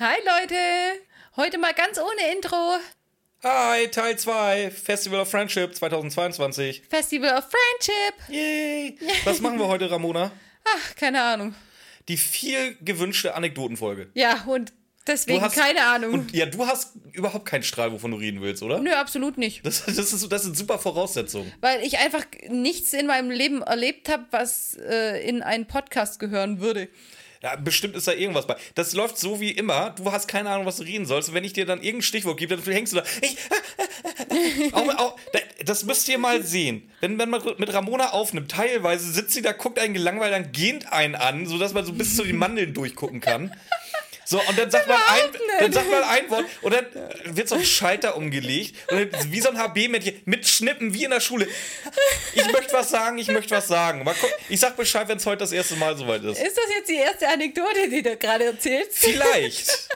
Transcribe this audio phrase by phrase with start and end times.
[0.00, 0.54] Hi Leute,
[1.36, 2.76] heute mal ganz ohne Intro.
[3.42, 6.82] Hi, Teil 2, Festival of Friendship 2022.
[6.88, 8.28] Festival of Friendship.
[8.28, 8.98] Yay!
[9.24, 10.30] Was machen wir heute, Ramona?
[10.64, 11.54] Ach, keine Ahnung.
[12.08, 14.10] Die viel gewünschte Anekdotenfolge.
[14.14, 14.72] Ja, und
[15.06, 16.12] deswegen hast- keine Ahnung.
[16.14, 18.78] Und ja, du hast überhaupt keinen Strahl, wovon du reden willst, oder?
[18.78, 19.64] Nö, absolut nicht.
[19.66, 21.52] Das, das, ist, das sind super Voraussetzungen.
[21.60, 26.60] Weil ich einfach nichts in meinem Leben erlebt habe, was äh, in einen Podcast gehören
[26.60, 26.88] würde.
[27.42, 28.56] Ja, bestimmt ist da irgendwas bei.
[28.74, 29.90] Das läuft so wie immer.
[29.90, 31.28] Du hast keine Ahnung, was du reden sollst.
[31.28, 33.04] Und wenn ich dir dann irgendein Stichwort gebe, dann hängst du da.
[33.20, 33.36] Ich,
[34.72, 35.16] auch, auch,
[35.64, 36.90] das müsst ihr mal sehen.
[37.00, 40.92] Wenn, wenn man mit Ramona aufnimmt, teilweise sitzt sie da, guckt einen gelangweilt, dann gähnt
[40.92, 43.54] einen an, sodass man so bis zu den Mandeln durchgucken kann.
[44.30, 46.84] So, und dann sagt, man ein, dann sagt man ein Wort und dann
[47.34, 48.76] wird so ein Schalter umgelegt.
[48.90, 51.48] Und dann, wie so ein HB-Mädchen mit Schnippen wie in der Schule.
[52.34, 54.04] Ich möchte was sagen, ich möchte was sagen.
[54.04, 54.36] Mal gucken.
[54.50, 56.38] Ich sag Bescheid, wenn es heute das erste Mal soweit ist.
[56.42, 58.98] Ist das jetzt die erste Anekdote, die du gerade erzählst?
[58.98, 59.88] Vielleicht.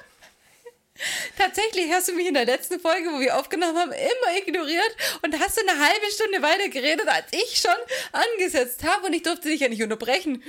[1.37, 5.39] Tatsächlich hast du mich in der letzten Folge, wo wir aufgenommen haben, immer ignoriert und
[5.39, 7.71] hast du eine halbe Stunde weiter geredet, als ich schon
[8.13, 10.43] angesetzt habe und ich durfte dich ja nicht unterbrechen.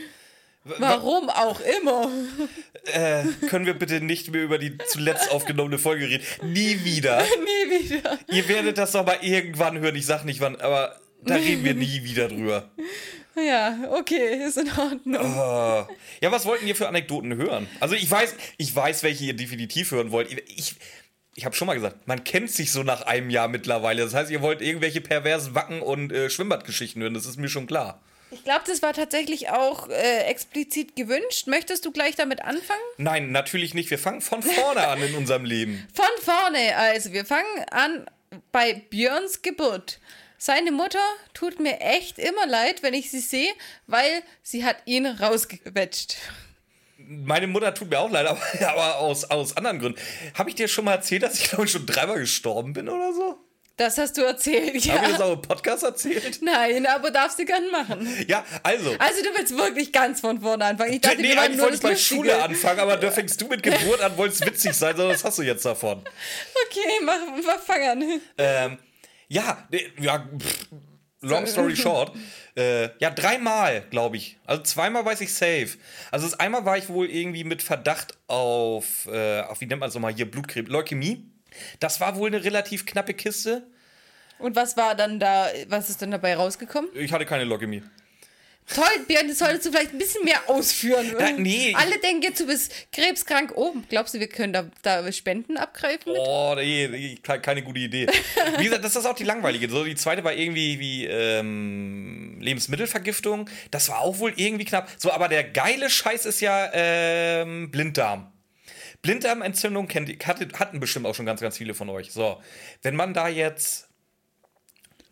[0.63, 2.09] Warum auch immer.
[2.85, 6.23] Äh, können wir bitte nicht mehr über die zuletzt aufgenommene Folge reden?
[6.53, 7.21] Nie wieder.
[7.43, 8.17] Nie wieder.
[8.29, 9.95] Ihr werdet das doch mal irgendwann hören.
[9.95, 12.69] Ich sag nicht wann, aber da reden wir nie wieder drüber.
[13.35, 15.25] Ja, okay, ist in Ordnung.
[15.25, 15.87] Ah.
[16.21, 17.67] Ja, was wollten ihr für Anekdoten hören?
[17.79, 20.31] Also ich weiß, ich weiß, welche ihr definitiv hören wollt.
[20.55, 20.75] Ich,
[21.35, 24.03] ich habe schon mal gesagt, man kennt sich so nach einem Jahr mittlerweile.
[24.03, 27.13] Das heißt, ihr wollt irgendwelche perversen Wacken- und äh, Schwimmbadgeschichten hören.
[27.15, 28.01] Das ist mir schon klar.
[28.33, 31.45] Ich glaube, das war tatsächlich auch äh, explizit gewünscht.
[31.47, 32.81] Möchtest du gleich damit anfangen?
[32.97, 33.91] Nein, natürlich nicht.
[33.91, 35.87] Wir fangen von vorne an in unserem Leben.
[35.93, 38.05] Von vorne, also wir fangen an
[38.51, 39.99] bei Björns Geburt.
[40.37, 40.99] Seine Mutter
[41.33, 43.53] tut mir echt immer leid, wenn ich sie sehe,
[43.87, 46.17] weil sie hat ihn rausgequetscht.
[46.97, 49.99] Meine Mutter tut mir auch leid, aber, aber aus, aus anderen Gründen.
[50.33, 53.13] Habe ich dir schon mal erzählt, dass ich glaube ich schon dreimal gestorben bin oder
[53.13, 53.37] so?
[53.75, 54.93] Das hast du erzählt, ja.
[54.93, 56.41] Habe ich das auch im Podcast erzählt?
[56.43, 58.07] Nein, aber darfst du gern machen.
[58.27, 58.91] Ja, also.
[58.99, 60.93] Also du willst wirklich ganz von vorne anfangen.
[60.93, 61.95] Ich dachte, nee, wir eigentlich wollte ich bei.
[61.95, 65.39] Schule anfangen, aber da fängst du mit Geburt an, wolltest witzig sein, sondern was hast
[65.39, 66.03] du jetzt davon?
[66.67, 68.21] Okay, mach, mach fang an.
[68.37, 68.77] Ähm,
[69.27, 70.67] ja, nee, ja, pff,
[71.21, 72.15] long story short.
[72.55, 74.37] Äh, ja, dreimal, glaube ich.
[74.45, 75.69] Also zweimal weiß ich safe.
[76.11, 79.89] Also das einmal war ich wohl irgendwie mit Verdacht auf, äh, auf wie nennt man
[79.89, 81.32] es nochmal hier, Blutkrebs, Leukämie.
[81.79, 83.63] Das war wohl eine relativ knappe Kiste.
[84.39, 86.89] Und was war dann da, was ist dann dabei rausgekommen?
[86.95, 87.83] Ich hatte keine Leukämie.
[88.73, 91.13] Toll, Björn, das solltest du vielleicht ein bisschen mehr ausführen.
[91.19, 91.75] Da- nee.
[91.77, 93.51] Alle denken jetzt, du bist krebskrank.
[93.55, 96.13] Oh, glaubst du, wir können da, da Spenden abgreifen?
[96.13, 96.21] Mit?
[96.25, 98.07] Oh, nee, nee, ke- keine gute Idee.
[98.57, 99.69] Wie gesagt, das ist auch die langweilige.
[99.69, 103.49] So, die zweite war irgendwie wie ähm, Lebensmittelvergiftung.
[103.71, 104.89] Das war auch wohl irgendwie knapp.
[104.97, 108.31] So, aber der geile Scheiß ist ja ähm, Blinddarm.
[109.03, 112.11] Blinddarmentzündung kennt, hatte, hatten bestimmt auch schon ganz, ganz viele von euch.
[112.11, 112.41] So,
[112.81, 113.87] wenn man da jetzt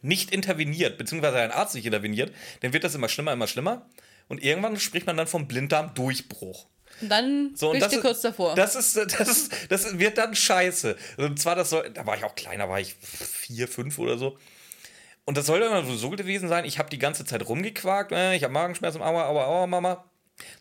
[0.02, 3.85] nicht interveniert, beziehungsweise ein Arzt nicht interveniert, dann wird das immer schlimmer, immer schlimmer.
[4.28, 6.66] Und irgendwann spricht man dann vom Blinddarmdurchbruch.
[7.02, 8.56] Und dann So, und bist das du ist- kurz davor.
[8.56, 10.96] Das ist, das ist, das wird dann scheiße.
[11.18, 14.38] Und zwar, das soll, da war ich auch kleiner, war ich vier, fünf oder so.
[15.25, 18.44] Und das soll dann so gewesen sein, ich habe die ganze Zeit rumgequakt, äh, ich
[18.44, 20.03] habe Magenschmerzen, aua, aua, aua, Mama.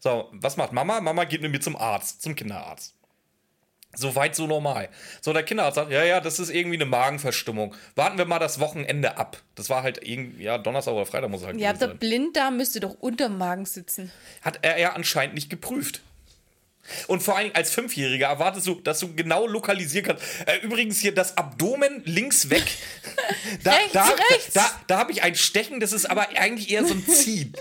[0.00, 1.00] So, was macht Mama?
[1.00, 2.94] Mama geht mit mir zum Arzt, zum Kinderarzt.
[3.94, 4.88] Soweit so normal.
[5.20, 7.74] So, der Kinderarzt sagt, ja, ja, das ist irgendwie eine Magenverstimmung.
[7.96, 9.38] Warten wir mal das Wochenende ab.
[9.56, 11.98] Das war halt irgendwie, ja, Donnerstag oder Freitag muss halt ja, der sein.
[11.98, 14.12] Blinddarm müsste doch unterm Magen sitzen.
[14.42, 16.02] Hat er ja anscheinend nicht geprüft.
[17.08, 20.24] Und vor allem als Fünfjähriger erwartest du, dass du genau lokalisieren kannst.
[20.46, 22.64] Äh, übrigens hier das Abdomen links weg.
[23.64, 24.52] Da, Rechts, da, rechts.
[24.52, 27.52] da, da habe ich ein Stechen, das ist aber eigentlich eher so ein Ziehen.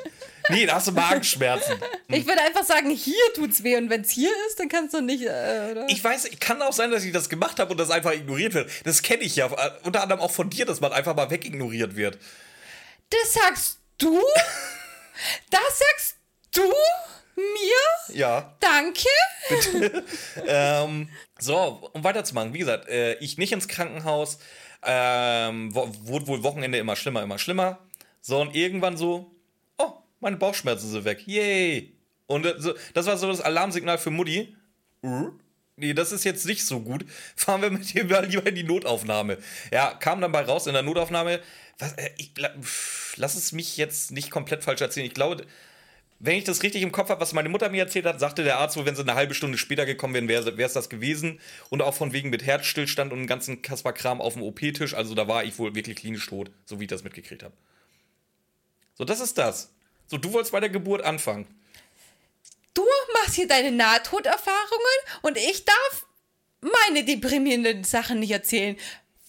[0.50, 1.80] Nee, da hast du Magenschmerzen.
[2.08, 5.02] Ich würde einfach sagen, hier tut's weh und wenn es hier ist, dann kannst du
[5.02, 5.86] nicht, äh, oder?
[5.90, 8.70] Ich weiß, kann auch sein, dass ich das gemacht habe und das einfach ignoriert wird.
[8.84, 9.48] Das kenne ich ja.
[9.48, 12.18] äh, Unter anderem auch von dir, dass man einfach mal wegignoriert wird.
[13.10, 14.20] Das sagst du?
[15.50, 16.16] Das sagst
[16.54, 16.64] du
[17.36, 18.16] mir?
[18.16, 18.56] Ja.
[18.62, 19.10] Danke?
[20.48, 24.40] ähm, so, um weiterzumachen, wie gesagt, äh, ich nicht ins Krankenhaus,
[24.84, 27.80] ähm, wurde wohl Wochenende immer schlimmer, immer schlimmer.
[28.22, 29.32] So, und irgendwann so,
[30.20, 31.94] meine Bauchschmerzen sind weg, yay.
[32.28, 32.46] Und
[32.94, 34.56] das war so das Alarmsignal für Mutti.
[35.80, 37.06] Nee, das ist jetzt nicht so gut.
[37.36, 39.38] Fahren wir mit dir mal lieber in die Notaufnahme.
[39.72, 41.40] Ja, kam dann bei raus in der Notaufnahme.
[41.78, 42.34] Was, äh, ich,
[43.16, 45.06] lass es mich jetzt nicht komplett falsch erzählen.
[45.06, 45.46] Ich glaube,
[46.20, 48.60] wenn ich das richtig im Kopf habe, was meine Mutter mir erzählt hat, sagte der
[48.60, 51.40] Arzt wohl, wenn sie eine halbe Stunde später gekommen wären, wäre es das gewesen.
[51.70, 54.94] Und auch von wegen mit Herzstillstand und dem ganzen Kasper-Kram auf dem OP-Tisch.
[54.94, 57.56] Also da war ich wohl wirklich klinisch tot, so wie ich das mitgekriegt habe.
[58.96, 59.72] So, das ist das.
[60.10, 61.48] So, du wolltest bei der Geburt anfangen.
[62.74, 62.84] Du
[63.14, 66.06] machst hier deine Nahtoderfahrungen und ich darf
[66.62, 68.76] meine deprimierenden Sachen nicht erzählen.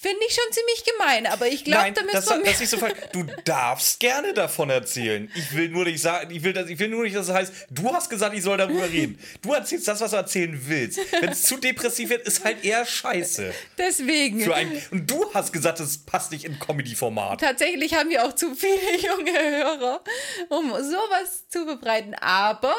[0.03, 2.79] Finde ich schon ziemlich gemein, aber ich glaube, damit das, so das ist so.
[3.13, 5.31] Du darfst gerne davon erzählen.
[5.35, 7.53] Ich will nur nicht sagen, ich will, das, ich will nur nicht, dass es heißt,
[7.69, 9.19] du hast gesagt, ich soll darüber reden.
[9.43, 11.01] Du erzählst das, was du erzählen willst.
[11.21, 13.53] Wenn es zu depressiv wird, ist halt eher scheiße.
[13.77, 14.41] Deswegen.
[14.41, 17.43] Für ein, und du hast gesagt, es passt nicht in Comedy-Format.
[17.43, 20.03] Tatsächlich haben wir auch zu viele junge Hörer,
[20.49, 22.15] um sowas zu verbreiten.
[22.15, 22.75] Aber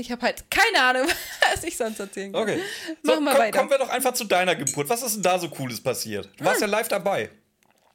[0.00, 1.08] ich habe halt keine Ahnung,
[1.52, 2.42] was ich sonst erzählen kann.
[2.42, 2.62] Okay.
[3.02, 3.58] So, Machen wir komm, weiter.
[3.58, 4.88] kommen wir doch einfach zu deiner Geburt.
[4.88, 6.28] Was ist denn da so Cooles passiert?
[6.36, 7.30] Du warst ja live dabei.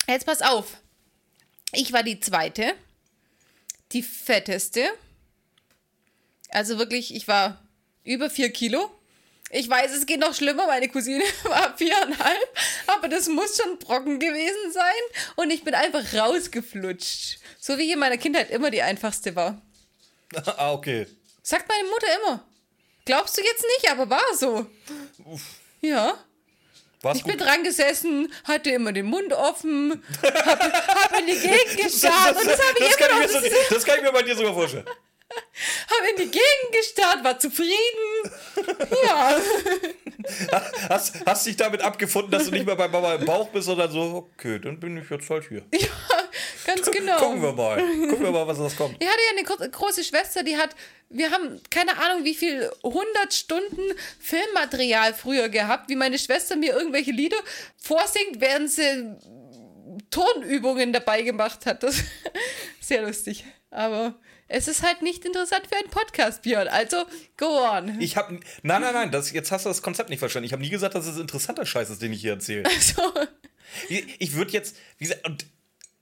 [0.08, 0.78] Jetzt pass auf.
[1.72, 2.74] Ich war die zweite,
[3.94, 4.86] die fetteste.
[6.50, 7.62] Also wirklich, ich war
[8.04, 8.92] über vier Kilo.
[9.50, 10.68] Ich weiß, es geht noch schlimmer.
[10.68, 12.58] Meine Cousine war viereinhalb,
[12.88, 15.34] aber das muss schon Brocken gewesen sein.
[15.38, 17.40] Und ich bin einfach rausgeflutscht.
[17.60, 19.62] So wie ich in meiner Kindheit immer die einfachste war.
[20.58, 21.08] ah, okay.
[21.44, 22.45] Sagt meine Mutter immer.
[23.06, 24.66] Glaubst du jetzt nicht, aber war so.
[25.81, 26.18] Ja.
[27.01, 31.78] War's Ich bin dran gesessen, hatte immer den Mund offen, hab, hab in die Gegend
[31.84, 33.42] gestarrt und das habe ich das, kann immer ich noch.
[33.42, 34.86] so, das kann ich mir bei dir sogar vorstellen.
[34.86, 38.31] Hab in die Gegend gestarrt, war zufrieden.
[39.04, 39.36] Ja.
[40.90, 43.92] Hast, hast dich damit abgefunden, dass du nicht mehr bei Mama im Bauch bist, sondern
[43.92, 45.66] so, okay, dann bin ich jetzt halt hier.
[45.74, 45.88] Ja,
[46.65, 47.18] ganz genau.
[47.18, 47.77] Gucken wir mal.
[47.77, 48.95] Gucken wir mal, was das kommt.
[49.00, 50.75] Ich hatte ja eine gro- große Schwester, die hat,
[51.10, 53.81] wir haben keine Ahnung, wie viel 100 Stunden
[54.19, 57.38] Filmmaterial früher gehabt, wie meine Schwester mir irgendwelche Lieder
[57.77, 59.15] vorsingt, während sie
[60.10, 61.83] Turnübungen dabei gemacht hat.
[61.83, 61.98] Das
[62.81, 63.44] sehr lustig.
[63.69, 64.16] Aber
[64.48, 66.68] es ist halt nicht interessant für einen Podcast, Björn.
[66.68, 67.06] Also,
[67.38, 68.00] go on.
[68.00, 70.45] Ich habe Nein, nein, nein, das, jetzt hast du das Konzept nicht verstanden.
[70.45, 72.63] Ich habe nie gesagt, dass es interessanter Scheiß ist, den ich hier erzähle.
[72.66, 73.01] Also,
[73.89, 75.45] Ich, ich würde jetzt, wie gesagt, und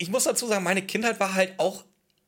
[0.01, 1.85] ich muss dazu sagen, meine Kindheit war halt auch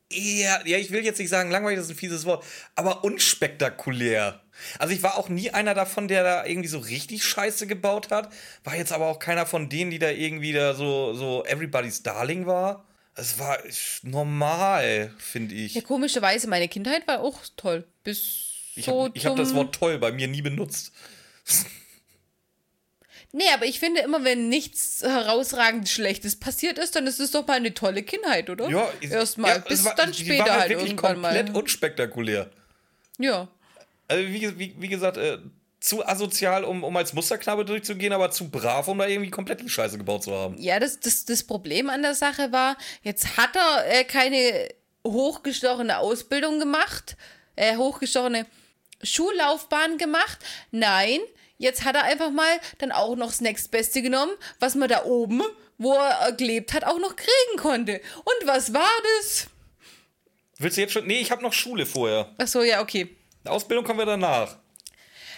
[0.08, 2.44] eher, ja, ich will jetzt nicht sagen, langweilig das ist ein fieses Wort,
[2.76, 4.40] aber unspektakulär.
[4.78, 8.32] Also ich war auch nie einer davon, der da irgendwie so richtig Scheiße gebaut hat.
[8.62, 12.46] War jetzt aber auch keiner von denen, die da irgendwie da so, so Everybody's Darling
[12.46, 12.84] war.
[13.16, 13.58] Es war
[14.02, 15.74] normal, finde ich.
[15.74, 17.84] ja, komischerweise, meine Kindheit war auch toll.
[18.04, 20.92] Bis Ich so ich hab das Wort toll bei mir nie benutzt.
[23.36, 27.44] Nee, aber ich finde immer, wenn nichts herausragend Schlechtes passiert ist, dann ist es doch
[27.46, 28.68] mal eine tolle Kindheit, oder?
[28.68, 31.56] Ja, Erstmal, ja, bis war- dann später halt wirklich irgendwann komplett mal.
[31.60, 32.48] unspektakulär.
[33.18, 33.48] Ja.
[34.06, 35.38] Also wie, wie, wie gesagt, äh,
[35.80, 39.68] zu asozial, um, um als Musterknabe durchzugehen, aber zu brav, um da irgendwie komplett die
[39.68, 40.56] Scheiße gebaut zu haben.
[40.58, 44.68] Ja, das, das, das Problem an der Sache war, jetzt hat er äh, keine
[45.04, 47.16] hochgestochene Ausbildung gemacht,
[47.56, 48.46] äh, hochgestochene
[49.02, 50.38] Schullaufbahn gemacht.
[50.70, 51.20] Nein,
[51.58, 55.42] jetzt hat er einfach mal dann auch noch das nächstbeste genommen, was man da oben,
[55.78, 58.00] wo er gelebt hat, auch noch kriegen konnte.
[58.18, 59.48] Und was war das?
[60.58, 61.06] Willst du jetzt schon?
[61.06, 62.32] Nee, ich habe noch Schule vorher.
[62.38, 63.16] Ach so, ja, okay.
[63.44, 64.56] Ausbildung kommen wir danach.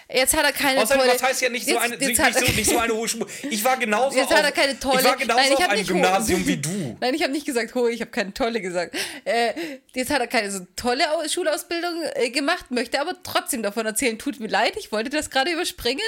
[0.09, 1.13] Jetzt hat er keine Außerdem, tolle...
[1.15, 3.25] was heißt ja nicht so, Jetzt- eine, jetzt nicht, so, nicht so eine hohe Schule.
[3.49, 4.99] Ich war genauso Jetzt auf, hat er keine tolle.
[4.99, 6.47] Ich war genauso Nein, ich auf einem Gymnasium hohe.
[6.47, 6.97] wie du.
[7.01, 8.95] Nein, ich habe nicht gesagt hohe, ich habe keine tolle gesagt.
[9.25, 9.53] Äh,
[9.93, 14.17] jetzt hat er keine so tolle Au- Schulausbildung äh, gemacht, möchte aber trotzdem davon erzählen.
[14.17, 15.99] Tut mir leid, ich wollte das gerade überspringen.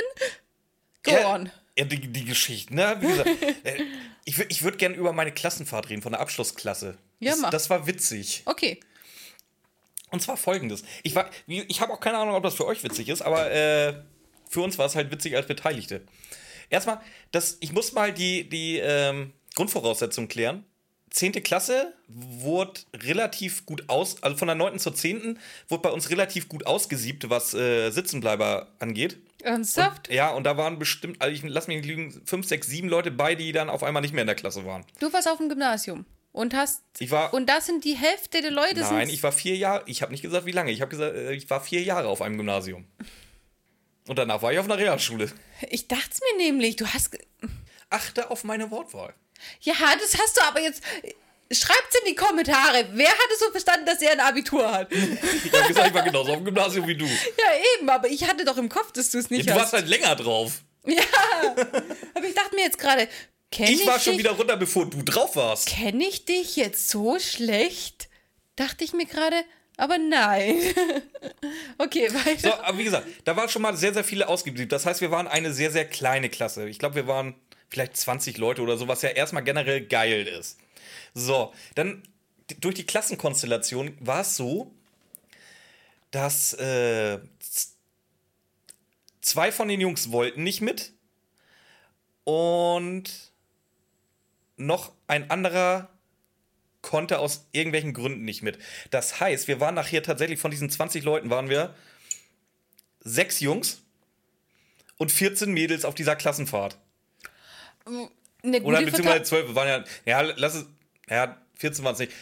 [1.04, 1.52] Go ja, on.
[1.78, 2.98] Ja, die, die Geschichte, ne?
[3.02, 3.30] Wie gesagt,
[3.64, 3.84] äh,
[4.24, 6.98] ich, ich würde gerne über meine Klassenfahrt reden, von der Abschlussklasse.
[7.20, 7.50] Ja, das, mach.
[7.50, 8.44] das war witzig.
[8.46, 8.80] Okay.
[10.12, 10.84] Und zwar folgendes.
[11.04, 13.94] Ich, war- ich habe auch keine Ahnung, ob das für euch witzig ist, aber äh,
[14.50, 16.02] für uns war es halt witzig als Beteiligte.
[16.70, 17.00] Erstmal,
[17.32, 20.64] das, ich muss mal die, die ähm, Grundvoraussetzungen klären.
[21.12, 24.78] Zehnte Klasse wurde relativ gut aus, also von der 9.
[24.78, 25.40] zur 10.
[25.68, 29.18] wurde bei uns relativ gut ausgesiebt, was äh, Sitzenbleiber angeht.
[29.42, 30.12] Ernsthaft?
[30.14, 33.34] Ja, und da waren bestimmt, also ich lass mich lügen, 5, 6, 7 Leute bei,
[33.34, 34.86] die dann auf einmal nicht mehr in der Klasse waren.
[35.00, 36.82] Du warst auf dem Gymnasium und hast.
[37.00, 37.34] Ich war.
[37.34, 38.82] Und das sind die Hälfte der Leute.
[38.82, 40.72] Nein, ich war vier Jahre, ich habe nicht gesagt, wie lange.
[40.72, 42.86] Ich habe gesagt, äh, ich war vier Jahre auf einem Gymnasium.
[44.08, 45.32] Und danach war ich auf einer Realschule.
[45.70, 47.18] ich dachte es mir nämlich, du hast.
[47.92, 49.14] Achte auf meine Wortwahl.
[49.62, 50.84] Ja, das hast du aber jetzt.
[51.52, 52.88] Schreibt's in die Kommentare.
[52.92, 54.92] Wer hat es so verstanden, dass er ein Abitur hat?
[54.94, 57.06] Ich habe gesagt, ich war genauso auf dem Gymnasium wie du.
[57.06, 59.60] Ja, eben, aber ich hatte doch im Kopf, dass du es nicht du hast.
[59.60, 60.62] warst halt länger drauf.
[60.86, 61.04] Ja,
[62.14, 63.08] aber ich dachte mir jetzt gerade,
[63.52, 65.68] kenne ich, Ich war schon wieder runter, bevor du drauf warst.
[65.68, 68.10] kenne ich dich jetzt so schlecht?
[68.56, 69.36] Dachte ich mir gerade,
[69.78, 70.58] aber nein.
[71.78, 72.40] okay, weiter.
[72.40, 74.70] So, aber wie gesagt, da waren schon mal sehr, sehr viele ausgeblieben.
[74.70, 76.68] Das heißt, wir waren eine sehr, sehr kleine Klasse.
[76.68, 77.36] Ich glaube, wir waren
[77.70, 80.58] vielleicht 20 Leute oder so, was ja erstmal generell geil ist.
[81.14, 82.04] So, dann
[82.60, 84.72] durch die Klassenkonstellation war es so,
[86.12, 87.20] dass äh,
[89.22, 90.94] zwei von den Jungs wollten nicht mit
[92.24, 93.29] und
[94.60, 95.90] noch ein anderer
[96.82, 98.58] konnte aus irgendwelchen Gründen nicht mit.
[98.90, 101.74] Das heißt, wir waren nachher tatsächlich von diesen 20 Leuten waren wir
[103.02, 103.82] sechs Jungs
[104.98, 106.78] und 14 Mädels auf dieser Klassenfahrt.
[107.86, 109.26] Eine Oder beziehungsweise Verteilung.
[109.26, 110.66] 12, waren ja, ja, lass es,
[111.10, 112.14] ja, 14 waren es nicht.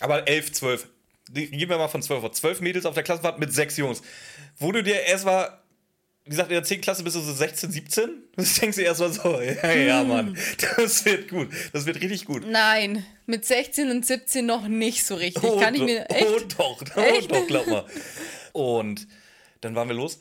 [0.00, 0.88] Aber 11, 12.
[1.28, 2.32] Die- Gehen wir mal von 12 auf.
[2.32, 4.02] 12 Mädels auf der Klassenfahrt mit 6 Jungs.
[4.58, 5.61] Wo du dir erst mal,
[6.24, 6.80] wie gesagt, in der 10.
[6.80, 8.10] Klasse bist du so 16, 17.
[8.36, 10.38] Das denkst du erst mal so, ja, ja, Mann,
[10.76, 11.48] das wird gut.
[11.74, 12.46] Das wird richtig gut.
[12.48, 15.42] Nein, mit 16 und 17 noch nicht so richtig.
[15.44, 16.58] Oh, Kann ich doch, mir oh echt.
[16.58, 17.30] doch, oh Echt?
[17.30, 17.84] doch, glaub mal.
[18.52, 19.06] Und
[19.60, 20.20] dann waren wir los.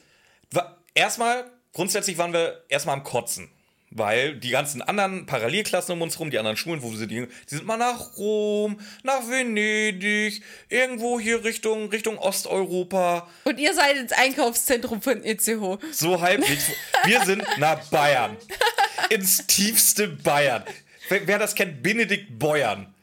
[0.94, 3.50] Erstmal, grundsätzlich waren wir erstmal am Kotzen.
[3.94, 7.28] Weil die ganzen anderen Parallelklassen um uns rum, die anderen Schulen, wo wir sind, die
[7.50, 13.28] die sind mal nach Rom, nach Venedig, irgendwo hier Richtung, Richtung Osteuropa.
[13.44, 15.78] Und ihr seid ins Einkaufszentrum von Itzehoe.
[15.92, 16.72] So halbwegs.
[17.04, 18.38] Wir sind nach Bayern.
[19.10, 20.64] Ins tiefste Bayern.
[21.10, 22.94] Wer, wer das kennt, Benedikt Beuern.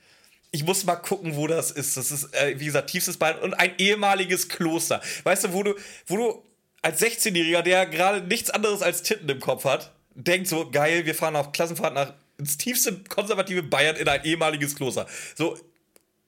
[0.52, 1.99] Ich muss mal gucken, wo das ist.
[1.99, 5.02] Das ist, äh, wie gesagt, tiefstes Bayern und ein ehemaliges Kloster.
[5.25, 5.75] Weißt du, wo du,
[6.07, 6.42] wo du
[6.80, 9.92] als 16-Jähriger, der gerade nichts anderes als Titten im Kopf hat,
[10.25, 14.75] denkt so, geil, wir fahren auf Klassenfahrt nach ins tiefste konservative Bayern in ein ehemaliges
[14.75, 15.06] Kloster.
[15.37, 15.58] So,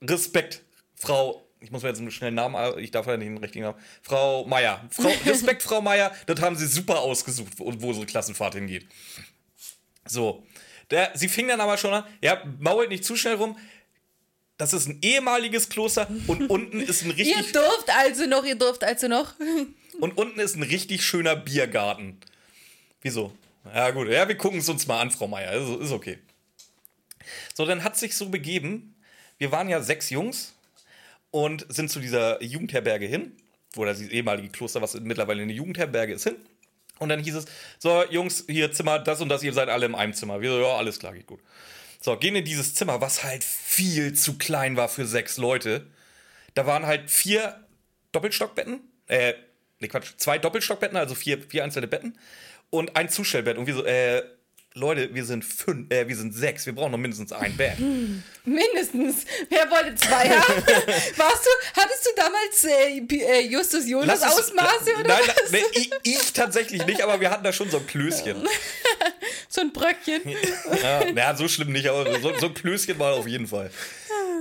[0.03, 0.63] Respekt,
[0.97, 3.79] Frau, ich muss mir jetzt einen schnellen Namen, ich darf ja nicht den richtigen Namen,
[4.03, 4.85] Frau Meier.
[4.91, 8.87] Frau, Respekt, Frau Meier, das haben sie super ausgesucht, wo, wo so eine Klassenfahrt hingeht.
[10.07, 10.45] So,
[10.91, 13.57] der, sie fing dann aber schon an, ja, mault nicht zu schnell rum,
[14.57, 18.57] das ist ein ehemaliges Kloster und unten ist ein Ihr richtig durft also noch, ihr
[18.57, 19.35] durft also noch.
[20.01, 22.19] und unten ist ein richtig schöner Biergarten.
[23.01, 23.33] Wieso?
[23.65, 24.09] Ja, gut.
[24.09, 25.53] Ja, wir gucken es uns mal an, Frau Meier.
[25.53, 26.19] Ist, ist okay.
[27.55, 28.95] So, dann hat sich so begeben.
[29.39, 30.55] Wir waren ja sechs Jungs
[31.31, 33.33] und sind zu dieser Jugendherberge hin,
[33.75, 36.37] wo das ehemalige Kloster, was mittlerweile eine Jugendherberge ist, hin.
[36.99, 37.47] Und dann hieß es:
[37.79, 40.41] So, Jungs, hier Zimmer, das und das, ihr seid alle in einem Zimmer.
[40.41, 41.41] Wir so, ja, alles klar, geht gut.
[42.01, 45.87] So, gehen in dieses Zimmer, was halt viel zu klein war für sechs Leute.
[46.55, 47.65] Da waren halt vier
[48.13, 48.81] Doppelstockbetten.
[49.07, 49.35] Äh,
[49.81, 52.19] nee, Quatsch, zwei Doppelstockbetten, also vier, vier einzelne Betten.
[52.71, 53.59] Und ein Zustellbett.
[53.59, 54.23] Und wir so, äh,
[54.75, 57.77] Leute, wir sind fünf, äh, wir sind sechs, wir brauchen noch mindestens ein Bett.
[58.45, 59.25] Mindestens.
[59.49, 60.55] Wer wollte zwei haben?
[61.17, 65.51] Warst du, hattest du damals äh, äh, Justus Jonas es- Ausmaße oder Nein, was?
[65.51, 68.37] nein, ich, ich tatsächlich nicht, aber wir hatten da schon so ein Klößchen.
[69.53, 70.21] So ein Bröckchen.
[70.83, 73.73] Ja, na, so schlimm nicht, aber so, so ein Klößchen war auf jeden Fall.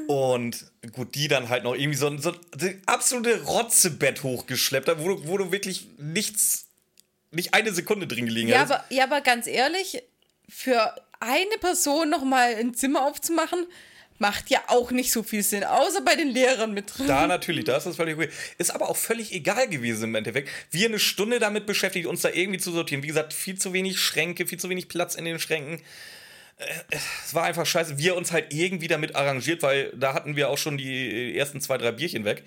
[0.06, 2.32] Und gut, die dann halt noch irgendwie so ein, so
[2.62, 6.68] ein absolute Rotzebett hochgeschleppt haben, wo du, wo du wirklich nichts,
[7.32, 10.02] nicht eine Sekunde drin gelegen Ja aber, ja, aber ganz ehrlich,
[10.48, 13.68] für eine Person nochmal ein Zimmer aufzumachen,
[14.20, 17.08] macht ja auch nicht so viel Sinn, außer bei den Lehrern mit drin.
[17.08, 18.30] Da natürlich, da ist das völlig okay.
[18.58, 20.50] Ist aber auch völlig egal gewesen im Endeffekt.
[20.72, 23.02] Wir eine Stunde damit beschäftigt, uns da irgendwie zu sortieren.
[23.02, 25.82] Wie gesagt, viel zu wenig Schränke, viel zu wenig Platz in den Schränken.
[26.58, 26.66] Äh,
[27.24, 27.98] Es war einfach scheiße.
[27.98, 31.78] Wir uns halt irgendwie damit arrangiert, weil da hatten wir auch schon die ersten zwei,
[31.78, 32.44] drei Bierchen weg.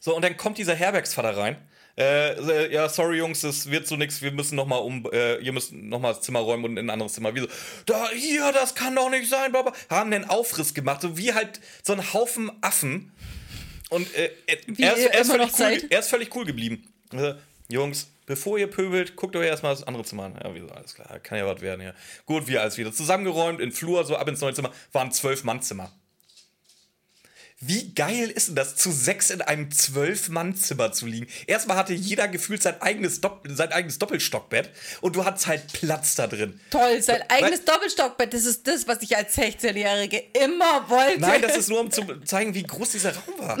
[0.00, 1.56] So, und dann kommt dieser Herbergsvater rein.
[2.00, 4.22] Äh, äh, ja, sorry Jungs, das wird so nix.
[4.22, 6.86] Wir müssen noch mal um, äh, ihr müsst noch mal das Zimmer räumen und in
[6.86, 7.34] ein anderes Zimmer.
[7.34, 7.46] Wie so,
[7.84, 9.72] da, hier, das kann doch nicht sein, bla, bla.
[9.90, 13.12] Haben einen Aufriss gemacht, so wie halt so ein Haufen Affen.
[13.90, 16.88] Und äh, er, Wie er, ist, er, ist völlig cool, er ist völlig cool geblieben.
[17.12, 17.34] Äh,
[17.68, 20.40] Jungs, bevor ihr pöbelt, guckt euch erstmal das andere Zimmer an.
[20.42, 21.92] Ja, wieso, alles klar, kann ja was werden, ja.
[22.24, 25.92] Gut, wir alles wieder zusammengeräumt, in Flur, so ab ins neue Zimmer, waren zwölf Mann-Zimmer.
[27.62, 31.26] Wie geil ist denn das, zu sechs in einem Zwölf-Mann-Zimmer zu liegen?
[31.46, 34.70] Erstmal hatte jeder gefühlt sein eigenes, Dopp sein eigenes Doppelstockbett
[35.02, 36.58] und du hattest halt Platz da drin.
[36.70, 41.20] Toll, sein Weil- eigenes Doppelstockbett, das ist das, was ich als 16-Jährige immer wollte.
[41.20, 43.58] Nein, das ist nur, um zu zeigen, wie groß dieser Raum war.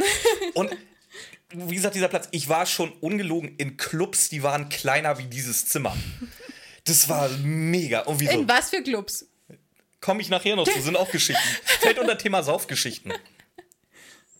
[0.54, 0.74] Und
[1.52, 5.66] wie gesagt, dieser Platz, ich war schon ungelogen in Clubs, die waren kleiner wie dieses
[5.66, 5.94] Zimmer.
[6.84, 8.00] Das war mega.
[8.00, 8.32] Und wieso?
[8.32, 9.26] In was für Clubs?
[10.00, 11.42] Komme ich nachher noch zu, sind auch Geschichten.
[11.80, 13.12] Fällt unter Thema Saufgeschichten.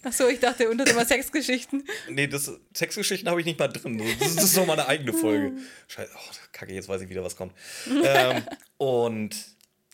[0.02, 1.84] Achso, ich dachte unter dem Sexgeschichten.
[2.08, 3.98] Nee, das, Sexgeschichten habe ich nicht mal drin.
[3.98, 5.58] Das ist, das ist noch mal eine eigene Folge.
[5.88, 7.52] Scheiße, oh, kacke, jetzt weiß ich wieder, was kommt.
[7.86, 8.42] ähm,
[8.78, 9.36] und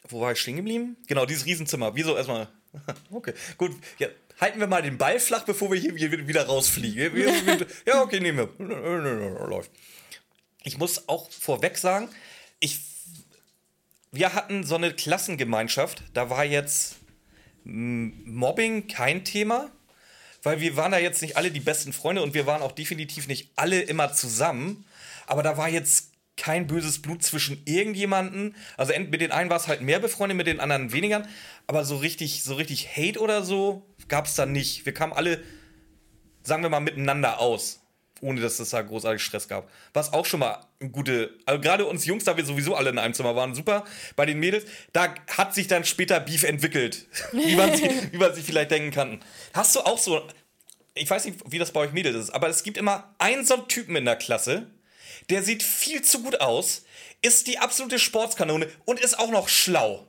[0.08, 0.96] wo war ich stehen geblieben?
[1.08, 1.94] Genau, dieses Riesenzimmer.
[1.94, 2.48] Wieso erstmal?
[3.10, 3.72] Okay, gut.
[3.98, 4.08] Ja,
[4.38, 7.66] halten wir mal den Ball flach, bevor wir hier wieder rausfliegen.
[7.86, 9.46] Ja, okay, nehmen wir.
[9.48, 9.70] Läuft.
[10.62, 12.08] Ich muss auch vorweg sagen,
[12.60, 12.80] ich,
[14.12, 16.96] wir hatten so eine Klassengemeinschaft, da war jetzt
[17.64, 19.70] mm, Mobbing kein Thema,
[20.46, 23.26] weil wir waren da jetzt nicht alle die besten Freunde und wir waren auch definitiv
[23.26, 24.84] nicht alle immer zusammen.
[25.26, 28.54] Aber da war jetzt kein böses Blut zwischen irgendjemanden.
[28.76, 31.26] Also mit den einen war es halt mehr befreundet, mit den anderen weniger.
[31.66, 34.86] Aber so richtig, so richtig Hate oder so gab es da nicht.
[34.86, 35.42] Wir kamen alle,
[36.44, 37.80] sagen wir mal, miteinander aus.
[38.22, 39.70] Ohne dass es da großartig Stress gab.
[39.92, 41.34] Was auch schon mal eine gute.
[41.44, 43.84] Also gerade uns Jungs, da wir sowieso alle in einem Zimmer waren, super.
[44.16, 47.06] Bei den Mädels, da hat sich dann später Beef entwickelt.
[47.32, 49.20] wie, man sich, wie man sich vielleicht denken kann.
[49.52, 50.26] Hast du auch so.
[50.94, 53.54] Ich weiß nicht, wie das bei euch Mädels ist, aber es gibt immer einen so
[53.54, 54.66] einen Typen in der Klasse,
[55.28, 56.84] Der sieht viel zu gut aus,
[57.20, 60.06] ist die absolute Sportskanone und ist auch noch schlau.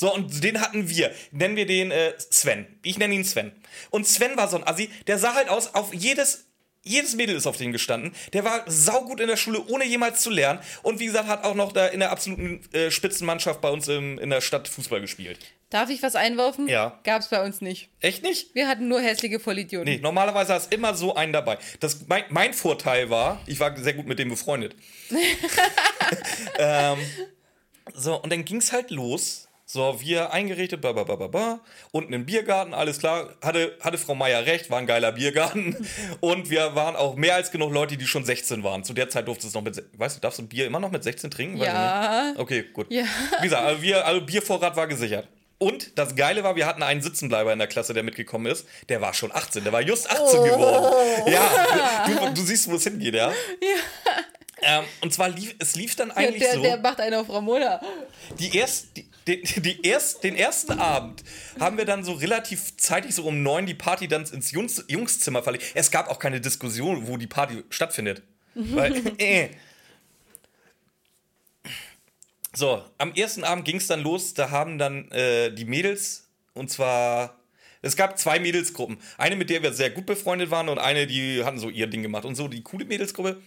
[0.00, 1.12] So, und den hatten wir.
[1.32, 2.68] Nennen wir den äh, Sven.
[2.84, 3.50] Ich nenne ihn Sven.
[3.90, 6.44] Und Sven war so ein Assi, der sah halt aus, auf jedes,
[6.82, 8.12] jedes Mädel ist auf den gestanden.
[8.32, 10.60] Der war saugut in der Schule, ohne jemals zu lernen.
[10.82, 14.18] Und wie gesagt, hat auch noch da in der absoluten äh, Spitzenmannschaft bei uns im,
[14.18, 15.38] in der Stadt Fußball gespielt.
[15.70, 16.66] Darf ich was einwerfen?
[16.66, 16.98] Ja.
[17.04, 17.90] Gab's bei uns nicht.
[18.00, 18.54] Echt nicht?
[18.54, 19.92] Wir hatten nur hässliche Vollidioten.
[19.92, 21.58] Nee, normalerweise hast immer so einen dabei.
[21.80, 24.74] Das, mein, mein Vorteil war, ich war sehr gut mit dem befreundet.
[26.58, 26.98] ähm,
[27.94, 29.47] so, und dann ging's halt los.
[29.70, 31.60] So, wir eingerichtet, ba, ba, ba, ba, ba.
[31.90, 33.34] Unten im Biergarten, alles klar.
[33.42, 35.76] Hatte, hatte Frau Meier recht, war ein geiler Biergarten.
[36.20, 38.82] Und wir waren auch mehr als genug Leute, die schon 16 waren.
[38.82, 41.04] Zu der Zeit durfte es noch mit, weißt du, darfst du Bier immer noch mit
[41.04, 41.58] 16 trinken?
[41.58, 42.32] Ja.
[42.38, 42.86] Okay, gut.
[42.88, 43.04] Ja.
[43.40, 45.28] Wie gesagt, also, wir, also Biervorrat war gesichert.
[45.58, 48.66] Und das Geile war, wir hatten einen Sitzenbleiber in der Klasse, der mitgekommen ist.
[48.88, 51.30] Der war schon 18, der war just 18 geworden.
[51.30, 53.28] Ja, du, du siehst, wo es hingeht, ja?
[53.28, 54.22] Ja.
[54.62, 56.62] Ähm, und zwar lief, es lief dann Der, eigentlich der, so.
[56.62, 57.80] der macht einen auf Ramona.
[58.38, 61.22] Die erst, die, die, die erst, den ersten Abend
[61.60, 65.42] haben wir dann so relativ zeitig, so um neun, die Party dann ins Jungs, Jungszimmer
[65.42, 65.64] verlegt.
[65.74, 68.22] Es gab auch keine Diskussion, wo die Party stattfindet.
[68.54, 69.50] Weil, äh.
[72.54, 74.34] So, am ersten Abend ging es dann los.
[74.34, 77.36] Da haben dann äh, die Mädels, und zwar.
[77.80, 78.98] Es gab zwei Mädelsgruppen.
[79.18, 82.02] Eine, mit der wir sehr gut befreundet waren, und eine, die hatten so ihr Ding
[82.02, 82.24] gemacht.
[82.24, 83.40] Und so die coole Mädelsgruppe.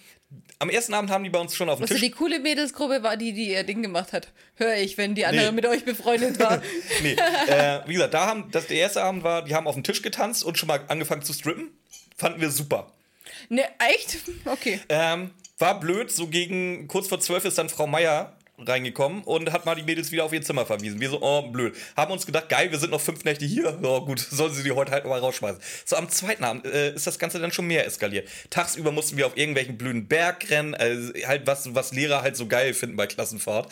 [0.59, 2.01] Am ersten Abend haben die bei uns schon auf dem Also Tisch.
[2.03, 4.31] die coole Mädelsgruppe war die, die ihr Ding gemacht hat.
[4.55, 5.51] Hör ich, wenn die andere Nee.
[5.53, 6.61] mit euch befreundet war.
[7.01, 9.83] nee, äh, wie gesagt, da haben, das der erste Abend war, die haben auf dem
[9.83, 11.71] Tisch getanzt und schon mal angefangen zu strippen.
[12.15, 12.91] Fanden wir super.
[13.49, 14.19] ne, echt?
[14.45, 14.79] Okay.
[14.89, 18.35] Ähm, war blöd, so gegen kurz vor zwölf ist dann Frau Meier
[18.67, 20.99] reingekommen und hat mal die Mädels wieder auf ihr Zimmer verwiesen.
[20.99, 21.75] Wir so, oh, blöd.
[21.95, 23.79] Haben uns gedacht, geil, wir sind noch fünf Nächte hier.
[23.83, 25.61] Oh, gut, sollen sie die heute halt mal rausschmeißen.
[25.85, 28.29] So, am zweiten Abend äh, ist das Ganze dann schon mehr eskaliert.
[28.49, 32.47] Tagsüber mussten wir auf irgendwelchen blöden Berg rennen, also halt was, was Lehrer halt so
[32.47, 33.71] geil finden bei Klassenfahrt.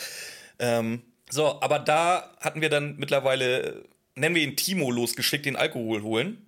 [0.60, 3.84] Ähm, so, aber da hatten wir dann mittlerweile,
[4.16, 6.46] nennen wir ihn Timo, losgeschickt, den Alkohol holen.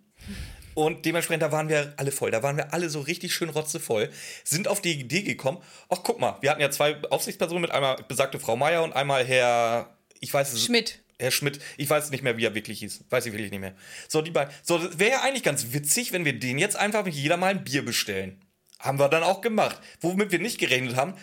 [0.74, 2.32] Und dementsprechend, da waren wir alle voll.
[2.32, 4.10] Da waren wir alle so richtig schön rotzevoll.
[4.44, 7.98] Sind auf die Idee gekommen, ach guck mal, wir hatten ja zwei Aufsichtspersonen mit, einmal
[8.08, 11.00] besagte Frau Meier und einmal Herr, ich weiß es Schmidt.
[11.20, 13.06] Herr Schmidt, ich weiß nicht mehr, wie er wirklich hieß.
[13.10, 13.76] Weiß ich wirklich nicht mehr.
[14.08, 14.54] So, die beiden.
[14.64, 17.52] So, das wäre ja eigentlich ganz witzig, wenn wir den jetzt einfach mit jeder mal
[17.52, 18.42] ein Bier bestellen.
[18.80, 19.80] Haben wir dann auch gemacht.
[20.00, 21.14] Womit wir nicht gerechnet haben,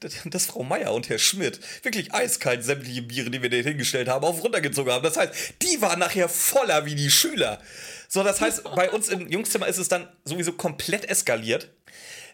[0.24, 4.24] dass Frau Meier und Herr Schmidt wirklich eiskalt sämtliche Biere, die wir denen hingestellt haben,
[4.24, 5.04] auf runtergezogen haben.
[5.04, 7.60] Das heißt, die waren nachher voller wie die Schüler.
[8.12, 11.70] So, das heißt, bei uns im Jungszimmer ist es dann sowieso komplett eskaliert.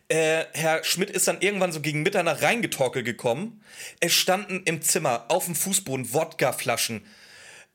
[0.08, 3.62] Äh, Herr Schmidt ist dann irgendwann so gegen Mitternacht reingetorkelt gekommen.
[4.00, 7.06] Es standen im Zimmer auf dem Fußboden Wodkaflaschen,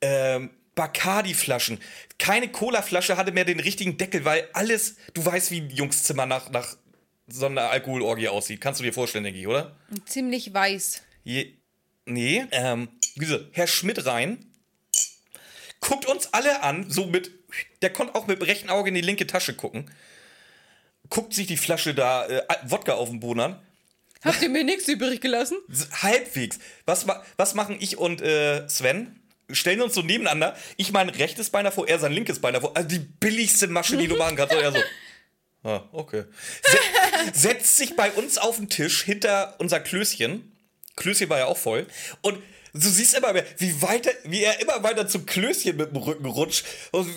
[0.01, 1.79] ähm, Bacardi-Flaschen.
[2.19, 6.49] Keine Cola-Flasche hatte mehr den richtigen Deckel, weil alles, du weißt, wie ein Jungszimmer nach,
[6.49, 6.75] nach
[7.27, 8.59] so einer Alkoholorgie aussieht.
[8.59, 9.77] Kannst du dir vorstellen, denke ich, oder?
[10.05, 11.03] Ziemlich weiß.
[11.23, 11.53] Je,
[12.03, 12.89] nee, ähm,
[13.53, 14.51] Herr Schmidt rein,
[15.79, 17.31] guckt uns alle an, so mit,
[17.81, 19.89] der konnte auch mit dem rechten Auge in die linke Tasche gucken,
[21.09, 23.59] guckt sich die Flasche da, äh, Wodka auf den Boden an,
[24.23, 25.57] Habt ihr mir nichts übrig gelassen?
[26.01, 26.59] Halbwegs.
[26.85, 27.05] Was,
[27.37, 29.19] was machen ich und äh, Sven?
[29.51, 30.55] Stellen uns so nebeneinander.
[30.77, 32.75] Ich mein rechtes Bein davor, er sein linkes Bein davor.
[32.75, 34.55] Also die billigste Masche, die du machen kannst.
[34.55, 34.79] Und er so.
[35.63, 36.23] Ah, okay.
[36.63, 36.77] Se
[37.33, 40.51] setzt sich bei uns auf den Tisch hinter unser Klößchen.
[40.95, 41.87] Klößchen war ja auch voll.
[42.21, 42.41] Und
[42.73, 46.25] du siehst immer mehr, wie, weiter, wie er immer weiter zum Klößchen mit dem Rücken
[46.25, 47.07] rutscht und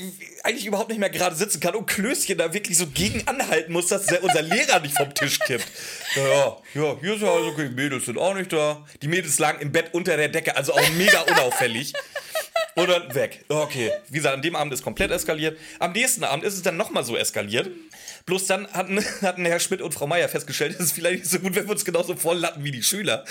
[0.45, 3.88] eigentlich überhaupt nicht mehr gerade sitzen kann und Klößchen da wirklich so gegen anhalten muss,
[3.88, 5.66] dass unser Lehrer nicht vom Tisch kippt.
[6.14, 8.85] Ja, ja, hier ist ja alles okay, die Mädels sind auch nicht da.
[9.01, 11.92] Die Mädels lagen im Bett unter der Decke, also auch mega unauffällig.
[12.75, 13.42] Und dann weg.
[13.49, 13.90] Okay.
[14.09, 15.59] Wie gesagt, an dem Abend ist komplett eskaliert.
[15.79, 17.71] Am nächsten Abend ist es dann nochmal so eskaliert.
[18.27, 21.38] Bloß dann hatten, hatten Herr Schmidt und Frau Meier festgestellt, es ist vielleicht nicht so
[21.38, 23.25] gut, wenn wir uns genauso voll latten wie die Schüler.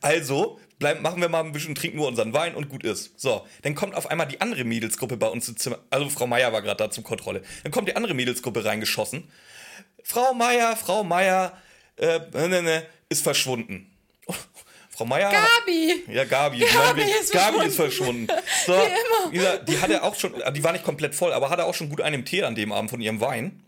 [0.00, 3.18] Also bleiben, machen wir mal ein bisschen, trinken nur unseren Wein und gut ist.
[3.20, 5.78] So, dann kommt auf einmal die andere Mädelsgruppe bei uns ins Zimmer.
[5.90, 7.42] Also Frau Meier war gerade da zum Kontrolle.
[7.62, 9.30] Dann kommt die andere Mädelsgruppe reingeschossen.
[10.04, 11.52] Frau Meier, Frau Meier,
[11.96, 13.90] äh, ne, ne, ist verschwunden.
[14.90, 15.30] Frau Meier.
[15.30, 16.04] Gabi!
[16.08, 16.58] Ja, Gabi.
[16.58, 18.26] Gabi Nein, ist Gabi ist verschwunden.
[18.66, 19.32] So, Wie immer.
[19.32, 22.00] gesagt, die hatte auch schon, die war nicht komplett voll, aber hatte auch schon gut
[22.00, 23.62] einen im Tee an dem Abend von ihrem Wein.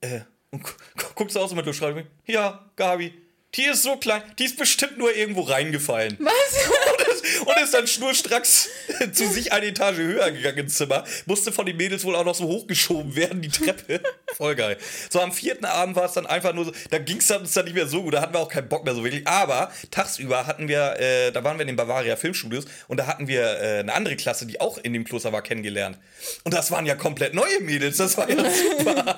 [0.00, 3.12] Äh, und gu gu- guckst du aus mit du schreibst, ja, Gabi,
[3.54, 6.16] die ist so klein, die ist bestimmt nur irgendwo reingefallen.
[6.20, 6.32] Was?
[6.92, 8.68] Und ist, und ist dann schnurstracks
[9.12, 11.04] zu sich eine Etage höher gegangen ins Zimmer.
[11.26, 14.00] Musste von den Mädels wohl auch noch so hochgeschoben werden, die Treppe.
[14.36, 14.78] Voll geil.
[15.10, 17.66] So am vierten Abend war es dann einfach nur so, da ging es uns dann
[17.66, 19.26] nicht mehr so gut, da hatten wir auch keinen Bock mehr so wirklich.
[19.26, 23.28] Aber tagsüber hatten wir, äh, da waren wir in den Bavaria Filmstudios und da hatten
[23.28, 25.98] wir äh, eine andere Klasse, die auch in dem Kloster war, kennengelernt.
[26.44, 29.16] Und das waren ja komplett neue Mädels, das war ja super.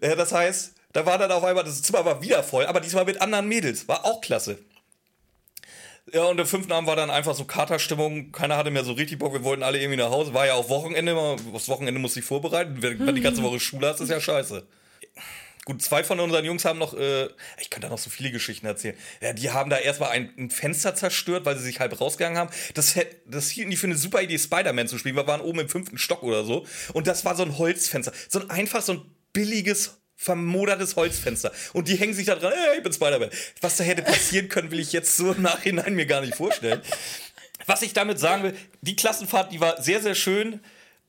[0.00, 3.20] das heißt, Da war dann auf einmal, das Zimmer war wieder voll, aber diesmal mit
[3.20, 3.88] anderen Mädels.
[3.88, 4.58] War auch klasse.
[6.12, 8.32] Ja, und der fünften Abend war dann einfach so Katerstimmung.
[8.32, 9.34] Keiner hatte mehr so richtig Bock.
[9.34, 10.32] Wir wollten alle irgendwie nach Hause.
[10.32, 11.36] War ja auch Wochenende.
[11.52, 12.80] Das Wochenende musste ich vorbereiten.
[12.80, 14.66] Wenn du die ganze Woche Schule hast, ist ja scheiße.
[15.66, 17.26] Gut, zwei von unseren Jungs haben noch, äh,
[17.60, 18.96] ich könnte da noch so viele Geschichten erzählen.
[19.20, 22.48] Ja, die haben da erstmal ein, ein Fenster zerstört, weil sie sich halb rausgegangen haben.
[22.72, 25.14] Das, das hielten die für eine super Idee, Spider-Man zu spielen.
[25.16, 26.64] Wir waren oben im fünften Stock oder so.
[26.94, 28.14] Und das war so ein Holzfenster.
[28.30, 29.02] So ein einfach so ein
[29.34, 31.52] billiges vermodertes Holzfenster.
[31.72, 33.30] Und die hängen sich da dran, hey, ich bin Spider-Man.
[33.60, 36.82] Was da hätte passieren können, will ich jetzt so im Nachhinein mir gar nicht vorstellen.
[37.66, 40.60] Was ich damit sagen will, die Klassenfahrt, die war sehr, sehr schön.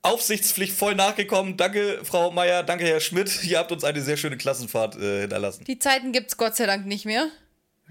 [0.03, 1.57] Aufsichtspflicht voll nachgekommen.
[1.57, 3.43] Danke, Frau Meier, danke, Herr Schmidt.
[3.43, 5.63] Ihr habt uns eine sehr schöne Klassenfahrt äh, hinterlassen.
[5.65, 7.27] Die Zeiten gibt's Gott sei Dank nicht mehr.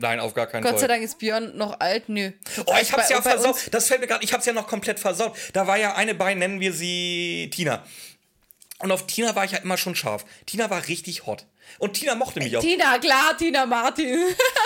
[0.01, 0.81] Nein, auf gar keinen Gott Fall.
[0.83, 2.09] sei Dank ist Björn noch alt.
[2.09, 2.31] Nö.
[2.67, 3.57] Oh, ich hab's Bei- ja versaut.
[3.73, 5.37] Das fällt mir gerade, ich hab's ja noch komplett versaut.
[5.53, 7.85] Da war ja eine bei, nennen wir sie Tina.
[8.81, 10.25] Und auf Tina war ich ja immer schon scharf.
[10.47, 11.47] Tina war richtig hot.
[11.79, 12.63] Und Tina mochte mich auch.
[12.63, 14.17] Tina, klar, Tina Martin.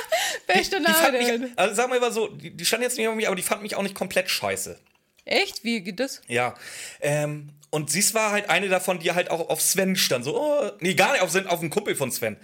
[0.47, 1.39] Beste Die fand Name.
[1.39, 3.43] mich, also sagen wir mal so, die, die stand jetzt nicht auf mich, aber die
[3.43, 4.79] fand mich auch nicht komplett scheiße.
[5.25, 5.65] Echt?
[5.65, 6.21] Wie geht das?
[6.29, 6.55] Ja.
[7.01, 10.25] Ähm, und sie war halt eine davon, die halt auch auf Sven stand.
[10.25, 12.37] So, oh, nee, gar nicht auf, Sven, auf einen Kumpel von Sven.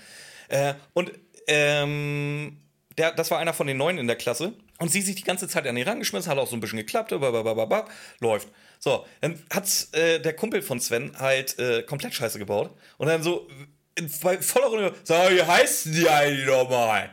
[0.48, 1.12] Äh, und
[1.48, 2.58] ähm,
[2.96, 4.54] der, das war einer von den Neuen in der Klasse.
[4.78, 7.10] Und sie sich die ganze Zeit an ihn rangeschmissen, hat auch so ein bisschen geklappt,
[7.10, 8.48] läuft.
[8.78, 12.70] So, dann hat äh, der Kumpel von Sven halt äh, komplett Scheiße gebaut.
[12.96, 13.48] Und dann so
[13.96, 17.10] in, bei voller Runde, sag, wie heißen die eigentlich nochmal?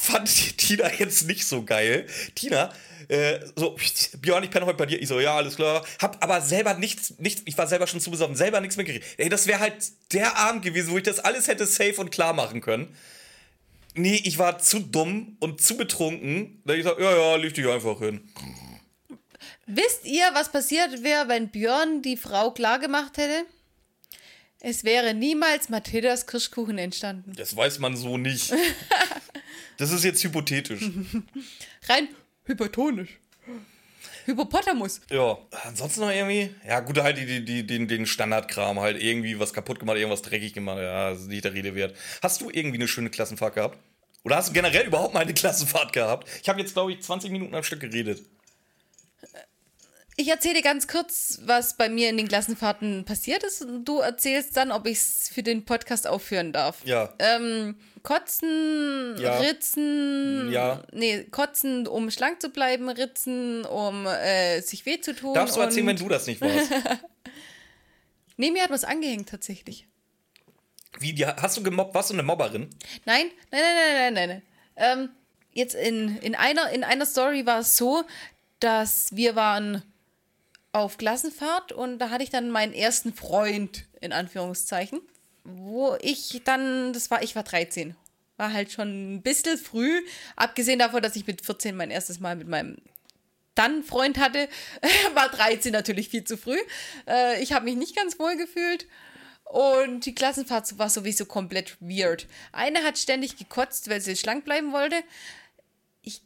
[0.00, 2.06] fand Tina jetzt nicht so geil.
[2.34, 2.72] Tina,
[3.08, 3.76] äh, so,
[4.20, 5.00] Björn, ich penne heute bei dir.
[5.00, 5.84] Ich so, ja, alles klar.
[6.00, 9.04] Hab aber selber nichts, nichts ich war selber schon zu besoffen, selber nichts mehr gekriegt.
[9.18, 9.74] Ey, das wäre halt
[10.12, 12.94] der Abend gewesen, wo ich das alles hätte safe und klar machen können.
[13.94, 16.62] Nee, ich war zu dumm und zu betrunken.
[16.64, 18.20] Da ich sag, ja, ja, leg dich einfach hin.
[19.72, 23.44] Wisst ihr, was passiert wäre, wenn Björn die Frau klargemacht hätte?
[24.58, 27.32] Es wäre niemals Mathildas Kirschkuchen entstanden.
[27.36, 28.52] Das weiß man so nicht.
[29.76, 30.90] Das ist jetzt hypothetisch.
[31.88, 32.08] Rein
[32.44, 33.18] hypertonisch.
[34.26, 35.00] Hypopotamus.
[35.10, 39.38] Ja, ansonsten noch irgendwie, ja, gut, halt die, die, die, den, den Standardkram, halt irgendwie
[39.38, 41.96] was kaputt gemacht, irgendwas dreckig gemacht, ja, das ist nicht der Rede wert.
[42.22, 43.78] Hast du irgendwie eine schöne Klassenfahrt gehabt?
[44.22, 46.28] Oder hast du generell überhaupt mal eine Klassenfahrt gehabt?
[46.42, 48.22] Ich habe jetzt, glaube ich, 20 Minuten am Stück geredet.
[50.20, 53.62] Ich erzähle ganz kurz, was bei mir in den Klassenfahrten passiert ist.
[53.62, 56.84] Und du erzählst dann, ob ich es für den Podcast aufführen darf.
[56.84, 57.14] Ja.
[57.18, 59.38] Ähm, kotzen, Ja.
[59.38, 60.52] ritzen.
[60.52, 60.82] Ja.
[60.92, 65.32] Nee, kotzen, um schlank zu bleiben, ritzen, um äh, sich weh zu tun.
[65.32, 66.70] Darfst du erzählen, wenn du das nicht warst?
[68.36, 69.86] Nee, mir hat was angehängt tatsächlich.
[70.98, 71.94] Wie, die, hast du gemobbt?
[71.94, 72.70] Warst du eine Mobberin?
[73.04, 74.28] Nein, nein, nein, nein, nein, nein.
[74.28, 74.42] nein.
[74.76, 75.10] Ähm,
[75.52, 78.02] jetzt in, in, einer, in einer Story war es so,
[78.60, 79.82] dass wir waren
[80.72, 85.00] auf Klassenfahrt und da hatte ich dann meinen ersten Freund, in Anführungszeichen,
[85.44, 87.96] wo ich dann, das war, ich war 13.
[88.36, 90.02] War halt schon ein bisschen früh,
[90.36, 92.76] abgesehen davon, dass ich mit 14 mein erstes Mal mit meinem
[93.54, 94.48] dann Freund hatte,
[95.14, 96.58] war 13 natürlich viel zu früh.
[97.06, 98.86] Äh, ich habe mich nicht ganz wohl gefühlt.
[99.44, 102.28] Und die Klassenfahrt war sowieso komplett weird.
[102.52, 105.02] Eine hat ständig gekotzt, weil sie schlank bleiben wollte.
[106.02, 106.22] Ich,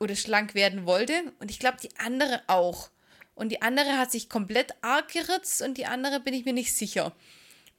[0.00, 1.12] oder schlank werden wollte.
[1.38, 2.88] Und ich glaube, die andere auch.
[3.36, 6.74] Und die andere hat sich komplett arg geritzt und die andere bin ich mir nicht
[6.74, 7.12] sicher.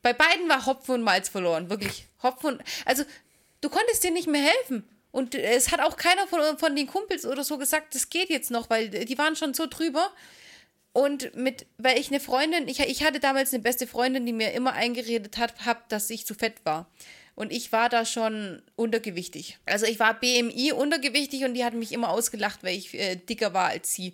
[0.01, 1.69] Bei beiden war Hopfen und Malz verloren.
[1.69, 2.07] Wirklich.
[2.23, 2.63] Hopfen und.
[2.85, 3.03] Also,
[3.59, 4.87] du konntest dir nicht mehr helfen.
[5.11, 8.51] Und es hat auch keiner von, von den Kumpels oder so gesagt, das geht jetzt
[8.51, 10.11] noch, weil die waren schon so drüber.
[10.93, 14.53] Und mit, weil ich eine Freundin, ich, ich hatte damals eine beste Freundin, die mir
[14.53, 16.89] immer eingeredet hat, hab, dass ich zu fett war.
[17.35, 19.59] Und ich war da schon untergewichtig.
[19.65, 23.53] Also ich war BMI untergewichtig und die hat mich immer ausgelacht, weil ich äh, dicker
[23.53, 24.13] war als sie.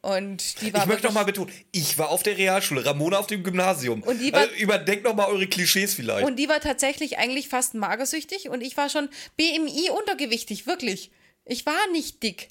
[0.00, 3.18] Und die war Ich möchte noch wirklich- mal betonen, ich war auf der Realschule, Ramona
[3.18, 4.02] auf dem Gymnasium.
[4.04, 6.24] Und die war- also, überdenkt noch mal eure Klischees vielleicht.
[6.26, 11.10] Und die war tatsächlich eigentlich fast magersüchtig und ich war schon BMI untergewichtig, wirklich.
[11.44, 12.48] Ich war nicht dick.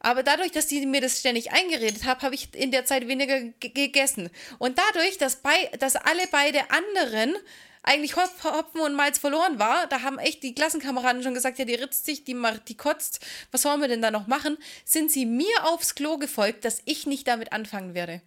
[0.00, 3.40] Aber dadurch, dass die mir das ständig eingeredet hat, habe ich in der Zeit weniger
[3.40, 4.30] ge- gegessen.
[4.58, 7.34] Und dadurch, dass, bei, dass alle beide anderen
[7.82, 11.64] eigentlich Hop- Hopfen und Malz verloren war, da haben echt die Klassenkameraden schon gesagt, ja,
[11.64, 14.58] die ritzt sich, die, macht- die kotzt, was sollen wir denn da noch machen?
[14.84, 18.20] Sind sie mir aufs Klo gefolgt, dass ich nicht damit anfangen werde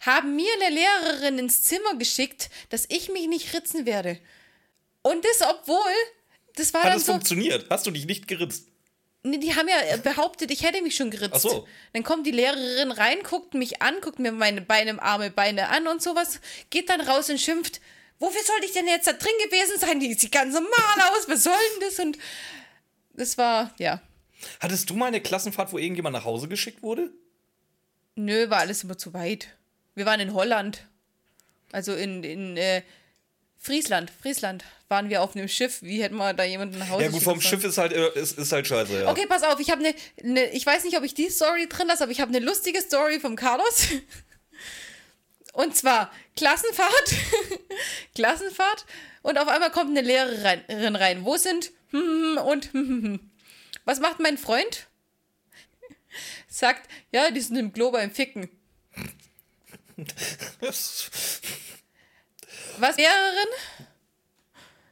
[0.00, 4.20] haben mir eine Lehrerin ins Zimmer geschickt, dass ich mich nicht ritzen werde.
[5.02, 5.80] Und das, obwohl,
[6.54, 7.66] das war Hat dann es so, funktioniert?
[7.70, 8.68] Hast du dich nicht geritzt?
[9.24, 11.34] Nee, die haben ja behauptet, ich hätte mich schon geritzt.
[11.34, 11.68] Ach so.
[11.92, 15.88] Dann kommt die Lehrerin rein, guckt mich an, guckt mir meine Beine, Arme, Beine an
[15.88, 16.40] und sowas,
[16.70, 17.80] geht dann raus und schimpft,
[18.18, 20.00] wofür sollte ich denn jetzt da drin gewesen sein?
[20.00, 21.98] Die sieht ganz normal aus, was soll denn das?
[21.98, 22.18] Und
[23.14, 24.00] das war, ja,
[24.60, 27.10] Hattest du mal eine Klassenfahrt, wo irgendjemand nach Hause geschickt wurde?
[28.16, 29.48] nö, war alles immer zu weit.
[29.94, 30.86] Wir waren in Holland.
[31.72, 32.82] Also in, in äh,
[33.58, 35.82] Friesland, Friesland waren wir auf einem Schiff.
[35.82, 38.38] Wie hätten wir da jemanden nach Hause Ja gut, vom Schiff ist halt, äh, ist,
[38.38, 39.10] ist halt scheiße, ja.
[39.10, 41.88] Okay, pass auf, ich habe eine, ne, ich weiß nicht, ob ich die Story drin
[41.88, 43.88] lasse, aber ich habe eine lustige Story vom Carlos.
[45.56, 47.14] Und zwar Klassenfahrt,
[48.14, 48.84] Klassenfahrt
[49.22, 51.24] und auf einmal kommt eine Lehrerin rein.
[51.24, 52.70] Wo sind und
[53.86, 54.86] was macht mein Freund?
[56.46, 58.50] Sagt, ja, die sind im Klo beim Ficken.
[60.60, 61.10] Was,
[62.98, 63.48] Lehrerin?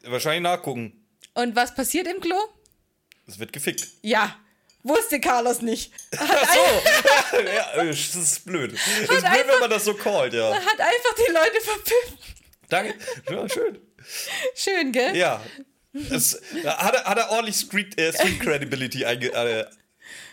[0.04, 1.04] Wahrscheinlich nachgucken.
[1.34, 2.36] Und was passiert im Klo?
[3.26, 3.86] Es wird gefickt.
[4.00, 4.34] Ja,
[4.84, 5.92] wusste Carlos nicht.
[6.16, 7.36] Hat, Ach so.
[7.38, 8.72] ja, äh, das ist blöd.
[8.72, 10.54] Das ist blöd, wenn man das so callt, ja.
[10.54, 12.18] hat einfach die Leute verpfiffen.
[12.68, 12.94] Danke.
[13.28, 13.78] Ja, schön.
[14.54, 15.16] Schön, gell?
[15.16, 15.42] Ja.
[16.10, 19.64] Es, hat, er, hat er ordentlich Street, äh, Street Credibility einge, äh,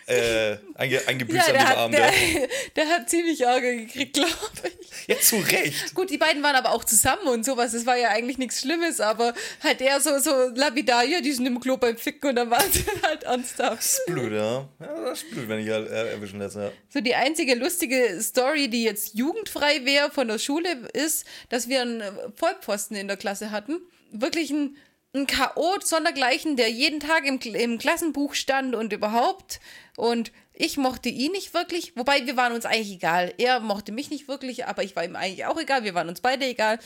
[0.08, 1.98] äh, einge, eingebüßt Ja, an dem hat, Abend.
[1.98, 2.12] der,
[2.76, 4.30] der hat ziemlich Ärger gekriegt, glaube
[4.64, 5.08] ich.
[5.08, 5.96] Ja, zu Recht.
[5.96, 7.72] Gut, die beiden waren aber auch zusammen und sowas.
[7.72, 9.34] Das war ja eigentlich nichts Schlimmes, aber
[9.64, 12.66] halt der so, so lapidar, ja, die sind im Klo beim Ficken und dann waren
[12.72, 13.78] sie halt ernsthaft.
[13.80, 14.68] Das ist blöd, ja.
[14.80, 15.02] ja.
[15.06, 16.72] Das ist blöd, wenn ich halt, äh, erwischen lässt, ja.
[16.90, 21.82] So die einzige lustige Story, die jetzt jugendfrei wäre von der Schule, ist, dass wir
[21.82, 22.04] einen
[22.36, 23.80] Vollpfosten in der Klasse hatten.
[24.12, 24.76] Wirklich ein,
[25.13, 29.60] ein Chaot sondergleichen, der jeden Tag im, im Klassenbuch stand und überhaupt.
[29.97, 33.34] Und ich mochte ihn nicht wirklich, wobei wir waren uns eigentlich egal.
[33.38, 35.84] Er mochte mich nicht wirklich, aber ich war ihm eigentlich auch egal.
[35.84, 36.80] Wir waren uns beide egal.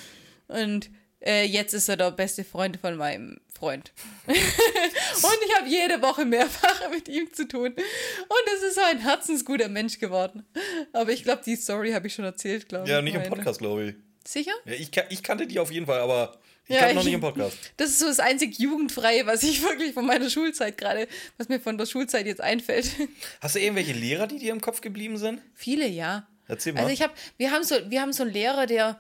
[0.47, 0.89] Und
[1.21, 3.93] äh, jetzt ist er der beste Freund von meinem Freund.
[4.27, 7.73] und ich habe jede Woche mehrfach mit ihm zu tun.
[7.73, 10.45] Und es ist so ein herzensguter Mensch geworden.
[10.93, 12.91] Aber ich glaube, die Story habe ich schon erzählt, glaube ich.
[12.91, 13.23] Ja, nicht im.
[13.23, 13.95] Podcast, glaube ich.
[14.27, 14.53] Sicher?
[14.65, 17.13] Ja, ich, ich kannte die auf jeden Fall, aber ich Ja, kannte noch ich- nicht
[17.15, 17.58] im Podcast.
[17.78, 21.60] Das ist so das einzig Jugendfreie, was ich wirklich von meiner Schulzeit gerade, was mir
[21.60, 22.89] von der Schulzeit jetzt einfällt.
[23.41, 25.41] Hast du irgendwelche Lehrer, die dir im Kopf geblieben sind?
[25.54, 26.28] Viele, ja.
[26.47, 26.82] Erzähl mal.
[26.82, 28.99] Also ich habe, wir haben so, wir haben so einen Lehrer, der,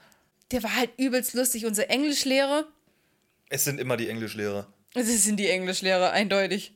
[0.51, 2.65] der war halt übelst lustig, unser Englischlehrer.
[3.49, 4.67] es sind immer die Englischlehrer.
[4.93, 6.73] Das sind die Englischlehrer, eindeutig.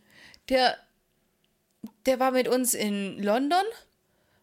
[0.50, 0.78] Der,
[2.06, 3.64] der war mit uns in London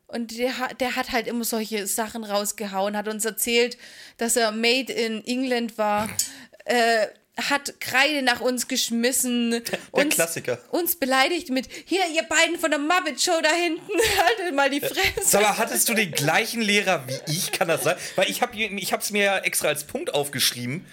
[0.08, 3.76] und der, hat- der hat halt immer solche Sachen rausgehauen, hat uns erzählt,
[4.18, 6.08] dass er made in England war,
[6.64, 7.06] äh,
[7.38, 10.58] hat Kreide nach uns geschmissen, Der uns, Klassiker.
[10.70, 13.82] uns beleidigt mit, hier, ihr beiden von der Muppet Show da hinten,
[14.24, 15.20] haltet mal die Fresse.
[15.22, 17.52] Sag mal, hattest du den gleichen Lehrer wie ich?
[17.52, 17.96] Kann das sein?
[18.16, 20.86] Weil ich habe ich hab's mir ja extra als Punkt aufgeschrieben.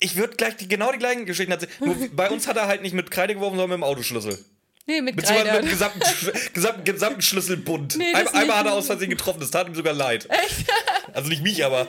[0.00, 1.70] Ich würde gleich die, genau die gleichen Geschichten erzählen.
[1.78, 4.44] Nur bei uns hat er halt nicht mit Kreide geworfen, sondern mit dem Autoschlüssel.
[4.86, 5.52] Nee, mit Kreide.
[5.52, 6.00] mit dem gesamten,
[6.54, 7.96] gesamten, gesamten Schlüsselbund.
[7.96, 10.28] Nee, das Ein, einmal hat er aus Versehen getroffen, das tat ihm sogar leid.
[10.30, 10.66] Echt?
[11.14, 11.86] Also nicht mich, aber.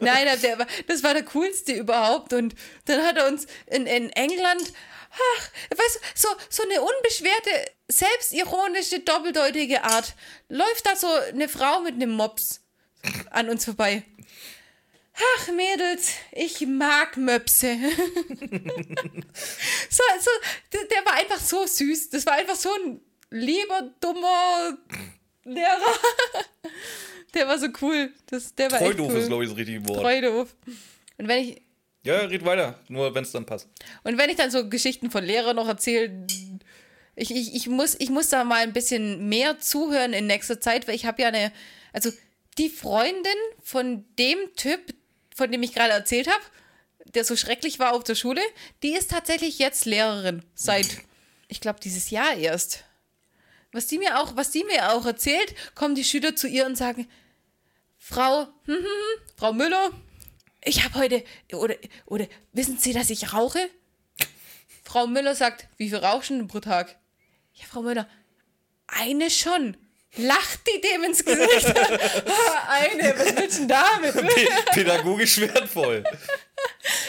[0.00, 2.34] Nein, der- das war der coolste überhaupt.
[2.34, 4.74] Und dann hat er uns in, in England,
[5.10, 7.50] ach, weißt du, so, so eine unbeschwerte,
[7.90, 10.14] selbstironische, doppeldeutige Art.
[10.50, 12.60] Läuft da so eine Frau mit einem Mops
[13.30, 14.02] an uns vorbei.
[15.20, 17.76] Ach, Mädels, ich mag Möpse.
[19.90, 20.30] so, so,
[20.72, 22.10] der, war einfach so süß.
[22.10, 23.00] Das war einfach so ein
[23.30, 24.78] lieber, dummer
[25.44, 25.94] Lehrer.
[27.34, 28.10] Der war so cool.
[28.26, 29.18] Das, der war Treudoof cool.
[29.18, 30.00] ist, glaube ich, das richtige Wort.
[30.00, 30.56] Treudoof.
[31.18, 31.62] Und wenn ich
[32.02, 32.78] Ja, red weiter.
[32.88, 33.68] Nur wenn es dann passt.
[34.02, 36.26] und wenn ich dann so Geschichten von Lehrern noch erzähle,
[37.16, 40.88] ich, ich, ich, muss, ich muss da mal ein bisschen mehr zuhören in nächster Zeit,
[40.88, 41.52] weil ich habe ja eine,
[41.92, 42.10] also
[42.56, 44.80] die Freundin von dem Typ,
[45.38, 46.42] von dem ich gerade erzählt habe,
[47.14, 48.42] der so schrecklich war auf der Schule,
[48.82, 50.98] die ist tatsächlich jetzt Lehrerin seit,
[51.46, 52.84] ich glaube, dieses Jahr erst.
[53.70, 56.76] Was die mir auch, was die mir auch erzählt, kommen die Schüler zu ihr und
[56.76, 57.08] sagen,
[57.98, 59.92] Frau, hm, hm, hm, Frau Müller,
[60.64, 63.60] ich habe heute, oder, oder wissen Sie, dass ich rauche?
[64.82, 66.98] Frau Müller sagt, wie viel rauchen pro Tag?
[67.54, 68.08] Ja, Frau Müller,
[68.88, 69.76] eine schon.
[70.16, 71.66] Lacht die dem ins Gesicht.
[72.68, 74.14] Eine, was willst du denn damit?
[74.72, 76.02] Pädagogisch wertvoll.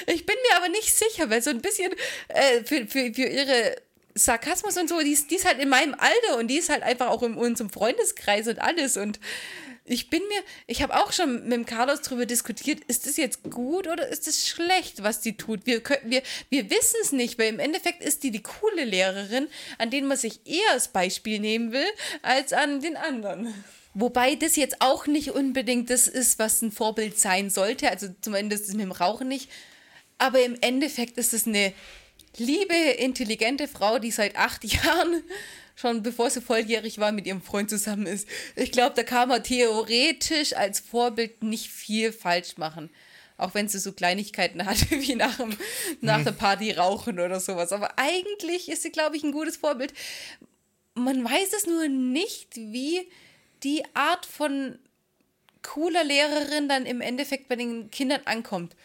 [0.05, 1.91] Ich bin mir aber nicht sicher, weil so ein bisschen
[2.27, 3.75] äh, für, für, für ihre
[4.15, 6.83] Sarkasmus und so, die ist, die ist halt in meinem Alter und die ist halt
[6.83, 8.97] einfach auch in unserem Freundeskreis und alles.
[8.97, 9.19] Und
[9.89, 13.43] ich bin mir, ich habe auch schon mit dem Carlos drüber diskutiert, ist das jetzt
[13.43, 15.65] gut oder ist das schlecht, was die tut?
[15.65, 19.47] Wir, wir, wir wissen es nicht, weil im Endeffekt ist die die coole Lehrerin,
[19.77, 21.87] an denen man sich eher als Beispiel nehmen will,
[22.21, 23.53] als an den anderen.
[23.95, 28.69] Wobei das jetzt auch nicht unbedingt das ist, was ein Vorbild sein sollte, also zumindest
[28.73, 29.49] mit dem Rauchen nicht.
[30.19, 31.73] Aber im Endeffekt ist es eine
[32.37, 35.23] liebe, intelligente Frau, die seit acht Jahren,
[35.79, 38.27] schon bevor sie volljährig war, mit ihrem Freund zusammen ist.
[38.55, 42.89] Ich glaube, da kann man theoretisch als Vorbild nicht viel falsch machen.
[43.37, 45.55] Auch wenn sie so Kleinigkeiten hatte, wie nach, dem,
[46.01, 47.71] nach der Party rauchen oder sowas.
[47.71, 49.93] Aber eigentlich ist sie, glaube ich, ein gutes Vorbild.
[50.95, 53.09] Man weiß es nur nicht, wie
[53.63, 54.77] die Art von
[55.61, 58.75] cooler Lehrerin dann im Endeffekt bei den Kindern ankommt.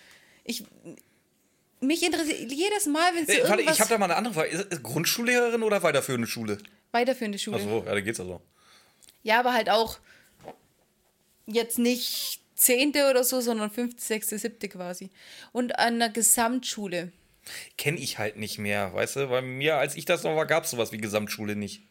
[0.44, 0.64] Ich,
[1.80, 3.74] mich interessiert jedes Mal, wenn sie Äh, warte, irgendwas...
[3.74, 4.48] ich habe da mal eine andere Frage.
[4.48, 6.58] Ist, ist Grundschullehrerin oder weiterführende Schule?
[6.94, 7.56] Weiterführende Schule.
[7.58, 8.40] Achso, ja, da geht's also.
[9.22, 9.98] Ja, aber halt auch
[11.46, 15.10] jetzt nicht zehnte oder so, sondern fünfte, sechste, siebte quasi.
[15.52, 17.12] Und an einer Gesamtschule.
[17.76, 19.26] Kenne ich halt nicht mehr, weißt du?
[19.28, 21.82] Bei mir, als ich das noch war, gab es sowas wie Gesamtschule nicht.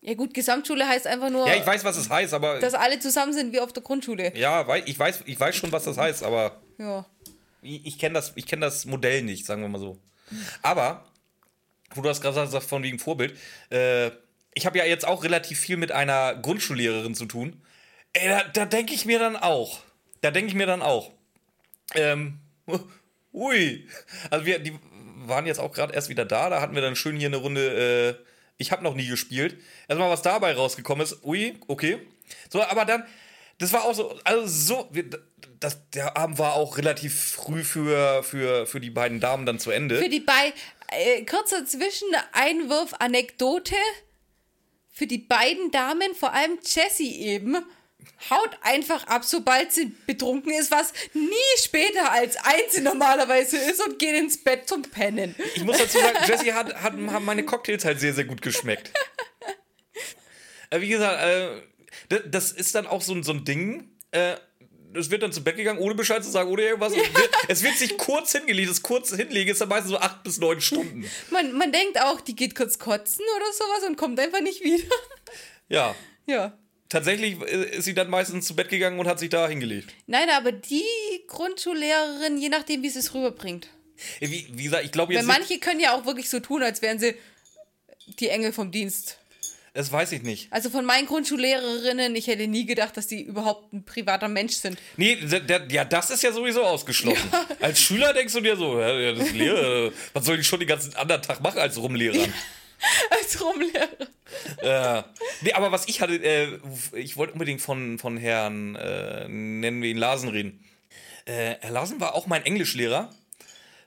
[0.00, 2.58] Ja gut, Gesamtschule heißt einfach nur, Ja, ich weiß, was es heißt, aber.
[2.60, 4.36] dass alle zusammen sind wie auf der Grundschule.
[4.36, 7.06] ja, ich weiß, ich weiß schon, was das heißt, aber Ja.
[7.62, 9.98] ich, ich kenne das, ich kenn das Modell nicht, sagen wir mal so.
[10.62, 11.04] Aber,
[11.94, 13.36] wo du hast gerade gesagt, von wegen Vorbild,
[13.70, 14.10] äh,
[14.56, 17.62] ich habe ja jetzt auch relativ viel mit einer Grundschullehrerin zu tun.
[18.14, 19.80] Ey, da, da denke ich mir dann auch.
[20.22, 21.12] Da denke ich mir dann auch.
[21.94, 22.40] Ähm,
[23.34, 23.86] ui.
[24.30, 24.72] Also wir, die
[25.28, 28.16] waren jetzt auch gerade erst wieder da, da hatten wir dann schön hier eine Runde,
[28.18, 28.24] äh,
[28.56, 29.58] ich habe noch nie gespielt.
[29.88, 31.98] Erstmal, was dabei rausgekommen ist, ui, okay.
[32.48, 33.04] So, aber dann,
[33.58, 34.90] das war auch so, also so,
[35.60, 39.70] das, der Abend war auch relativ früh für, für, für die beiden Damen dann zu
[39.70, 39.98] Ende.
[39.98, 40.54] Für die bei
[40.92, 43.76] äh, kurzer Zwischeneinwurf Anekdote
[44.96, 47.54] für die beiden Damen, vor allem Jessie eben,
[48.30, 53.98] haut einfach ab, sobald sie betrunken ist, was nie später als eins normalerweise ist und
[53.98, 55.34] geht ins Bett zum Pennen.
[55.54, 58.90] Ich muss dazu sagen, Jessie hat, hat, haben meine Cocktails halt sehr, sehr gut geschmeckt.
[60.70, 63.90] Äh, Wie gesagt, äh, das, ist dann auch so, so ein Ding.
[64.96, 66.92] Es wird dann zu Bett gegangen, ohne Bescheid zu sagen oder irgendwas.
[66.92, 68.70] Es, wird, es wird sich kurz hingelegt.
[68.70, 71.08] Das kurz hinlegen ist dann meistens so acht bis neun Stunden.
[71.30, 74.84] Man, man denkt auch, die geht kurz kotzen oder sowas und kommt einfach nicht wieder.
[75.68, 75.94] Ja.
[76.26, 76.56] ja.
[76.88, 79.92] Tatsächlich äh, ist sie dann meistens zu Bett gegangen und hat sich da hingelegt.
[80.06, 80.84] Nein, aber die
[81.26, 83.68] Grundschullehrerin, je nachdem, wie sie es rüberbringt.
[84.20, 85.26] Wie, wie gesagt, ich glaube Weil jetzt.
[85.26, 87.14] Nicht, manche können ja auch wirklich so tun, als wären sie
[88.20, 89.18] die Engel vom Dienst.
[89.76, 90.50] Das weiß ich nicht.
[90.50, 94.78] Also von meinen Grundschullehrerinnen, ich hätte nie gedacht, dass die überhaupt ein privater Mensch sind.
[94.96, 95.18] Nee,
[95.68, 97.30] ja, das ist ja sowieso ausgeschlossen.
[97.60, 100.68] Als Schüler denkst du dir so, ja, ja, das Lehrer, was soll ich schon den
[100.68, 102.32] ganzen anderen Tag machen als rumlehrern?
[103.10, 104.98] Als Rumlehrer.
[104.98, 105.02] äh,
[105.42, 106.58] nee, aber was ich hatte, äh,
[106.94, 110.64] ich wollte unbedingt von, von Herrn, äh, nennen wir ihn Larsen reden.
[111.26, 113.14] Äh, Herr Larsen war auch mein Englischlehrer.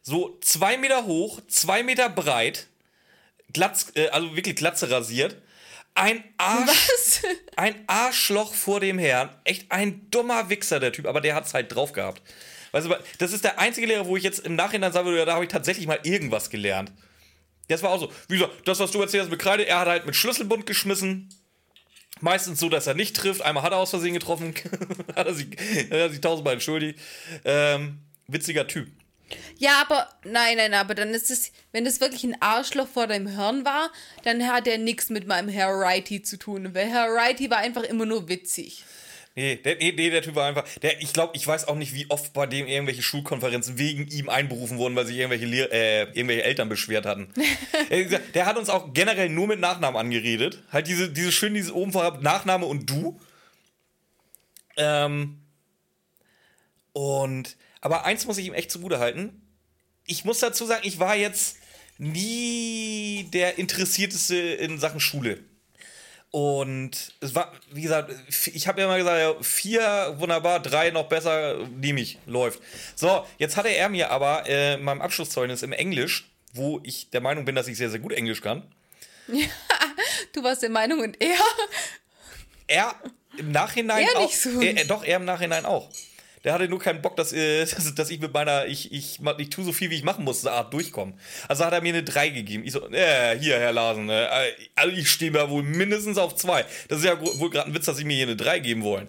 [0.02, 2.68] So zwei Meter hoch, zwei Meter breit,
[3.54, 5.36] glatz, äh, also wirklich glatze rasiert.
[5.96, 7.22] Ein Arsch, Was?
[7.58, 9.30] ein Arschloch vor dem Herrn.
[9.44, 12.22] Echt ein dummer Wichser, der Typ, aber der hat es halt drauf gehabt.
[12.72, 15.26] Weißt du, das ist der einzige Lehrer, wo ich jetzt im Nachhinein sagen würde, ja,
[15.26, 16.92] da habe ich tatsächlich mal irgendwas gelernt.
[17.68, 18.12] Das war auch so.
[18.28, 21.30] Wie gesagt, das, was du erzählt hast mit Kreide, er hat halt mit Schlüsselbund geschmissen.
[22.22, 23.42] Meistens so, dass er nicht trifft.
[23.42, 24.54] Einmal hat er aus Versehen getroffen.
[25.16, 27.00] hat er sich, hat er sich tausendmal entschuldigt.
[27.46, 28.90] Ähm, witziger Typ.
[29.58, 33.28] Ja, aber nein, nein, aber dann ist es, wenn das wirklich ein Arschloch vor deinem
[33.28, 33.92] Hirn war,
[34.24, 36.74] dann hat er nichts mit meinem Herr Righty zu tun.
[36.74, 38.84] Weil Herr Righty war einfach immer nur witzig.
[39.36, 40.68] Nee, der, nee, nee, der Typ war einfach.
[40.82, 44.28] Der, ich glaube, ich weiß auch nicht, wie oft bei dem irgendwelche Schulkonferenzen wegen ihm
[44.28, 47.32] einberufen wurden, weil sich irgendwelche, Lehr äh, irgendwelche Eltern beschwert hatten.
[47.90, 50.62] Der, der hat uns auch generell nur mit Nachnamen angeredet.
[50.72, 53.20] Halt diese, diese schön, dieses oben vorab Nachname und du.
[54.78, 55.40] Ähm.
[56.94, 57.56] Und.
[57.82, 59.42] Aber eins muss ich ihm echt zugute halten.
[60.06, 61.58] Ich muss dazu sagen, ich war jetzt
[61.98, 65.40] nie der Interessierteste in Sachen Schule.
[66.32, 68.14] Und es war, wie gesagt,
[68.54, 72.62] ich habe ja immer gesagt, ja, vier wunderbar, drei noch besser, nehme ich, läuft.
[72.96, 77.22] So, jetzt hatte er mir aber äh, in meinem Abschlusszeugnis im Englisch, wo ich der
[77.22, 78.64] Meinung bin, dass ich sehr, sehr gut Englisch kann,
[80.34, 81.38] Du warst der Meinung und er.
[82.68, 82.96] er
[83.38, 84.22] im Nachhinein Er auch.
[84.22, 84.62] nicht so.
[84.62, 85.90] Er, er, doch, er im Nachhinein auch.
[86.44, 89.50] Der hatte nur keinen Bock, dass, äh, dass, dass ich mit meiner, ich, ich, ich
[89.50, 91.16] tue so viel, wie ich machen muss, Art durchkommen.
[91.48, 92.64] Also hat er mir eine 3 gegeben.
[92.66, 94.28] Ich so, äh, hier, Herr Larsen, äh,
[94.76, 96.66] also ich stehe mir wohl mindestens auf 2.
[96.88, 99.08] Das ist ja wohl gerade ein Witz, dass Sie mir hier eine 3 geben wollen.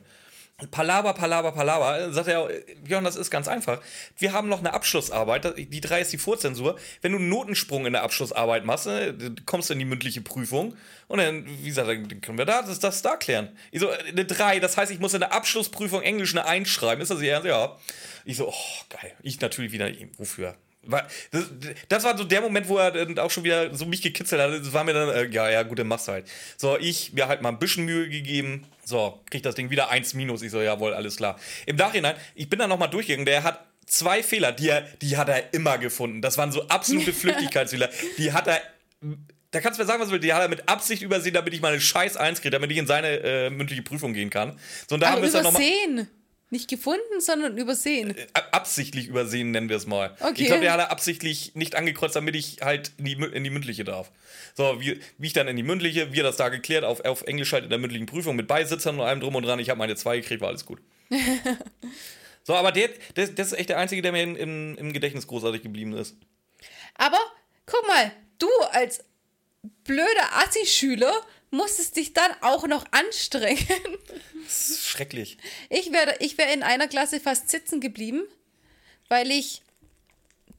[0.70, 2.12] Palaber, Palaber, Palaber.
[2.12, 2.48] Sagt er,
[2.84, 3.80] Björn, das ist ganz einfach.
[4.18, 5.56] Wir haben noch eine Abschlussarbeit.
[5.56, 6.76] Die 3 ist die Vorzensur.
[7.02, 10.76] Wenn du einen Notensprung in der Abschlussarbeit machst, dann kommst du in die mündliche Prüfung.
[11.08, 13.48] Und dann, wie gesagt, dann können wir da, das, das da klären.
[13.70, 17.00] Ich so, eine 3, das heißt, ich muss in der Abschlussprüfung Englisch eine 1 schreiben.
[17.00, 17.46] Ist das Ihr Ernst?
[17.46, 17.76] Ja.
[18.24, 19.12] Ich so, oh, geil.
[19.22, 20.54] Ich natürlich wieder, wofür?
[21.30, 21.44] Das,
[21.88, 24.50] das war so der Moment, wo er dann auch schon wieder so mich gekitzelt hat.
[24.50, 26.26] Das war mir dann, äh, ja, ja, gut, dann machst du halt.
[26.56, 28.66] So, ich mir halt mal ein bisschen Mühe gegeben.
[28.90, 30.42] So, krieg das Ding wieder 1 minus.
[30.42, 31.38] Ich so, jawohl, alles klar.
[31.64, 33.24] Im Nachhinein, ich bin da nochmal durchgegangen.
[33.24, 36.20] Der hat zwei Fehler, die, er, die hat er immer gefunden.
[36.20, 37.88] Das waren so absolute Flüchtigkeitsfehler.
[38.18, 38.60] Die hat er.
[39.52, 40.24] Da kannst du mir sagen, was du willst.
[40.24, 42.86] Die hat er mit Absicht übersehen, damit ich meine scheiß 1 kriege, damit ich in
[42.86, 44.58] seine äh, mündliche Prüfung gehen kann.
[44.88, 45.62] So, und da haben wir es dann nochmal.
[46.52, 48.14] Nicht gefunden, sondern übersehen.
[48.32, 50.16] Ab- absichtlich übersehen, nennen wir es mal.
[50.20, 50.42] Okay.
[50.42, 53.50] Ich glaube, der hat er absichtlich nicht angekreuzt, damit ich halt in die, in die
[53.50, 54.10] mündliche darf.
[54.56, 57.52] So, wie, wie ich dann in die mündliche, wir das da geklärt, auf, auf Englisch
[57.52, 59.60] halt in der mündlichen Prüfung mit Beisitzern und allem drum und dran.
[59.60, 60.80] Ich habe meine zwei gekriegt, war alles gut.
[62.42, 65.26] so, aber der, der, das ist echt der Einzige, der mir im, im, im Gedächtnis
[65.26, 66.16] großartig geblieben ist.
[66.94, 67.18] Aber
[67.66, 69.04] guck mal, du als
[69.84, 71.12] blöder Assi-Schüler
[71.50, 73.66] musstest dich dann auch noch anstrengen.
[74.44, 75.38] Das ist schrecklich.
[75.68, 78.22] Ich wäre ich wär in einer Klasse fast sitzen geblieben,
[79.08, 79.62] weil ich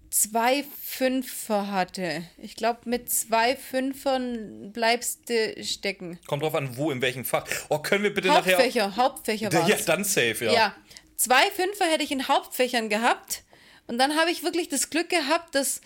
[0.10, 2.24] zwei Fünfer hatte.
[2.38, 6.20] Ich glaube, mit zwei Fünfern bleibst du stecken.
[6.28, 7.46] Kommt drauf an, wo, in welchem Fach.
[7.70, 8.54] Oh, können wir bitte nachher.
[8.58, 9.86] Hauptfächer, Hauptfächer Ja, war's.
[9.86, 10.52] dann safe, ja.
[10.54, 10.76] Ja,
[11.16, 13.44] zwei Fünfer hätte ich in Hauptfächern gehabt.
[13.88, 15.82] Und dann habe ich wirklich das Glück gehabt, dass,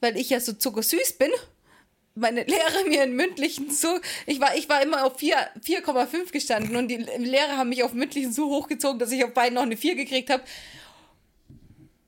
[0.00, 1.30] weil ich ja so zuckersüß bin,
[2.16, 6.76] meine Lehrer mir in mündlichen so, ich war, ich war immer auf vier- 4,5 gestanden
[6.76, 9.76] und die Lehrer haben mich auf mündlichen so hochgezogen, dass ich auf beiden noch eine
[9.76, 10.42] 4 gekriegt habe.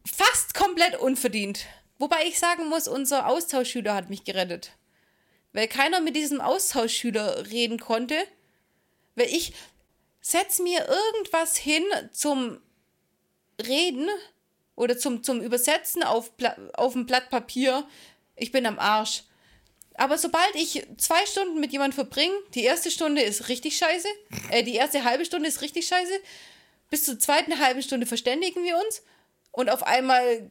[0.06, 1.66] Fast komplett unverdient.
[1.98, 4.72] Wobei ich sagen muss, unser Austauschschüler hat mich gerettet.
[5.52, 8.16] Weil keiner mit diesem Austauschschüler reden konnte.
[9.14, 9.52] Weil ich
[10.20, 12.60] setz mir irgendwas hin zum
[13.66, 14.08] Reden
[14.76, 16.30] oder zum, zum Übersetzen auf,
[16.74, 17.86] auf ein Blatt Papier.
[18.36, 19.24] Ich bin am Arsch.
[19.98, 24.08] Aber sobald ich zwei Stunden mit jemandem verbringe, die erste Stunde ist richtig scheiße,
[24.50, 26.12] äh, die erste halbe Stunde ist richtig scheiße,
[26.88, 29.02] bis zur zweiten halben Stunde verständigen wir uns
[29.50, 30.48] und auf einmal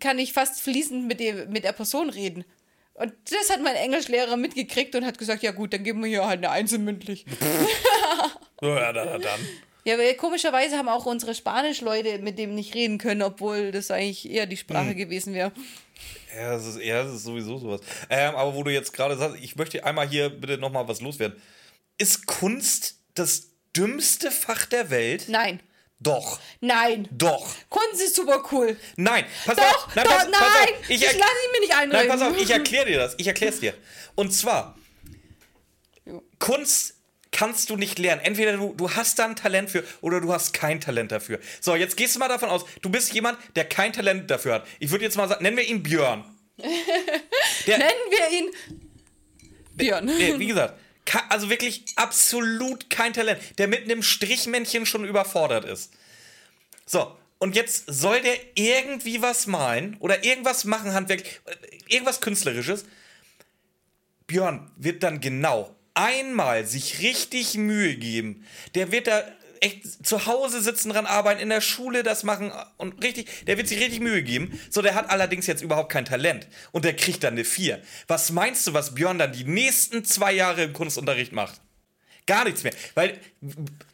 [0.00, 2.44] kann ich fast fließend mit, dem, mit der Person reden.
[2.94, 6.26] Und das hat mein Englischlehrer mitgekriegt und hat gesagt, ja gut, dann geben wir hier
[6.26, 7.26] halt eine Einzel mündlich.
[8.62, 9.22] Ja, dann.
[9.22, 9.40] dann.
[9.84, 14.30] Ja, weil komischerweise haben auch unsere Spanischleute mit dem nicht reden können, obwohl das eigentlich
[14.30, 14.58] eher die.
[14.58, 15.52] Sprache gewesen wäre.
[16.34, 17.80] Ja, das ist, ja, das ist sowieso sowas.
[18.08, 21.40] Ähm, aber wo du jetzt gerade sagst, ich möchte einmal hier bitte nochmal was loswerden.
[21.98, 25.26] Ist Kunst das dümmste Fach der Welt?
[25.28, 25.60] Nein.
[25.98, 26.40] Doch.
[26.60, 27.08] Nein.
[27.10, 27.46] Doch.
[27.68, 28.76] Kunst ist super cool.
[28.96, 29.24] Nein.
[29.44, 29.94] Pass Doch, auf.
[29.94, 30.32] Nein, doch, pass, nein.
[30.32, 30.90] pass auf.
[30.90, 31.90] Ich, Ich, lasse ihn mir nicht einreden.
[31.92, 33.14] Nein, pass auf, ich erkläre dir das.
[33.18, 33.74] Ich erkläre es dir.
[34.14, 34.78] Und zwar.
[36.38, 36.94] Kunst
[37.32, 38.20] kannst du nicht lernen.
[38.22, 41.38] Entweder du, du hast da ein Talent für oder du hast kein Talent dafür.
[41.60, 44.66] So, jetzt gehst du mal davon aus, du bist jemand, der kein Talent dafür hat.
[44.78, 46.24] Ich würde jetzt mal sagen, nennen wir ihn Björn.
[47.66, 48.50] Der, Nennen wir ihn
[49.74, 50.04] Björn.
[50.04, 50.74] Nee, wie gesagt,
[51.28, 55.92] also wirklich absolut kein Talent, der mit einem Strichmännchen schon überfordert ist.
[56.86, 62.84] So, und jetzt soll der irgendwie was malen oder irgendwas machen, handwerklich, äh, irgendwas Künstlerisches.
[64.26, 68.44] Björn wird dann genau einmal sich richtig Mühe geben.
[68.74, 69.22] Der wird da
[69.60, 73.68] echt zu Hause sitzen, dran arbeiten, in der Schule das machen und richtig, der wird
[73.68, 74.58] sich richtig Mühe geben.
[74.70, 77.80] So, der hat allerdings jetzt überhaupt kein Talent und der kriegt dann eine 4.
[78.08, 81.60] Was meinst du, was Björn dann die nächsten zwei Jahre im Kunstunterricht macht?
[82.26, 82.72] Gar nichts mehr.
[82.94, 83.18] Weil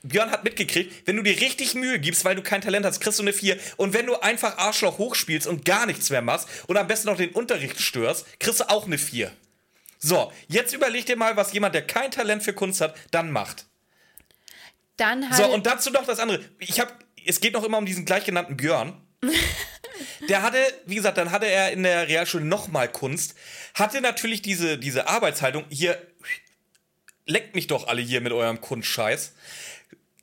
[0.02, 3.18] Björn hat mitgekriegt, wenn du dir richtig Mühe gibst, weil du kein Talent hast, kriegst
[3.18, 3.58] du eine 4.
[3.76, 7.16] Und wenn du einfach Arschloch hochspielst und gar nichts mehr machst und am besten noch
[7.16, 9.32] den Unterricht störst, kriegst du auch eine 4.
[9.98, 13.66] So, jetzt überleg dir mal, was jemand, der kein Talent für Kunst hat, dann macht.
[14.96, 15.36] Dann halt.
[15.36, 16.40] So, und dazu noch das andere.
[16.58, 16.92] Ich habe,
[17.24, 19.00] es geht noch immer um diesen gleichgenannten Björn.
[20.28, 23.34] Der hatte, wie gesagt, dann hatte er in der Realschule nochmal Kunst,
[23.74, 26.00] hatte natürlich diese, diese Arbeitshaltung, hier,
[27.26, 29.34] leckt mich doch alle hier mit eurem Kunstscheiß.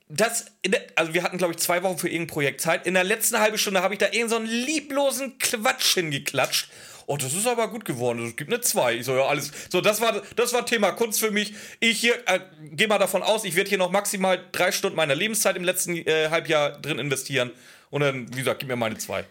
[0.08, 2.86] Das, der, also wir hatten, glaube ich, zwei Wochen für irgendein Projekt Zeit.
[2.86, 6.68] In der letzten halben Stunde habe ich da irgendeinen so einen lieblosen Quatsch hingeklatscht.
[7.06, 8.26] Oh, das ist aber gut geworden.
[8.26, 8.94] Es gibt eine 2.
[8.96, 9.50] Ich so, ja, alles.
[9.70, 11.52] So, das war, das war Thema Kunst für mich.
[11.80, 12.40] Ich hier, äh,
[12.70, 15.96] gehe mal davon aus, ich werde hier noch maximal drei Stunden meiner Lebenszeit im letzten
[15.96, 17.50] äh, Halbjahr drin investieren.
[17.90, 19.24] Und dann, wie gesagt, gib mir meine 2.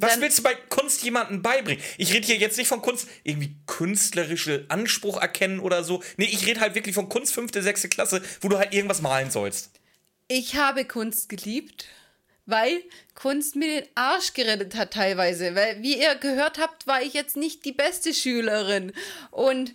[0.00, 1.82] Was Dann- willst du bei Kunst jemandem beibringen?
[1.96, 6.02] Ich rede hier jetzt nicht von Kunst, irgendwie künstlerische Anspruch erkennen oder so.
[6.16, 9.30] Nee, ich rede halt wirklich von Kunst fünfte, sechste Klasse, wo du halt irgendwas malen
[9.30, 9.70] sollst.
[10.28, 11.86] Ich habe Kunst geliebt,
[12.48, 12.82] weil
[13.14, 15.54] Kunst mir den Arsch gerettet hat teilweise.
[15.54, 18.92] Weil, wie ihr gehört habt, war ich jetzt nicht die beste Schülerin.
[19.30, 19.74] Und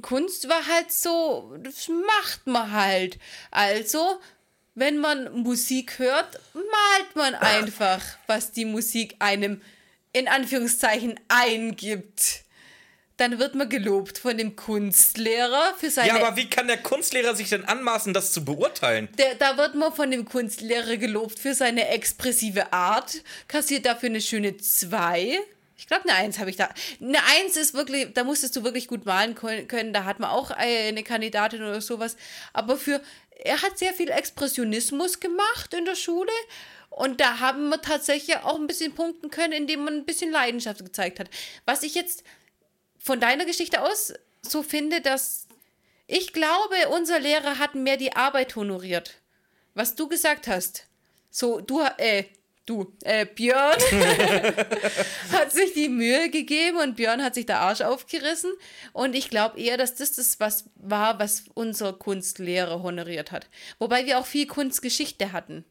[0.00, 3.18] Kunst war halt so, das macht man halt.
[3.50, 4.20] Also,
[4.74, 9.60] wenn man Musik hört, malt man einfach, was die Musik einem
[10.14, 12.41] in Anführungszeichen eingibt.
[13.18, 17.34] Dann wird man gelobt von dem Kunstlehrer für seine Ja, aber wie kann der Kunstlehrer
[17.34, 19.08] sich denn anmaßen, das zu beurteilen?
[19.18, 24.20] Der, da wird man von dem Kunstlehrer gelobt für seine expressive Art, kassiert dafür eine
[24.20, 25.38] schöne 2.
[25.76, 26.68] Ich glaube, eine 1 habe ich da.
[27.00, 29.92] Eine 1 ist wirklich, da musstest du wirklich gut malen können.
[29.92, 32.16] Da hat man auch eine Kandidatin oder sowas.
[32.52, 33.02] Aber für,
[33.44, 36.30] er hat sehr viel Expressionismus gemacht in der Schule.
[36.88, 40.84] Und da haben wir tatsächlich auch ein bisschen punkten können, indem man ein bisschen Leidenschaft
[40.84, 41.28] gezeigt hat.
[41.64, 42.22] Was ich jetzt
[43.02, 45.46] von deiner Geschichte aus so finde, dass
[46.06, 49.20] ich glaube, unser Lehrer hat mehr die Arbeit honoriert.
[49.74, 50.86] Was du gesagt hast.
[51.30, 52.24] So, du, äh,
[52.66, 53.78] du, äh, Björn
[55.32, 58.52] hat sich die Mühe gegeben und Björn hat sich der Arsch aufgerissen.
[58.92, 63.48] Und ich glaube eher, dass das das was war, was unser Kunstlehrer honoriert hat.
[63.78, 65.64] Wobei wir auch viel Kunstgeschichte hatten.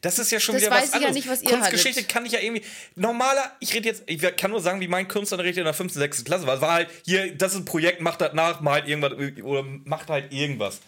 [0.00, 1.14] Das ist ja schon Das wieder weiß was ich ja anderes.
[1.16, 2.12] nicht, was ihr Kunstgeschichte hattet.
[2.12, 2.62] kann ich ja irgendwie.
[2.94, 6.24] Normaler, ich rede jetzt, ich kann nur sagen, wie mein Kunstunterricht in der 5., 6.
[6.24, 6.60] Klasse war.
[6.60, 9.12] War halt, hier, das ist ein Projekt, macht das nach, malt irgendwas
[9.42, 10.80] oder macht halt irgendwas.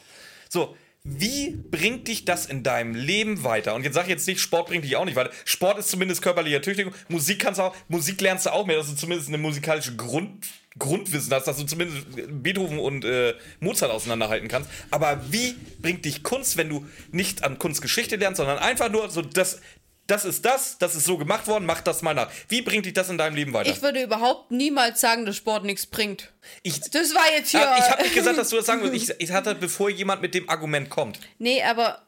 [0.48, 3.74] So, wie bringt dich das in deinem Leben weiter?
[3.74, 5.30] Und jetzt sag ich jetzt nicht, Sport bringt dich auch nicht weiter.
[5.46, 6.92] Sport ist zumindest körperliche Ertüchtigung.
[7.08, 10.46] Musik kannst du auch, Musik lernst du auch mehr, dass du zumindest eine musikalische Grund,
[10.78, 12.06] Grundwissen hast, dass du zumindest
[12.42, 14.70] Beethoven und äh, Mozart auseinanderhalten kannst.
[14.90, 19.20] Aber wie bringt dich Kunst, wenn du nicht an Kunstgeschichte lernst, sondern einfach nur so,
[19.20, 19.60] das,
[20.06, 22.30] das ist das, das ist so gemacht worden, mach das mal nach.
[22.48, 23.70] Wie bringt dich das in deinem Leben weiter?
[23.70, 26.32] Ich würde überhaupt niemals sagen, dass Sport nichts bringt.
[26.62, 27.60] Ich, Das war jetzt hier.
[27.60, 29.10] Ja, ich habe nicht gesagt, dass du das sagen willst.
[29.18, 31.18] Ich, ich hatte, bevor jemand mit dem Argument kommt.
[31.38, 32.02] nee, aber.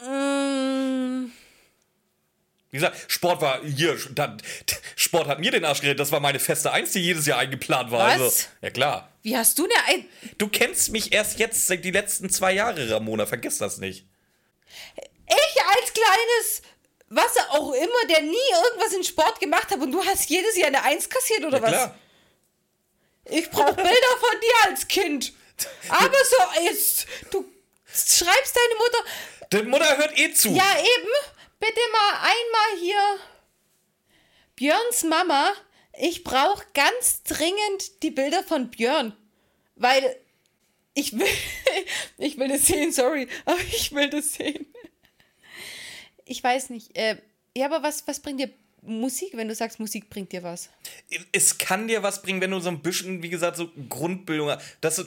[0.00, 0.77] Mm,
[2.70, 4.36] Wie gesagt, Sport war hier, da,
[4.94, 6.00] Sport hat mir den Arsch geredet.
[6.00, 8.08] Das war meine feste Eins, die jedes Jahr eingeplant war.
[8.08, 8.20] Was?
[8.20, 9.12] Also, ja klar.
[9.22, 10.08] wie hast du denn ein.
[10.36, 13.24] Du kennst mich erst jetzt, seit die letzten zwei Jahre, Ramona.
[13.24, 14.04] Vergiss das nicht.
[14.96, 16.62] Ich als kleines.
[17.10, 20.66] Was auch immer, der nie irgendwas in Sport gemacht hat und du hast jedes Jahr
[20.68, 21.70] eine Eins kassiert oder Ja, was?
[21.70, 21.98] klar.
[23.30, 23.90] Ich brauche Bilder
[24.20, 25.32] von dir als Kind.
[25.88, 27.44] Aber so, jetzt, du
[27.86, 29.04] schreibst deine Mutter.
[29.52, 30.50] Die Mutter hört eh zu.
[30.50, 31.08] Ja, eben.
[31.58, 33.18] Bitte mal einmal hier.
[34.56, 35.52] Björns Mama,
[35.98, 39.16] ich brauche ganz dringend die Bilder von Björn.
[39.76, 40.16] Weil
[40.94, 41.26] ich will,
[42.18, 44.66] ich will das sehen, sorry, aber ich will das sehen.
[46.24, 46.96] Ich weiß nicht.
[46.96, 47.16] Äh,
[47.56, 48.50] ja, aber was, was bringt dir
[48.82, 50.70] Musik, wenn du sagst, Musik bringt dir was?
[51.32, 54.64] Es kann dir was bringen, wenn du so ein bisschen, wie gesagt, so Grundbildung hast.
[54.80, 55.04] Dass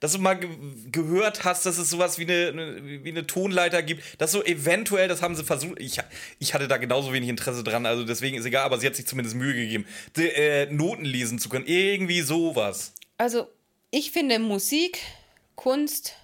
[0.00, 0.48] dass du mal ge
[0.90, 4.02] gehört hast, dass es sowas wie eine, wie eine Tonleiter gibt.
[4.20, 5.80] Dass so eventuell, das haben sie versucht.
[5.80, 5.98] Ich,
[6.38, 9.06] ich hatte da genauso wenig Interesse dran, also deswegen ist egal, aber sie hat sich
[9.06, 9.86] zumindest Mühe gegeben,
[10.16, 11.66] die, äh, Noten lesen zu können.
[11.66, 12.92] Irgendwie sowas.
[13.16, 13.48] Also,
[13.90, 14.98] ich finde Musik,
[15.56, 16.14] Kunst,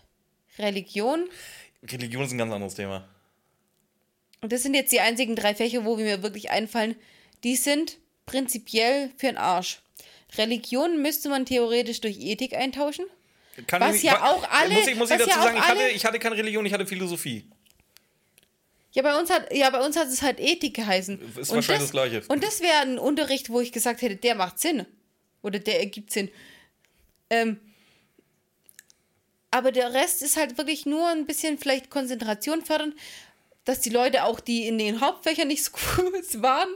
[0.59, 1.29] Religion
[1.91, 3.09] Religion ist ein ganz anderes Thema.
[4.41, 6.97] Und das sind jetzt die einzigen drei Fächer, wo mir wirklich einfallen,
[7.45, 9.81] die sind prinzipiell für den Arsch.
[10.37, 13.07] Religion müsste man theoretisch durch Ethik eintauschen.
[13.67, 15.89] Kann Was ich, ja auch alle- Muss ich, muss ich dazu ja sagen, ich hatte,
[15.89, 17.49] ich hatte keine Religion, ich hatte Philosophie.
[18.93, 21.21] Ja, bei uns hat, ja, bei uns hat es halt Ethik geheißen.
[21.37, 22.23] Ist Und wahrscheinlich das Gleiche.
[22.29, 24.87] Und das wäre ein Unterricht, wo ich gesagt hätte, der macht Sinn.
[25.43, 26.31] Oder der ergibt Sinn.
[27.31, 27.59] Ähm,
[29.51, 32.95] aber der Rest ist halt wirklich nur ein bisschen vielleicht Konzentration fördern,
[33.65, 36.69] dass die Leute auch, die in den Hauptfächern nicht so gut waren,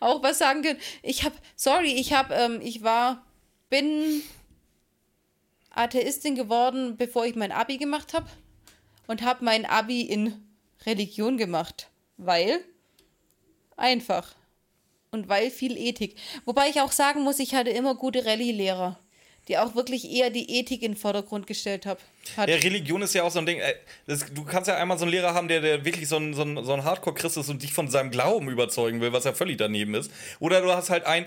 [0.00, 0.80] auch was sagen können.
[1.02, 3.24] Ich habe, sorry, ich habe, ähm, ich war,
[3.68, 4.22] bin
[5.76, 8.26] Atheistin geworden, bevor ich mein Abi gemacht habe
[9.06, 10.34] und habe mein Abi in
[10.84, 12.60] Religion gemacht, weil
[13.76, 14.34] einfach
[15.10, 16.16] und weil viel Ethik.
[16.44, 18.98] Wobei ich auch sagen muss, ich hatte immer gute Rallye-Lehrer,
[19.48, 22.00] die auch wirklich eher die Ethik in den Vordergrund gestellt hab,
[22.36, 22.48] hat.
[22.48, 23.58] Ja, Religion ist ja auch so ein Ding.
[23.58, 23.74] äh,
[24.06, 26.42] Das, du kannst ja einmal so einen Lehrer haben, der, der wirklich so ein, so
[26.42, 29.58] ein, so ein Hardcore-Christ ist und dich von seinem Glauben überzeugen will, was ja völlig
[29.58, 30.10] daneben ist.
[30.40, 31.26] Oder du hast halt einen,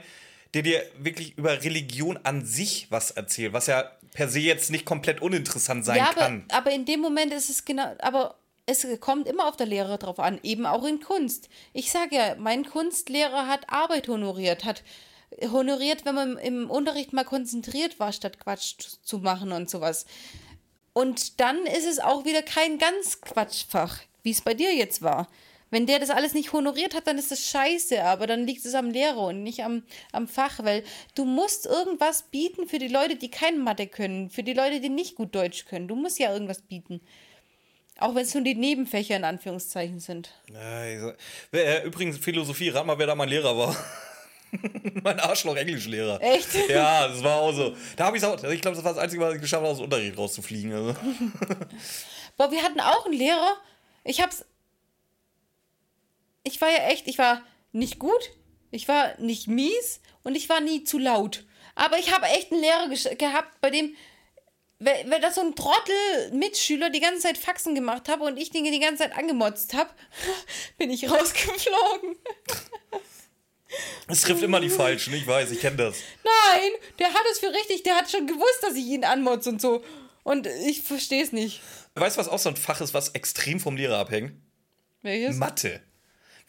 [0.53, 4.85] der dir wirklich über Religion an sich was erzählt, was ja per se jetzt nicht
[4.85, 6.45] komplett uninteressant sein ja, aber, kann.
[6.49, 8.35] aber in dem Moment ist es genau, aber
[8.65, 11.49] es kommt immer auf der Lehrer drauf an, eben auch in Kunst.
[11.73, 14.83] Ich sage ja, mein Kunstlehrer hat Arbeit honoriert, hat
[15.51, 20.05] honoriert, wenn man im Unterricht mal konzentriert war, statt Quatsch zu machen und sowas.
[20.93, 25.27] Und dann ist es auch wieder kein ganz Quatschfach, wie es bei dir jetzt war.
[25.71, 28.73] Wenn der das alles nicht honoriert hat, dann ist das scheiße, aber dann liegt es
[28.73, 30.83] am Lehrer und nicht am, am Fach, weil
[31.15, 34.89] du musst irgendwas bieten für die Leute, die kein Mathe können, für die Leute, die
[34.89, 35.87] nicht gut Deutsch können.
[35.87, 37.01] Du musst ja irgendwas bieten.
[37.99, 40.31] Auch wenn es nur die Nebenfächer in Anführungszeichen sind.
[40.53, 43.75] Äh, Übrigens, Philosophie, rat mal, wer da mein Lehrer war.
[45.03, 46.21] mein Arschloch-Englischlehrer.
[46.21, 46.47] Echt?
[46.69, 47.75] Ja, das war auch so.
[47.95, 49.77] Da habe ich auch, ich glaube, das war das Einzige, was ich geschafft habe, aus
[49.77, 50.73] dem Unterricht rauszufliegen.
[50.73, 50.95] Also.
[52.37, 53.57] Boah, wir hatten auch einen Lehrer.
[54.03, 54.45] Ich hab's.
[56.43, 58.31] Ich war ja echt, ich war nicht gut,
[58.71, 61.45] ich war nicht mies und ich war nie zu laut.
[61.75, 63.95] Aber ich habe echt einen Lehrer gehabt, bei dem,
[64.79, 68.79] wenn das so ein Trottel-Mitschüler die ganze Zeit Faxen gemacht habe und ich den die
[68.79, 69.89] ganze Zeit angemotzt habe,
[70.77, 72.17] bin ich rausgeflogen.
[74.07, 75.97] Es trifft immer die Falschen, ich weiß, ich kenne das.
[76.23, 79.61] Nein, der hat es für richtig, der hat schon gewusst, dass ich ihn anmotze und
[79.61, 79.83] so.
[80.23, 81.61] Und ich verstehe es nicht.
[81.95, 84.33] Weißt du, was auch so ein Fach ist, was extrem vom Lehrer abhängt?
[85.01, 85.37] Welches?
[85.37, 85.81] Mathe.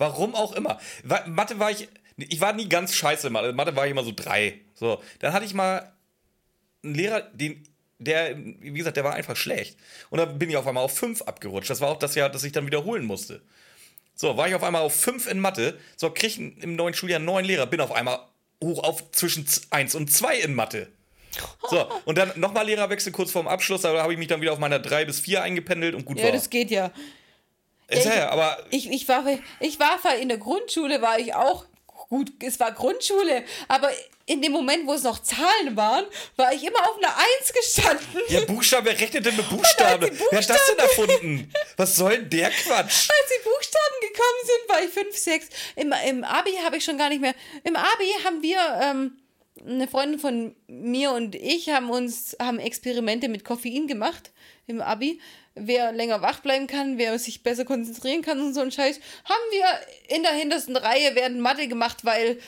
[0.00, 0.80] Warum auch immer.
[1.26, 1.88] Mathe war ich.
[2.16, 3.52] Ich war nie ganz scheiße Mathe.
[3.52, 4.58] Mathe war ich immer so drei.
[4.74, 5.00] So.
[5.20, 5.92] Dann hatte ich mal
[6.82, 7.62] einen Lehrer, den.
[8.02, 9.76] Der, wie gesagt, der war einfach schlecht.
[10.08, 11.68] Und dann bin ich auf einmal auf fünf abgerutscht.
[11.68, 13.42] Das war auch das Jahr, das ich dann wiederholen musste.
[14.14, 15.78] So, war ich auf einmal auf fünf in Mathe.
[15.98, 17.66] So, krieg ich im neuen Schuljahr einen neuen Lehrer.
[17.66, 18.20] Bin auf einmal
[18.64, 20.88] hoch auf zwischen z- eins und zwei in Mathe.
[21.68, 23.82] So, und dann nochmal Lehrerwechsel kurz vorm Abschluss.
[23.82, 26.24] Da habe ich mich dann wieder auf meiner drei bis vier eingependelt und gut Ja,
[26.24, 26.32] war.
[26.32, 26.90] das geht ja.
[27.90, 29.24] Ist ja, ja, aber Ich, ich, war,
[29.60, 31.64] ich war in der Grundschule, war ich auch
[32.08, 33.90] gut, es war Grundschule, aber
[34.26, 36.04] in dem Moment, wo es noch Zahlen waren,
[36.36, 38.22] war ich immer auf einer Eins gestanden.
[38.28, 40.08] ja, Buchstabe, wer rechnet denn mit Buchstabe?
[40.08, 41.52] die Wer hat das denn erfunden?
[41.76, 43.08] Was soll denn der Quatsch?
[43.08, 45.48] Als die Buchstaben gekommen sind, war ich 5, 6.
[45.76, 47.34] Im, im Abi habe ich schon gar nicht mehr.
[47.64, 49.16] Im Abi haben wir, ähm,
[49.66, 54.30] eine Freundin von mir und ich haben uns, haben Experimente mit Koffein gemacht
[54.66, 55.20] im Abi.
[55.54, 59.50] Wer länger wach bleiben kann, wer sich besser konzentrieren kann und so ein Scheiß, haben
[59.50, 62.38] wir in der hintersten Reihe während Mathe gemacht, weil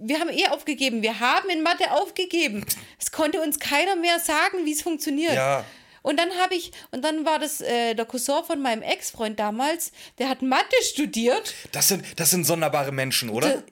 [0.00, 1.02] wir haben eh aufgegeben.
[1.02, 2.64] Wir haben in Mathe aufgegeben.
[2.98, 5.34] Es konnte uns keiner mehr sagen, wie es funktioniert.
[5.34, 5.64] Ja.
[6.02, 9.92] Und dann habe ich, und dann war das äh, der Cousin von meinem Ex-Freund damals,
[10.18, 11.52] der hat Mathe studiert.
[11.72, 13.64] Das sind, das sind sonderbare Menschen, oder?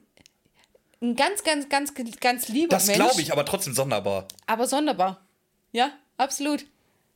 [1.01, 2.99] Ein ganz, ganz, ganz, ganz lieber Das Mensch.
[2.99, 4.27] glaube ich, aber trotzdem sonderbar.
[4.47, 5.25] Aber sonderbar.
[5.73, 6.67] Ja, absolut.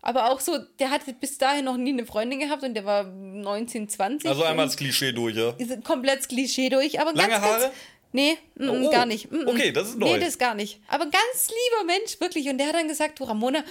[0.02, 3.04] Aber auch so, der hatte bis dahin noch nie eine Freundin gehabt und der war
[3.04, 4.28] 19, 20.
[4.28, 5.54] Also einmal das Klischee durch, ja.
[5.84, 7.00] komplett das Klischee durch.
[7.00, 7.62] Aber Lange ganz, Haare?
[7.62, 7.74] Ganz,
[8.12, 9.30] nee, mm, mm, Oh, gar nicht.
[9.30, 9.48] Mm, mm.
[9.48, 10.14] okay, das ist neu.
[10.14, 10.80] Nee, das gar nicht.
[10.88, 12.48] Aber ganz lieber Mensch, wirklich.
[12.48, 13.62] Und der hat dann gesagt, du Ramona,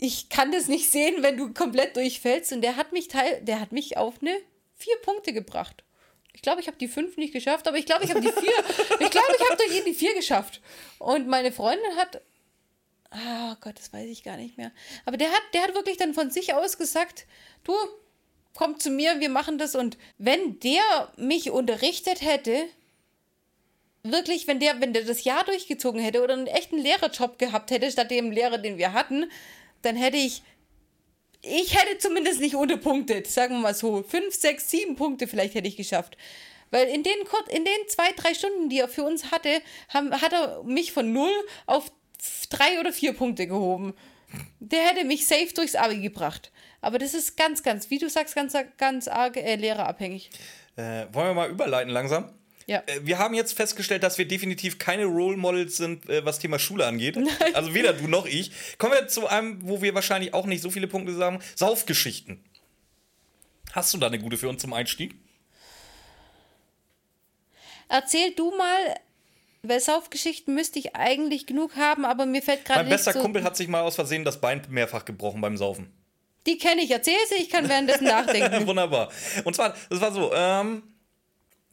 [0.00, 2.52] ich kann das nicht sehen, wenn du komplett durchfällst.
[2.52, 4.34] Und der hat mich teil, der hat mich auf eine
[4.76, 5.84] vier Punkte gebracht.
[6.32, 8.40] Ich glaube, ich habe die fünf nicht geschafft, aber ich glaube, ich habe die vier.
[9.00, 10.60] ich glaube, ich habe doch jeden die vier geschafft.
[10.98, 12.22] Und meine Freundin hat.
[13.10, 14.70] Ah Gott, das weiß ich gar nicht mehr.
[15.04, 17.26] Aber der hat, der hat wirklich dann von sich aus gesagt,
[17.64, 17.74] du,
[18.54, 19.74] komm zu mir, wir machen das.
[19.74, 22.66] Und wenn der mich unterrichtet hätte,
[24.02, 27.90] wirklich, wenn der, wenn der das Jahr durchgezogen hätte oder einen echten Lehrerjob gehabt hätte,
[27.90, 29.30] statt dem Lehrer, den wir hatten,
[29.82, 30.42] dann hätte ich
[31.42, 34.02] ich hätte zumindest nicht unterpunktet, sagen wir mal so.
[34.02, 36.16] Fünf, sechs, sieben Punkte vielleicht hätte ich geschafft.
[36.70, 37.14] Weil in den,
[37.48, 41.12] in den zwei, drei Stunden, die er für uns hatte, haben, hat er mich von
[41.12, 41.32] null
[41.66, 41.90] auf
[42.50, 43.94] drei oder vier Punkte gehoben.
[44.60, 46.52] Der hätte mich safe durchs Abi gebracht.
[46.80, 50.30] Aber das ist ganz, ganz, wie du sagst, ganz, ganz arg äh, lehrerabhängig.
[50.76, 52.32] Äh, wollen wir mal überleiten langsam?
[52.66, 52.82] Ja.
[52.86, 56.58] Äh, Wir haben jetzt festgestellt, dass wir definitiv keine Role Models sind, äh, was Thema
[56.58, 57.18] Schule angeht.
[57.54, 58.52] Also weder du noch ich.
[58.78, 61.40] Kommen wir zu einem, wo wir wahrscheinlich auch nicht so viele Punkte sagen.
[61.56, 62.42] Saufgeschichten.
[63.72, 65.14] Hast du da eine gute für uns zum Einstieg?
[67.88, 68.96] Erzähl du mal,
[69.62, 73.20] weil Saufgeschichten müsste ich eigentlich genug haben, aber mir fällt gerade Mein nicht bester so.
[73.20, 75.92] Kumpel hat sich mal aus Versehen das Bein mehrfach gebrochen beim Saufen.
[76.46, 78.66] Die kenne ich, erzähl sie, ich kann währenddessen nachdenken.
[78.66, 79.10] Wunderbar.
[79.44, 80.82] Und zwar, das war so, ähm,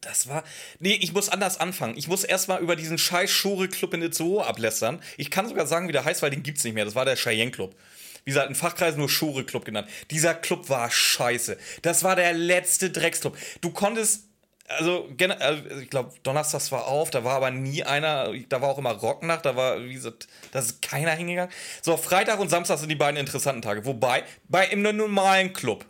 [0.01, 0.43] das war.
[0.79, 1.97] Nee, ich muss anders anfangen.
[1.97, 5.01] Ich muss erstmal über diesen scheiß Schore-Club in Itzehoe ablästern.
[5.17, 6.85] Ich kann sogar sagen, wie der heißt, weil den gibt's nicht mehr.
[6.85, 7.75] Das war der Cheyenne Club.
[8.23, 9.89] Wie gesagt, in Fachkreisen nur Schore Club genannt.
[10.11, 11.57] Dieser Club war scheiße.
[11.81, 13.37] Das war der letzte Drecksclub.
[13.61, 14.26] Du konntest.
[14.67, 15.07] Also,
[15.39, 18.91] also ich glaube, Donnerstags war auf, da war aber nie einer, da war auch immer
[18.91, 21.53] Rocknacht, da war, wie gesagt, da ist keiner hingegangen.
[21.81, 23.85] So, Freitag und Samstag sind die beiden interessanten Tage.
[23.85, 25.85] Wobei, bei im normalen Club,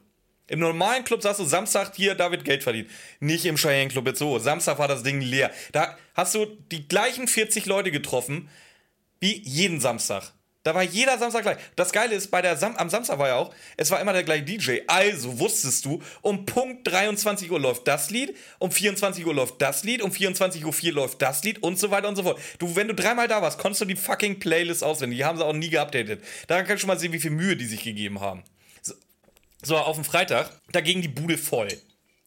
[0.47, 2.89] im normalen Club sagst du Samstag hier, da wird Geld verdient.
[3.19, 4.39] Nicht im Cheyenne Club jetzt so.
[4.39, 5.51] Samstag war das Ding leer.
[5.73, 8.49] Da hast du die gleichen 40 Leute getroffen
[9.19, 10.31] wie jeden Samstag.
[10.67, 11.57] Da war jeder Samstag gleich.
[11.77, 14.23] Das Geile ist, bei der Sam am Samstag war ja auch, es war immer der
[14.23, 14.79] gleiche DJ.
[14.85, 19.85] Also wusstest du, um Punkt 23 Uhr läuft das Lied, um 24 Uhr läuft das
[19.85, 22.37] Lied, um 24 Uhr 4 läuft das Lied und so weiter und so fort.
[22.59, 25.19] Du, wenn du dreimal da warst, konntest du die fucking Playlist auswendig.
[25.19, 26.21] Die haben sie auch nie geupdatet.
[26.47, 28.43] Daran kannst du schon mal sehen, wie viel Mühe die sich gegeben haben.
[29.63, 31.69] So, auf dem Freitag, da ging die Bude voll.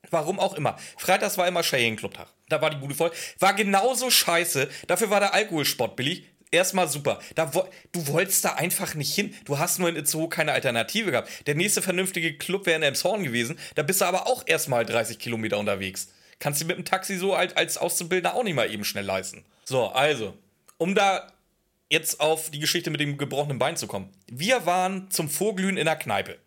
[0.09, 0.79] Warum auch immer.
[0.97, 2.29] Freitags war immer Cheyenne Club Tag.
[2.49, 3.13] Da war die Bude voll.
[3.39, 4.67] War genauso scheiße.
[4.87, 6.25] Dafür war der Alkoholsport billig.
[6.51, 7.21] Erstmal super.
[7.37, 7.47] Da,
[7.93, 9.35] du wolltest da einfach nicht hin.
[9.45, 11.47] Du hast nur in Itzehoe keine Alternative gehabt.
[11.47, 13.59] Der nächste vernünftige Club wäre in Elmshorn gewesen.
[13.77, 16.09] Da bist du aber auch erstmal 30 Kilometer unterwegs.
[16.41, 19.45] Kannst du mit dem Taxi so als, als Auszubildender auch nicht mal eben schnell leisten.
[19.65, 20.35] So, also,
[20.79, 21.31] um da
[21.91, 24.09] jetzt auf die Geschichte mit dem gebrochenen Bein zu kommen.
[24.27, 26.39] Wir waren zum Vorglühen in der Kneipe.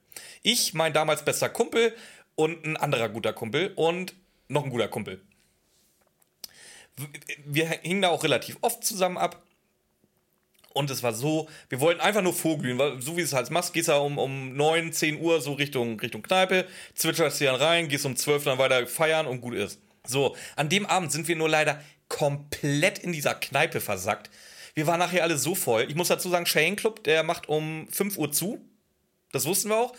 [0.41, 1.93] Ich, mein damals bester Kumpel
[2.35, 4.15] und ein anderer guter Kumpel und
[4.47, 5.21] noch ein guter Kumpel.
[7.45, 9.41] Wir hingen da auch relativ oft zusammen ab.
[10.73, 13.73] Und es war so, wir wollten einfach nur vorglühen, weil so wie es halt machst,
[13.73, 16.65] gehst du um, um 9, 10 Uhr so Richtung, Richtung Kneipe,
[16.95, 19.79] zwitscherst dir dann rein, gehst um 12 dann weiter feiern und gut ist.
[20.05, 24.29] So, an dem Abend sind wir nur leider komplett in dieser Kneipe versackt.
[24.73, 25.85] Wir waren nachher alle so voll.
[25.87, 28.59] Ich muss dazu sagen, Cheyenne Club, der macht um 5 Uhr zu.
[29.31, 29.93] Das wussten wir auch.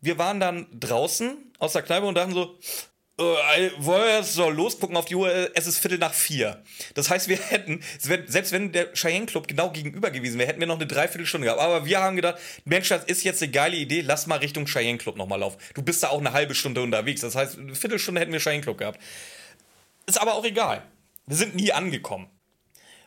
[0.00, 2.58] Wir waren dann draußen aus der Kneipe und dachten so,
[3.18, 5.32] äh, wollen wir jetzt so losgucken auf die Uhr?
[5.32, 6.62] Äh, Es ist Viertel nach vier.
[6.94, 10.66] Das heißt, wir hätten, selbst wenn der Cheyenne Club genau gegenüber gewesen wäre, hätten wir
[10.66, 11.60] noch eine Dreiviertelstunde gehabt.
[11.60, 14.98] Aber wir haben gedacht, Mensch, das ist jetzt eine geile Idee, lass mal Richtung Cheyenne
[14.98, 15.58] Club nochmal laufen.
[15.74, 17.20] Du bist da auch eine halbe Stunde unterwegs.
[17.20, 19.00] Das heißt, eine Viertelstunde hätten wir Cheyenne Club gehabt.
[20.06, 20.82] Ist aber auch egal.
[21.26, 22.28] Wir sind nie angekommen.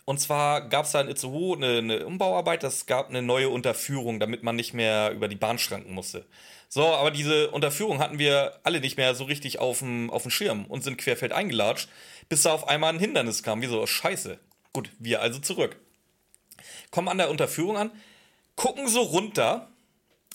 [0.05, 4.21] Und zwar gab es da in Itzehoe eine, eine Umbauarbeit, es gab eine neue Unterführung,
[4.21, 6.25] damit man nicht mehr über die Bahnschranken musste.
[6.69, 10.83] So, aber diese Unterführung hatten wir alle nicht mehr so richtig auf dem Schirm und
[10.83, 11.89] sind querfeld eingelatscht,
[12.29, 13.61] bis da auf einmal ein Hindernis kam.
[13.61, 14.37] Wie so, scheiße.
[14.73, 15.77] Gut, wir also zurück.
[16.91, 17.91] Kommen an der Unterführung an,
[18.55, 19.69] gucken so runter,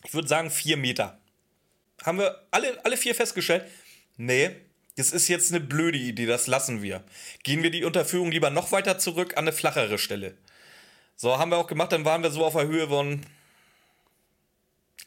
[0.04, 1.18] ich würde sagen vier Meter.
[2.02, 3.64] Haben wir alle, alle vier festgestellt,
[4.16, 4.50] nee,
[4.96, 7.04] das ist jetzt eine blöde Idee, das lassen wir.
[7.42, 10.36] Gehen wir die Unterführung lieber noch weiter zurück an eine flachere Stelle.
[11.16, 13.24] So, haben wir auch gemacht, dann waren wir so auf der Höhe von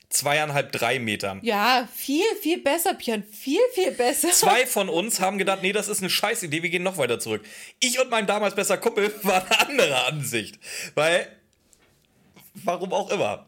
[0.10, 1.40] zweieinhalb, drei Metern.
[1.44, 3.24] Ja, viel, viel besser, Björn.
[3.24, 4.32] Viel, viel besser.
[4.32, 7.44] Zwei von uns haben gedacht, nee, das ist eine Scheißidee, wir gehen noch weiter zurück.
[7.80, 10.60] Ich und mein damals besser Kumpel waren eine andere Ansicht.
[10.94, 11.28] Weil,
[12.54, 13.46] warum auch immer.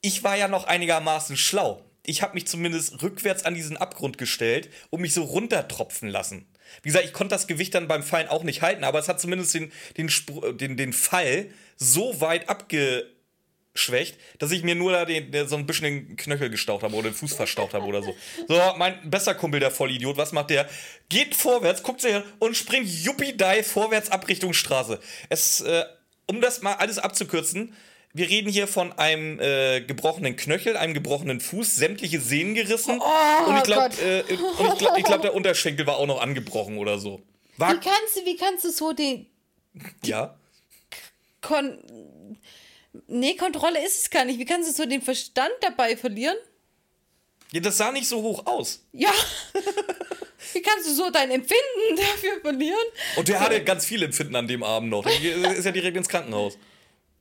[0.00, 1.82] Ich war ja noch einigermaßen schlau.
[2.04, 6.46] Ich habe mich zumindest rückwärts an diesen Abgrund gestellt und mich so runtertropfen lassen.
[6.82, 9.20] Wie gesagt, ich konnte das Gewicht dann beim Fallen auch nicht halten, aber es hat
[9.20, 10.10] zumindest den, den,
[10.58, 13.06] den, den Fall so weit abge
[13.76, 16.94] schwächt, dass ich mir nur da den, den, so ein bisschen den Knöchel gestaucht habe
[16.94, 18.14] oder den Fuß verstaucht habe oder so.
[18.48, 20.68] So, mein bester Kumpel, der Vollidiot, was macht der?
[21.08, 25.00] Geht vorwärts, guckt sich und springt yuppie-die vorwärts ab Richtung Straße.
[25.28, 25.84] Es, äh,
[26.26, 27.74] um das mal alles abzukürzen,
[28.16, 32.98] wir reden hier von einem äh, gebrochenen Knöchel, einem gebrochenen Fuß, sämtliche Sehnen gerissen.
[32.98, 36.98] Oh, und ich glaube, äh, ich glaube, glaub, der Unterschenkel war auch noch angebrochen oder
[36.98, 37.20] so.
[37.58, 39.26] War wie kannst du, wie kannst du so den.
[40.02, 40.34] Ja.
[41.42, 41.78] Kon
[43.06, 44.38] Nee, Kontrolle ist es gar nicht.
[44.38, 46.36] Wie kannst du so den Verstand dabei verlieren?
[47.52, 48.84] Ja, das sah nicht so hoch aus.
[48.92, 49.12] Ja.
[50.52, 52.86] Wie kannst du so dein Empfinden dafür verlieren?
[53.16, 55.04] Und der hatte ganz viel Empfinden an dem Abend noch.
[55.04, 56.58] Der ist ja direkt ins Krankenhaus.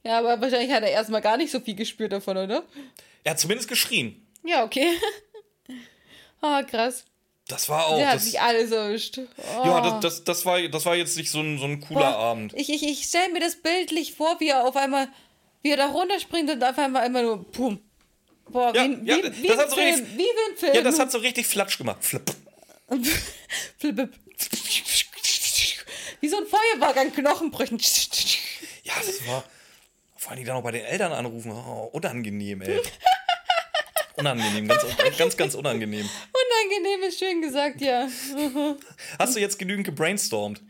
[0.04, 2.64] Ja, aber wahrscheinlich hat er erstmal gar nicht so viel gespürt davon, oder?
[3.24, 4.26] Er hat zumindest geschrien.
[4.44, 4.94] Ja, okay.
[6.42, 7.06] oh, krass.
[7.48, 7.98] Das war auch.
[7.98, 9.20] Der hat sich alles erwischt.
[9.20, 9.66] Oh.
[9.66, 12.18] Ja, das, das, das, war, das war jetzt nicht so ein, so ein cooler Boah,
[12.18, 12.54] Abend.
[12.56, 15.08] Ich, ich, ich stelle mir das bildlich vor, wie er auf einmal
[15.66, 17.82] wie er da runterspringt und auf einmal immer nur pum.
[18.48, 20.76] Boah, ja, wie, ja, wie, wie, ein so Film, richtig, wie ein Film.
[20.76, 21.98] Ja, das hat so richtig flatsch gemacht.
[22.06, 22.24] Flip.
[23.80, 24.10] Flip.
[26.20, 27.80] Wie so ein Feuerwerk an Knochenbrüchen.
[28.84, 29.44] Ja, das war.
[30.18, 31.52] Vor allem dann auch bei den Eltern anrufen.
[31.52, 32.80] Oh, unangenehm, ey.
[34.18, 34.86] Unangenehm, ganz,
[35.18, 36.08] ganz, ganz unangenehm.
[36.32, 38.08] Unangenehm ist schön gesagt, ja.
[39.18, 40.62] Hast du jetzt genügend gebrainstormt?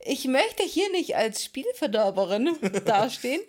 [0.00, 3.40] Ich möchte hier nicht als Spielverderberin dastehen.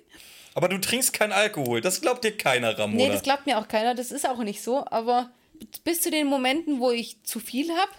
[0.54, 1.82] Aber du trinkst keinen Alkohol.
[1.82, 3.04] Das glaubt dir keiner, Ramona.
[3.04, 3.96] Nee, das glaubt mir auch keiner.
[3.96, 4.86] Das ist auch nicht so.
[4.88, 5.32] Aber
[5.84, 7.92] bis zu den Momenten, wo ich zu viel habe,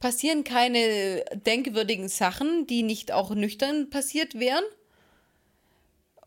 [0.00, 4.64] passieren keine denkwürdigen Sachen, die nicht auch nüchtern passiert wären.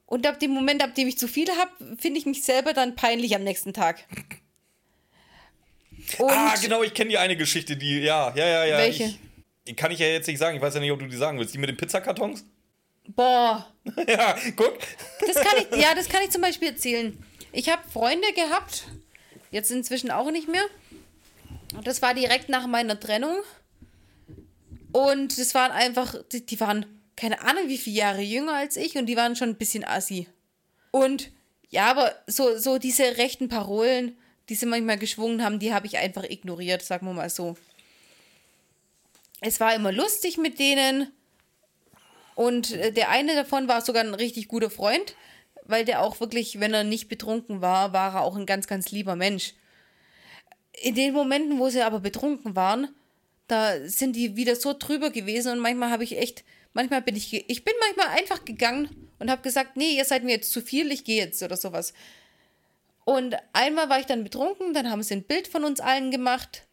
[0.05, 2.95] Und ab dem Moment, ab dem ich zu viel habe, finde ich mich selber dann
[2.95, 4.05] peinlich am nächsten Tag.
[6.17, 8.77] Ah, Und ah, genau, ich kenne die eine Geschichte, die, ja, ja, ja, ja.
[8.77, 9.03] Welche?
[9.05, 9.19] Ich,
[9.67, 10.57] die kann ich ja jetzt nicht sagen.
[10.57, 11.53] Ich weiß ja nicht, ob du die sagen willst.
[11.53, 12.43] Die mit den Pizzakartons?
[13.07, 13.67] Boah.
[14.07, 14.77] ja, guck.
[15.25, 17.17] Das kann ich, ja, das kann ich zum Beispiel erzählen.
[17.51, 18.85] Ich habe Freunde gehabt,
[19.51, 20.63] jetzt inzwischen auch nicht mehr.
[21.83, 23.37] Das war direkt nach meiner Trennung.
[24.91, 26.85] Und das waren einfach, die, die waren
[27.15, 30.27] keine Ahnung, wie viele Jahre jünger als ich und die waren schon ein bisschen assi.
[30.91, 31.31] Und
[31.69, 34.17] ja, aber so, so diese rechten Parolen,
[34.49, 37.55] die sie manchmal geschwungen haben, die habe ich einfach ignoriert, sagen wir mal so
[39.41, 41.11] es war immer lustig mit denen.
[42.35, 45.15] Und äh, der eine davon war sogar ein richtig guter Freund,
[45.65, 48.91] weil der auch wirklich, wenn er nicht betrunken war, war er auch ein ganz, ganz
[48.91, 49.53] lieber Mensch.
[50.73, 52.89] In den Momenten, wo sie aber betrunken waren,
[53.47, 57.49] da sind die wieder so drüber gewesen und manchmal habe ich echt, manchmal bin ich,
[57.49, 60.91] ich bin manchmal einfach gegangen und habe gesagt, nee, ihr seid mir jetzt zu viel,
[60.91, 61.93] ich gehe jetzt oder sowas.
[63.03, 66.65] Und einmal war ich dann betrunken, dann haben sie ein Bild von uns allen gemacht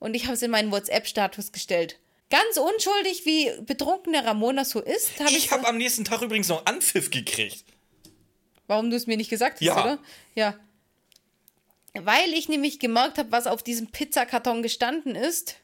[0.00, 1.98] und ich habe es in meinen WhatsApp-Status gestellt.
[2.30, 5.18] Ganz unschuldig, wie betrunken der Ramona so ist.
[5.18, 7.64] Hab ich ich habe am nächsten Tag übrigens noch Anpfiff gekriegt.
[8.66, 9.80] Warum du es mir nicht gesagt hast, ja.
[9.80, 9.98] oder?
[10.34, 10.54] Ja.
[11.94, 15.56] Weil ich nämlich gemerkt habe, was auf diesem Pizzakarton gestanden ist.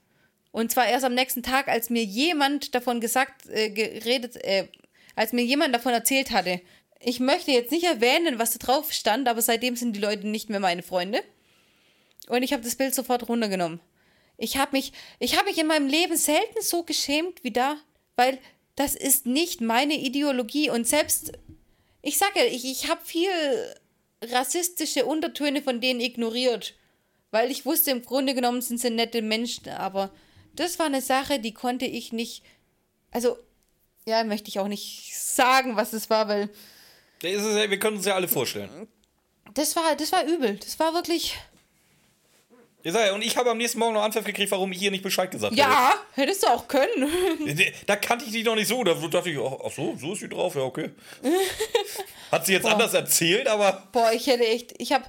[0.53, 4.69] Und zwar erst am nächsten Tag, als mir jemand davon gesagt, äh, geredet, äh,
[5.17, 6.61] als mir jemand davon erzählt hatte.
[7.01, 10.49] Ich möchte jetzt nicht erwähnen, was da drauf stand, aber seitdem sind die Leute nicht
[10.49, 11.23] mehr meine Freunde.
[12.29, 13.81] Und ich habe das Bild sofort runtergenommen.
[14.37, 17.77] Ich habe mich, ich habe mich in meinem Leben selten so geschämt wie da,
[18.17, 18.39] weil
[18.77, 21.33] das ist nicht meine Ideologie und selbst,
[22.03, 23.31] ich sage ich, ich habe viel
[24.23, 26.75] rassistische Untertöne von denen ignoriert,
[27.31, 30.11] weil ich wusste, im Grunde genommen sind sie nette Menschen, aber
[30.55, 32.43] das war eine Sache, die konnte ich nicht,
[33.11, 33.37] also,
[34.07, 36.51] ja, möchte ich auch nicht sagen, was es war, weil.
[37.71, 38.89] wir können uns ja alle vorstellen.
[39.55, 40.57] Das war, das war übel.
[40.59, 41.37] Das war wirklich.
[42.85, 45.31] Ja, und ich habe am nächsten Morgen noch Anpfiff gekriegt, warum ich hier nicht Bescheid
[45.31, 47.09] gesagt Ja, hättest du auch können.
[47.87, 48.85] Da kannte ich die noch nicht so.
[48.85, 50.91] Da dachte ich, ach so, so ist sie drauf, ja, okay.
[52.31, 53.89] Hat sie jetzt anders erzählt, aber.
[53.93, 55.05] Boah, ich hätte echt, ich habe,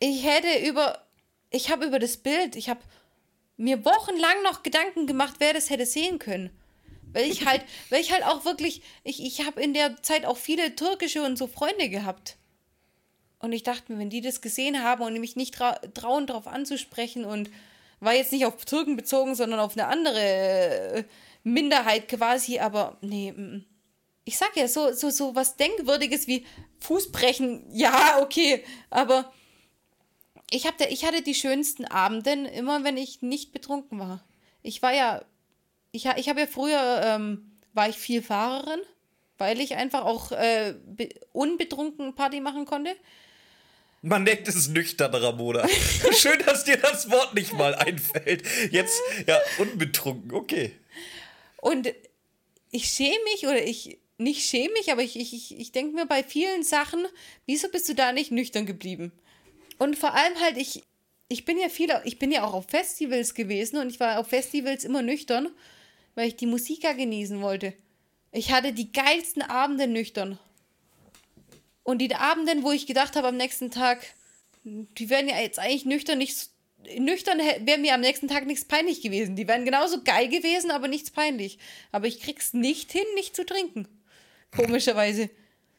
[0.00, 1.04] ich hätte über,
[1.50, 2.80] ich habe über das Bild, ich habe
[3.56, 6.50] mir wochenlang noch Gedanken gemacht, wer das hätte sehen können.
[7.12, 10.36] Weil ich halt, weil ich halt auch wirklich, ich, ich habe in der Zeit auch
[10.36, 12.38] viele türkische und so Freunde gehabt.
[13.42, 16.46] Und ich dachte mir, wenn die das gesehen haben und mich nicht trau trauen, darauf
[16.46, 17.50] anzusprechen und
[17.98, 21.04] war jetzt nicht auf Türken bezogen, sondern auf eine andere äh,
[21.42, 23.64] Minderheit quasi, aber nee, mm.
[24.24, 26.46] ich sag ja, so, so, so was Denkwürdiges wie
[26.80, 29.32] Fußbrechen, ja, okay, aber
[30.50, 34.24] ich, hab da, ich hatte die schönsten Abenden immer, wenn ich nicht betrunken war.
[34.62, 35.24] Ich war ja,
[35.90, 38.80] ich, ich habe ja früher, ähm, war ich viel Fahrerin,
[39.38, 42.94] weil ich einfach auch äh, be- unbetrunken Party machen konnte.
[44.02, 45.66] Man nennt es nüchtern, Ramona.
[46.12, 48.42] Schön, dass dir das Wort nicht mal einfällt.
[48.72, 50.72] Jetzt, ja, unbetrunken, okay.
[51.58, 51.94] Und
[52.72, 56.24] ich schäme mich oder ich nicht schäme mich, aber ich, ich, ich, denke mir bei
[56.24, 57.06] vielen Sachen,
[57.46, 59.12] wieso bist du da nicht nüchtern geblieben?
[59.78, 60.82] Und vor allem halt, ich,
[61.28, 64.28] ich bin ja viel, ich bin ja auch auf Festivals gewesen und ich war auf
[64.28, 65.48] Festivals immer nüchtern,
[66.14, 67.72] weil ich die Musik ja genießen wollte.
[68.32, 70.38] Ich hatte die geilsten Abende nüchtern.
[71.82, 73.98] Und die Abenden, wo ich gedacht habe am nächsten Tag,
[74.64, 76.50] die wären ja jetzt eigentlich nüchtern nicht
[76.98, 79.36] nüchtern wäre mir am nächsten Tag nichts peinlich gewesen.
[79.36, 81.58] Die wären genauso geil gewesen, aber nichts peinlich.
[81.92, 83.86] Aber ich krieg's nicht hin, nicht zu trinken.
[84.50, 85.30] Komischerweise.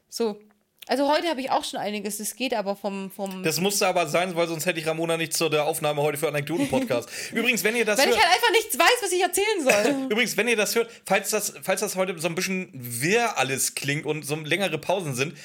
[0.09, 0.39] So.
[0.85, 3.09] Also heute habe ich auch schon einiges, das geht aber vom.
[3.09, 6.17] vom Das musste aber sein, weil sonst hätte ich Ramona nicht zu der Aufnahme heute
[6.17, 7.09] für Anekdoten-Podcast.
[7.31, 10.05] Übrigens, wenn ihr das ich hört, halt einfach nichts weiß, was ich erzählen soll.
[10.09, 13.75] übrigens, wenn ihr das hört, falls das, falls das heute so ein bisschen wirr alles
[13.75, 15.37] klingt und so längere Pausen sind,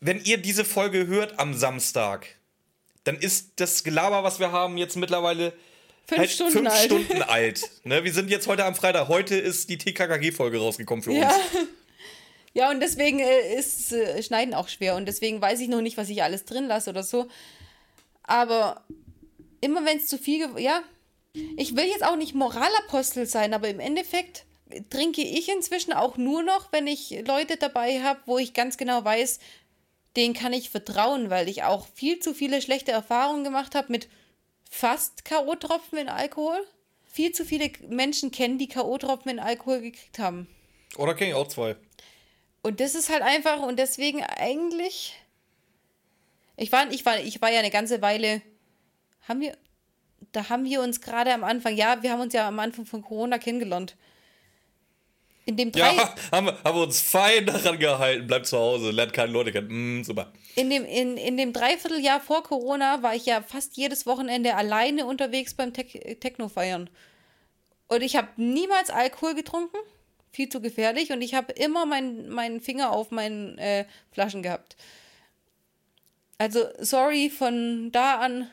[0.00, 2.26] wenn ihr diese Folge hört am Samstag,
[3.04, 5.52] dann ist das Gelaber, was wir haben, jetzt mittlerweile
[6.06, 6.84] Fünf halt Stunden fünf alt.
[6.84, 7.70] Stunden alt.
[7.84, 9.08] Ne, wir sind jetzt heute am Freitag.
[9.08, 11.28] Heute ist die TKKG-Folge rausgekommen für ja.
[11.28, 11.68] uns.
[12.54, 14.94] Ja, und deswegen äh, ist äh, Schneiden auch schwer.
[14.94, 17.28] Und deswegen weiß ich noch nicht, was ich alles drin lasse oder so.
[18.22, 18.84] Aber
[19.60, 20.48] immer wenn es zu viel.
[20.58, 20.82] Ja,
[21.56, 24.44] ich will jetzt auch nicht Moralapostel sein, aber im Endeffekt
[24.90, 29.04] trinke ich inzwischen auch nur noch, wenn ich Leute dabei habe, wo ich ganz genau
[29.04, 29.38] weiß,
[30.16, 34.08] denen kann ich vertrauen, weil ich auch viel zu viele schlechte Erfahrungen gemacht habe mit
[34.70, 36.58] fast K.O.-Tropfen in Alkohol.
[37.04, 40.48] Viel zu viele Menschen kennen, die K.O.-Tropfen in Alkohol gekriegt haben.
[40.96, 41.76] Oder kenne ich auch zwei.
[42.62, 45.14] Und das ist halt einfach, und deswegen eigentlich.
[46.56, 48.42] Ich war, ich war, ich war ja eine ganze Weile.
[49.28, 49.56] Haben wir.
[50.32, 53.02] Da haben wir uns gerade am Anfang, ja, wir haben uns ja am Anfang von
[53.02, 53.96] Corona kennengelernt.
[55.46, 58.26] In dem drei, Ja, haben wir, haben wir uns fein daran gehalten.
[58.26, 60.00] Bleibt zu Hause, lernt keine Leute kennen.
[60.00, 60.32] Mm, super.
[60.56, 65.06] in dem, in, in dem Dreivierteljahr vor Corona war ich ja fast jedes Wochenende alleine
[65.06, 66.90] unterwegs beim Tech, Techno feiern.
[67.86, 69.76] Und ich habe niemals Alkohol getrunken.
[70.32, 71.12] Viel zu gefährlich.
[71.12, 74.76] Und ich habe immer meinen meinen Finger auf meinen äh, Flaschen gehabt.
[76.38, 78.50] Also, sorry, von da an.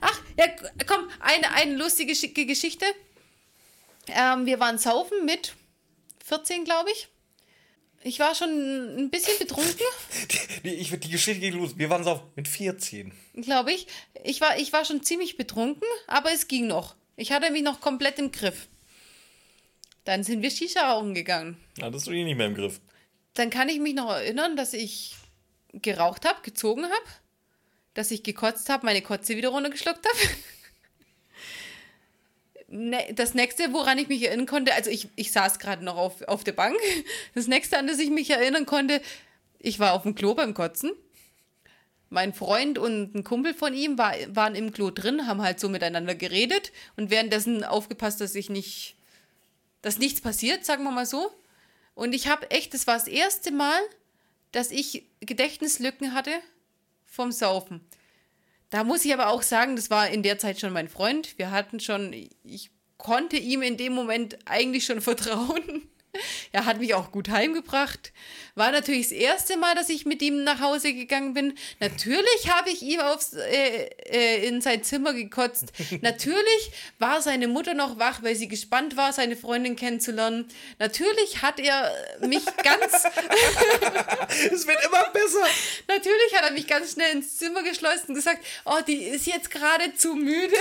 [0.00, 0.46] Ach, ja,
[0.86, 2.14] komm, eine, eine lustige
[2.46, 2.86] Geschichte.
[4.06, 5.54] Ähm, wir waren saufen mit
[6.28, 7.08] 14, glaube ich.
[8.04, 8.48] Ich war schon
[8.96, 9.74] ein bisschen betrunken.
[10.62, 11.76] Die, die, die Geschichte geht los.
[11.76, 13.12] Wir waren so mit 14.
[13.36, 13.86] glaube ich.
[14.24, 16.94] Ich war, ich war schon ziemlich betrunken, aber es ging noch.
[17.16, 18.68] Ich hatte mich noch komplett im Griff.
[20.04, 21.56] Dann sind wir Shisha rauchen gegangen.
[21.80, 22.80] Hattest du die nicht mehr im Griff?
[23.34, 25.16] Dann kann ich mich noch erinnern, dass ich
[25.72, 27.06] geraucht habe, gezogen habe,
[27.94, 30.18] dass ich gekotzt habe, meine Kotze wieder runtergeschluckt habe.
[32.68, 36.22] Ne- Das nächste, woran ich mich erinnern konnte, also ich, ich saß gerade noch auf,
[36.22, 36.76] auf der Bank.
[37.34, 39.00] Das nächste, an das ich mich erinnern konnte,
[39.58, 40.92] ich war auf dem Klo beim Kotzen.
[42.10, 45.68] Mein Freund und ein Kumpel von ihm war, waren im Klo drin, haben halt so
[45.68, 48.96] miteinander geredet und währenddessen aufgepasst, dass ich nicht,
[49.82, 51.30] dass nichts passiert, sagen wir mal so.
[51.94, 53.78] Und ich habe echt, das war das erste Mal,
[54.52, 56.30] dass ich Gedächtnislücken hatte
[57.04, 57.80] vom Saufen.
[58.70, 61.38] Da muss ich aber auch sagen, das war in der Zeit schon mein Freund.
[61.38, 65.88] Wir hatten schon, ich konnte ihm in dem Moment eigentlich schon vertrauen.
[66.52, 68.12] Er hat mich auch gut heimgebracht.
[68.54, 71.54] War natürlich das erste Mal, dass ich mit ihm nach Hause gegangen bin.
[71.78, 75.72] Natürlich habe ich ihm aufs, äh, äh, in sein Zimmer gekotzt.
[76.00, 80.48] Natürlich war seine Mutter noch wach, weil sie gespannt war, seine Freundin kennenzulernen.
[80.78, 83.04] Natürlich hat er mich ganz
[84.52, 85.46] Es wird immer besser.
[85.86, 89.50] Natürlich hat er mich ganz schnell ins Zimmer geschleust und gesagt, oh, die ist jetzt
[89.50, 90.56] gerade zu müde.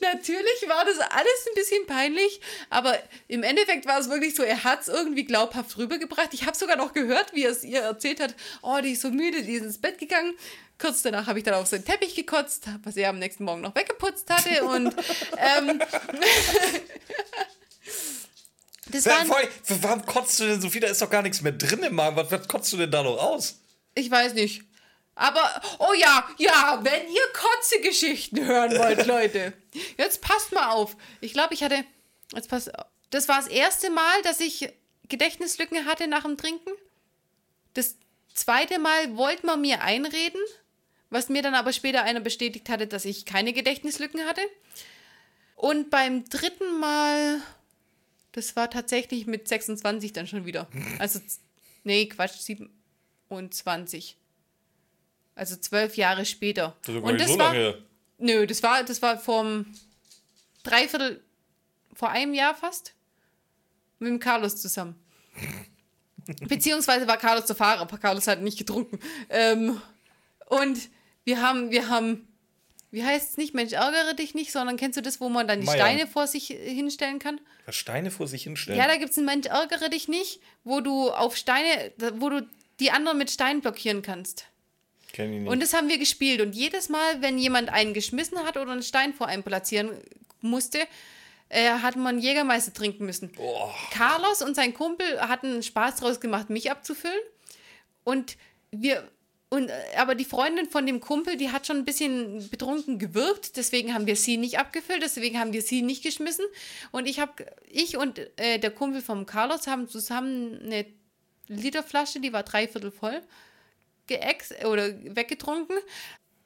[0.00, 2.40] Natürlich war das alles ein bisschen peinlich,
[2.70, 6.32] aber im Endeffekt war es wirklich so, er hat es irgendwie glaubhaft rübergebracht.
[6.32, 9.10] Ich habe sogar noch gehört, wie er es ihr erzählt hat, oh, die ist so
[9.10, 10.34] müde, die ist ins Bett gegangen.
[10.78, 13.74] Kurz danach habe ich dann auf seinen Teppich gekotzt, was er am nächsten Morgen noch
[13.74, 14.86] weggeputzt hatte und
[15.38, 15.80] ähm,
[18.90, 19.24] das war
[19.68, 20.80] Warum kotzt du denn so viel?
[20.80, 22.16] Da ist doch gar nichts mehr drin im Magen.
[22.16, 23.60] Was, was kotzt du denn da noch aus?
[23.94, 24.64] Ich weiß nicht.
[25.14, 29.52] Aber, oh ja, ja, wenn ihr Kotze-Geschichten hören wollt, Leute,
[29.98, 30.96] jetzt passt mal auf.
[31.20, 31.84] Ich glaube, ich hatte,
[32.34, 32.70] jetzt passt,
[33.10, 34.72] das war das erste Mal, dass ich
[35.08, 36.70] Gedächtnislücken hatte nach dem Trinken.
[37.74, 37.96] Das
[38.34, 40.40] zweite Mal wollte man mir einreden,
[41.10, 44.40] was mir dann aber später einer bestätigt hatte, dass ich keine Gedächtnislücken hatte.
[45.56, 47.42] Und beim dritten Mal,
[48.32, 50.66] das war tatsächlich mit 26 dann schon wieder.
[50.98, 51.20] Also,
[51.84, 54.16] nee, Quatsch, 27.
[55.34, 56.76] Also zwölf Jahre später.
[56.84, 57.78] Das ist und das so war, lange.
[58.18, 59.66] Nö, das war, das war vom
[60.62, 61.22] Dreiviertel,
[61.94, 62.94] vor einem Jahr fast,
[63.98, 64.94] mit dem Carlos zusammen.
[66.48, 69.00] Beziehungsweise war Carlos der Fahrer, aber Carlos hat nicht getrunken.
[69.28, 69.80] Ähm,
[70.46, 70.88] und
[71.24, 72.28] wir haben, wir haben,
[72.90, 75.60] wie heißt es nicht, Mensch, ärgere dich nicht, sondern kennst du das, wo man dann
[75.60, 75.76] die Meier.
[75.76, 77.40] Steine vor sich hinstellen kann?
[77.66, 78.78] Was Steine vor sich hinstellen?
[78.78, 82.46] Ja, da gibt es einen Mensch, ärgere dich nicht, wo du auf Steine, wo du
[82.80, 84.46] die anderen mit Steinen blockieren kannst.
[85.12, 85.50] Kenn ich nicht.
[85.50, 86.40] Und das haben wir gespielt.
[86.40, 89.90] Und jedes Mal, wenn jemand einen geschmissen hat oder einen Stein vor einem platzieren
[90.40, 90.78] musste,
[91.48, 93.30] äh, hat man Jägermeister trinken müssen.
[93.32, 93.74] Boah.
[93.92, 97.20] Carlos und sein Kumpel hatten Spaß draus gemacht, mich abzufüllen.
[98.04, 98.36] Und
[98.70, 99.08] wir.
[99.50, 103.58] Und, äh, aber die Freundin von dem Kumpel, die hat schon ein bisschen betrunken gewirkt,
[103.58, 106.46] deswegen haben wir sie nicht abgefüllt, deswegen haben wir sie nicht geschmissen.
[106.90, 107.32] Und ich habe,
[107.68, 110.86] ich und äh, der Kumpel vom Carlos haben zusammen eine
[111.48, 113.20] Literflasche, die war dreiviertel voll,
[114.12, 115.76] geex oder weggetrunken.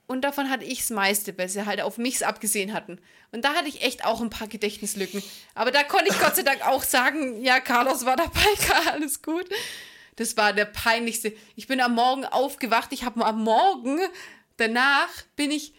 [0.07, 3.01] Und davon hatte ich das meiste, weil sie halt auf mich abgesehen hatten.
[3.33, 5.23] Und da hatte ich echt auch ein paar Gedächtnislücken.
[5.55, 8.47] Aber da konnte ich Gott sei Dank auch sagen, ja, Carlos war dabei,
[8.93, 9.49] alles gut.
[10.14, 11.33] Das war der peinlichste.
[11.57, 12.93] Ich bin am Morgen aufgewacht.
[12.93, 13.99] Ich habe am Morgen,
[14.57, 15.75] danach bin ich,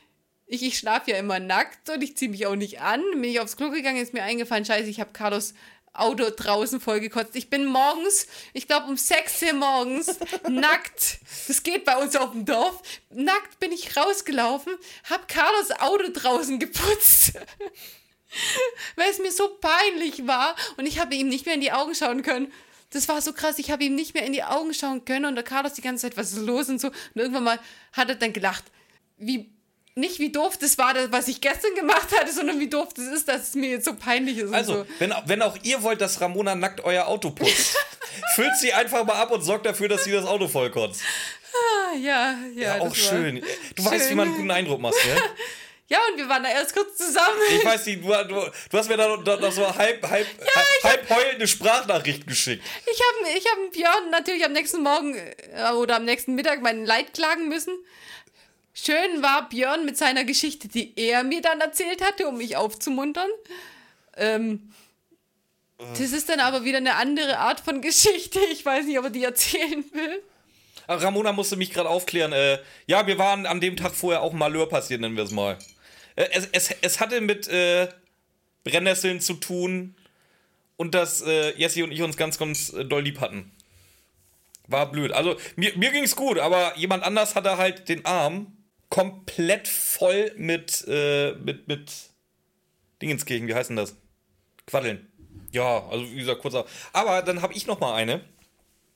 [0.46, 3.02] ich, ich schlafe ja immer nackt und ich ziehe mich auch nicht an.
[3.14, 5.54] Bin ich aufs Klo gegangen, ist mir eingefallen, scheiße, ich habe Carlos
[5.98, 7.36] Auto draußen vollgekotzt.
[7.36, 10.20] Ich bin morgens, ich glaube um 6 Uhr morgens,
[10.50, 14.74] nackt, das geht bei uns auf dem Dorf, nackt bin ich rausgelaufen,
[15.10, 17.34] hab Carlos Auto draußen geputzt.
[18.96, 21.96] Weil es mir so peinlich war und ich habe ihm nicht mehr in die Augen
[21.96, 22.52] schauen können.
[22.92, 25.36] Das war so krass, ich habe ihm nicht mehr in die Augen schauen können und
[25.36, 26.88] der Carlos die ganze Zeit, was ist los und so.
[26.88, 27.60] Und irgendwann mal
[27.94, 28.66] hat er dann gelacht,
[29.18, 29.57] wie
[29.98, 33.28] nicht wie doof das war, was ich gestern gemacht hatte, sondern wie doof das ist,
[33.28, 34.54] dass es mir jetzt so peinlich ist.
[34.54, 34.86] Also, so.
[35.00, 37.76] wenn, wenn auch ihr wollt, dass Ramona nackt euer Auto putzt,
[38.36, 41.02] füllt sie einfach mal ab und sorgt dafür, dass sie das Auto vollkotzt.
[41.54, 42.78] Ah, ja, ja.
[42.78, 43.44] Ja, auch schön.
[43.76, 43.92] Du schön.
[43.92, 45.22] weißt, wie man einen guten Eindruck macht, ne?
[45.90, 47.40] Ja, und wir waren da erst kurz zusammen.
[47.50, 51.10] Ich weiß nicht, du, du, du hast mir da noch, so halb, halb, ja, halb
[51.10, 52.62] heulende Sprachnachricht geschickt.
[52.92, 56.86] Ich habe ich hab Björn natürlich am nächsten Morgen äh, oder am nächsten Mittag mein
[56.86, 57.74] Leid klagen müssen.
[58.80, 63.28] Schön war Björn mit seiner Geschichte, die er mir dann erzählt hatte, um mich aufzumuntern.
[64.16, 64.72] Ähm,
[65.80, 68.40] das ist dann aber wieder eine andere Art von Geschichte.
[68.52, 70.22] Ich weiß nicht, ob er die erzählen will.
[70.88, 72.34] Ramona musste mich gerade aufklären.
[72.34, 75.58] Äh, ja, wir waren an dem Tag vorher auch Malheur passiert, nennen wir es mal.
[76.16, 77.90] Äh, es, es, es hatte mit äh,
[78.64, 79.96] Brennnesseln zu tun
[80.78, 83.52] und dass äh, Jessie und ich uns ganz, ganz äh, doll lieb hatten.
[84.68, 85.14] War blöd.
[85.14, 88.54] Also, mir, mir ging es gut, aber jemand anders hatte halt den Arm
[88.90, 91.92] komplett voll mit, äh, mit, mit
[93.02, 93.96] Dingenskirchen, wie heißen das?
[94.66, 95.08] Quaddeln.
[95.52, 96.90] Ja, also wie gesagt, kurz auf.
[96.94, 98.24] Aber dann habe ich noch mal eine.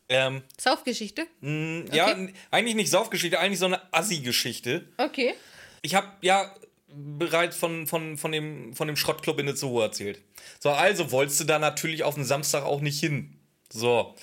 [0.09, 1.27] Ähm, Saufgeschichte?
[1.39, 1.95] Mh, okay.
[1.95, 2.15] Ja,
[2.51, 4.87] eigentlich nicht Saufgeschichte, eigentlich so eine Assi-Geschichte.
[4.97, 5.33] Okay.
[5.81, 6.53] Ich habe ja
[6.93, 10.21] bereits von, von, von, dem, von dem Schrottclub in Itzehoe erzählt.
[10.59, 13.39] So, also wolltest du da natürlich auf den Samstag auch nicht hin.
[13.71, 14.15] So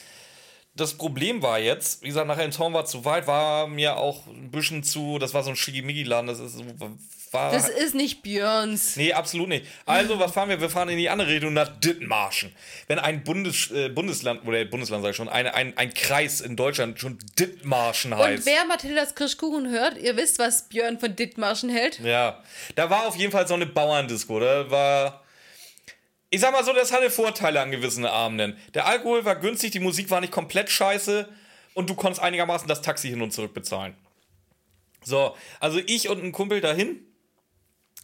[0.79, 4.27] das Problem war jetzt, wie gesagt, nachher in Torn war zu weit, war mir auch
[4.27, 6.63] ein bisschen zu, das war so ein Schigimigi-Laden, das ist
[7.33, 8.97] war, Das ist nicht Björns.
[8.97, 9.67] Nee, absolut nicht.
[9.87, 10.61] Also, was fahren wir?
[10.61, 12.53] Wir fahren in die andere Richtung nach Dithmarschen.
[12.87, 16.57] Wenn ein Bundes, äh, Bundesland, oder Bundesland sag ich schon, eine, ein, ein Kreis in
[16.57, 18.47] Deutschland schon Dithmarschen heißt.
[18.47, 22.01] Und wer Mathildas Kirschkuchen hört, ihr wisst, was Björn von Dithmarschen hält.
[22.01, 22.43] Ja,
[22.75, 25.23] da war auf jeden Fall so eine Bauerndisco, da war
[26.31, 28.57] ich sag mal so, das hatte Vorteile an gewissen Abenden.
[28.75, 31.29] Der Alkohol war günstig, die Musik war nicht komplett scheiße
[31.75, 33.95] und du konntest einigermaßen das Taxi hin und zurück bezahlen.
[35.05, 37.01] So, also ich und ein Kumpel dahin,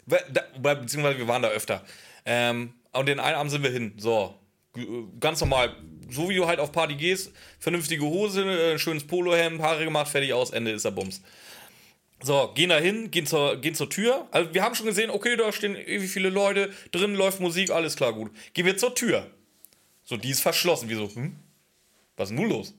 [0.07, 1.85] beziehungsweise wir waren da öfter.
[2.25, 3.95] Ähm, und den einen Abend sind wir hin.
[3.99, 4.39] So,
[5.21, 5.77] ganz normal.
[6.11, 10.33] So wie du halt auf Party gehst, vernünftige Hose, ein schönes Polohemd, Haare gemacht, fertig
[10.33, 11.23] aus, Ende ist der Bums.
[12.25, 14.27] So, gehen da hin, gehen zur, gehen zur Tür.
[14.31, 17.97] Also wir haben schon gesehen, okay, da stehen ewig viele Leute, drin läuft Musik, alles
[17.97, 18.31] klar, gut.
[18.55, 19.31] Gehen wir zur Tür.
[20.05, 20.89] So, die ist verschlossen.
[20.89, 21.37] Wir so, hm?
[22.17, 22.73] Was ist denn nun los?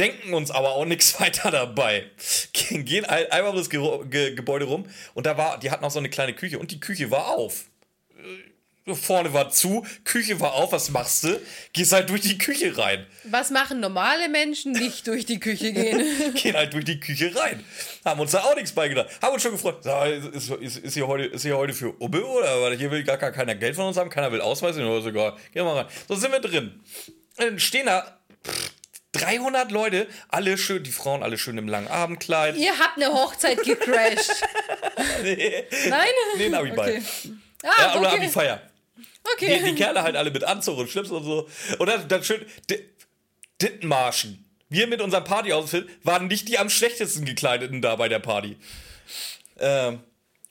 [0.00, 2.10] Denken uns aber auch nichts weiter dabei.
[2.52, 5.84] Gehen, gehen ein- einmal um das Ge Ge Gebäude rum und da war, die hatten
[5.84, 7.66] auch so eine kleine Küche und die Küche war auf.
[8.94, 11.40] Vorne war zu, Küche war auf, was machst du?
[11.72, 13.06] Gehst halt durch die Küche rein.
[13.24, 16.34] Was machen normale Menschen nicht durch die Küche gehen?
[16.34, 17.64] gehen halt durch die Küche rein.
[18.04, 19.08] Haben uns da auch nichts beigedacht.
[19.22, 19.84] Haben uns schon gefreut.
[20.34, 22.62] Ist, ist, ist, hier heute, ist hier heute für Umme oder?
[22.62, 25.32] Weil hier will gar, gar keiner Geld von uns haben, keiner will Ausweis, ist egal.
[25.52, 25.86] Gehen wir mal rein.
[26.08, 26.80] So sind wir drin.
[27.36, 28.70] Dann stehen da pff,
[29.12, 32.56] 300 Leute, alle schön, die Frauen alle schön im langen Abendkleid.
[32.56, 34.30] Ihr habt eine Hochzeit gecrashed.
[35.22, 36.08] nee, Nein?
[36.36, 36.98] nee, ein Abi bei.
[36.98, 37.02] Okay.
[37.62, 38.16] Ja, Ah, oder okay.
[38.20, 38.62] Abi-Feier.
[39.34, 39.58] Okay.
[39.58, 41.48] Die, die Kerle halt alle mit Anzug und Schlips und so.
[41.78, 42.84] Und dann, dann schön Di-
[43.60, 44.44] Dittenmarschen.
[44.68, 48.56] Wir mit unserem Partyoutfit waren nicht die am schlechtesten gekleideten da bei der Party.
[49.58, 50.00] Ähm,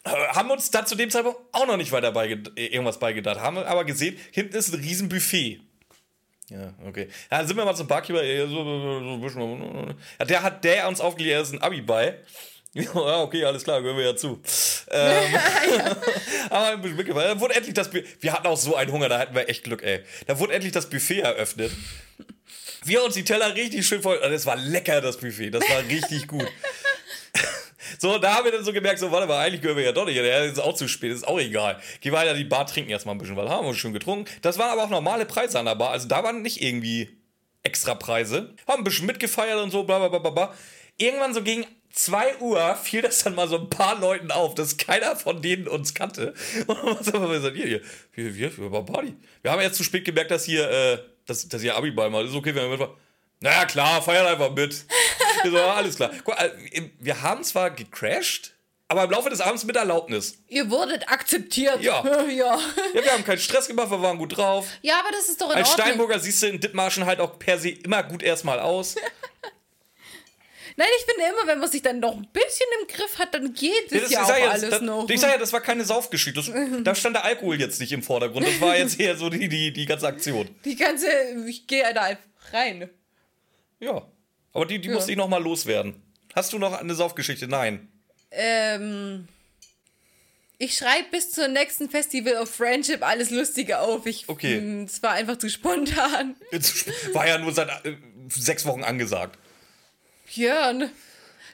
[0.05, 3.39] haben uns da zu dem Zeitpunkt auch noch nicht weiter beige irgendwas beigedacht.
[3.39, 5.61] Haben aber gesehen, hinten ist ein riesen Buffet.
[6.49, 7.09] Ja, okay.
[7.29, 8.23] Dann sind wir mal zum Barkeeper.
[8.23, 12.17] äh, ja, der hat der uns aufgelegt, er ist ein Abi bei.
[12.73, 14.41] Ja, okay, alles klar, gehören wir ja zu.
[14.91, 15.35] Ähm,
[16.49, 17.29] aber ein bisschen mitgefallen.
[17.29, 19.63] Dann wurde endlich das Bu Wir hatten auch so einen Hunger, da hatten wir echt
[19.63, 20.03] Glück, ey.
[20.27, 21.71] Da wurde endlich das Buffet eröffnet.
[22.83, 24.17] Wir uns die Teller richtig schön voll.
[24.17, 25.51] Und es war lecker, das Buffet.
[25.51, 26.47] Das war richtig gut.
[27.97, 30.05] So, da haben wir dann so gemerkt, so, warte mal, eigentlich gehören wir ja doch
[30.05, 30.15] nicht.
[30.15, 31.81] Ja, ist auch zu spät, ist auch egal.
[32.01, 34.29] Gehen wir halt an die Bar, trinken erstmal ein bisschen, weil haben wir schon getrunken.
[34.41, 35.89] Das waren aber auch normale Preise an der Bar.
[35.89, 37.17] Also da waren nicht irgendwie
[37.63, 38.53] extra Preise.
[38.67, 40.29] Haben ein bisschen mitgefeiert und so, bla bla bla bla.
[40.29, 40.53] bla.
[40.97, 41.65] Irgendwann so gegen
[42.05, 45.67] 2 Uhr fiel das dann mal so ein paar Leuten auf, dass keiner von denen
[45.67, 46.33] uns kannte.
[46.67, 47.81] Und dann haben wir gesagt, hier, hier,
[48.13, 49.15] wir, wir, wir waren Party.
[49.41, 52.33] Wir haben jetzt zu spät gemerkt, dass hier, äh, dass, dass hier Abi-Ball mal ist.
[52.33, 52.93] Okay, wir mitfahren.
[53.41, 54.85] Naja, klar, feiert einfach mit.
[55.43, 56.11] Wir so, alles klar.
[56.23, 56.51] Guck, äh,
[56.99, 58.53] wir haben zwar gecrashed,
[58.87, 60.37] aber im Laufe des Abends mit Erlaubnis.
[60.47, 61.81] Ihr wurdet akzeptiert.
[61.81, 62.01] Ja.
[62.27, 62.59] ja.
[62.93, 64.67] Ja, wir haben keinen Stress gemacht, wir waren gut drauf.
[64.81, 65.85] Ja, aber das ist doch in Als Ordnung.
[65.85, 68.95] Steinburger siehst du in Dithmarschen halt auch per se immer gut erstmal aus.
[70.79, 73.53] Nein, ich finde immer, wenn man sich dann noch ein bisschen im Griff hat, dann
[73.53, 75.09] geht es Das- ja ich auch ja, alles das, noch.
[75.09, 76.39] Ich sag ja, das war keine Saufgeschichte.
[76.41, 76.49] Das,
[76.85, 78.47] da stand der Alkohol jetzt nicht im Vordergrund.
[78.47, 80.49] Das war jetzt eher so die, die, die ganze Aktion.
[80.63, 81.07] Die ganze,
[81.47, 82.23] ich gehe da einfach
[82.53, 82.89] rein.
[83.81, 84.07] Ja.
[84.53, 84.93] Aber die, die Ja.
[84.95, 86.01] musste ich noch mal loswerden.
[86.33, 87.47] Hast du noch eine Saufgeschichte?
[87.49, 87.91] Nein.
[88.31, 89.27] Ähm,
[90.57, 94.05] ich schreibe bis zur nächsten Festival of Friendship alles Lustige auf.
[94.05, 94.61] Ich, Okay.
[94.61, 96.35] mh, Es war einfach zu spontan.
[97.13, 97.95] War ja nur seit äh,
[98.29, 99.37] sechs Wochen angesagt.
[100.33, 100.91] Björn,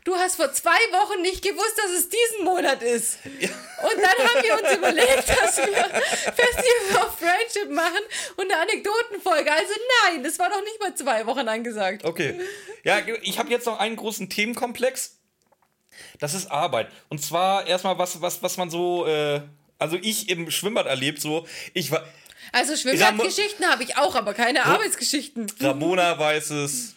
[0.04, 3.20] du hast vor zwei Wochen nicht gewusst, dass es diesen Monat ist.
[3.26, 5.66] Und dann haben wir uns überlegt, dass wir
[6.34, 8.04] Festival of Friendship machen
[8.38, 9.52] und eine Anekdotenfolge.
[9.52, 9.74] Also
[10.04, 12.04] nein, das war doch nicht mal zwei Wochen angesagt.
[12.04, 12.40] Okay.
[12.84, 15.18] Ja, ich habe jetzt noch einen großen Themenkomplex.
[16.20, 16.92] Das ist Arbeit.
[17.10, 19.42] Und zwar erstmal was, was, was man so, äh,
[19.80, 22.06] also ich im Schwimmbad erlebt, so, ich war,
[22.52, 25.48] Also Schwimmbadgeschichten habe ich auch, aber keine Arbeitsgeschichten.
[25.62, 26.95] Ramona weiß es,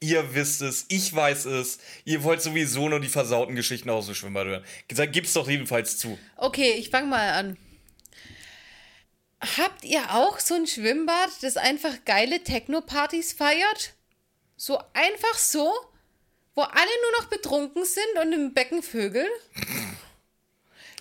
[0.00, 4.14] ihr wisst es, ich weiß es, ihr wollt sowieso nur die versauten Geschichten aus dem
[4.14, 4.64] Schwimmbad hören.
[5.12, 6.18] Gibt's doch jedenfalls zu.
[6.36, 7.56] Okay, ich fange mal an.
[9.56, 13.94] Habt ihr auch so ein Schwimmbad, das einfach geile Techno-Partys feiert?
[14.56, 15.72] So einfach so?
[16.54, 19.28] Wo alle nur noch betrunken sind und im Becken vögeln?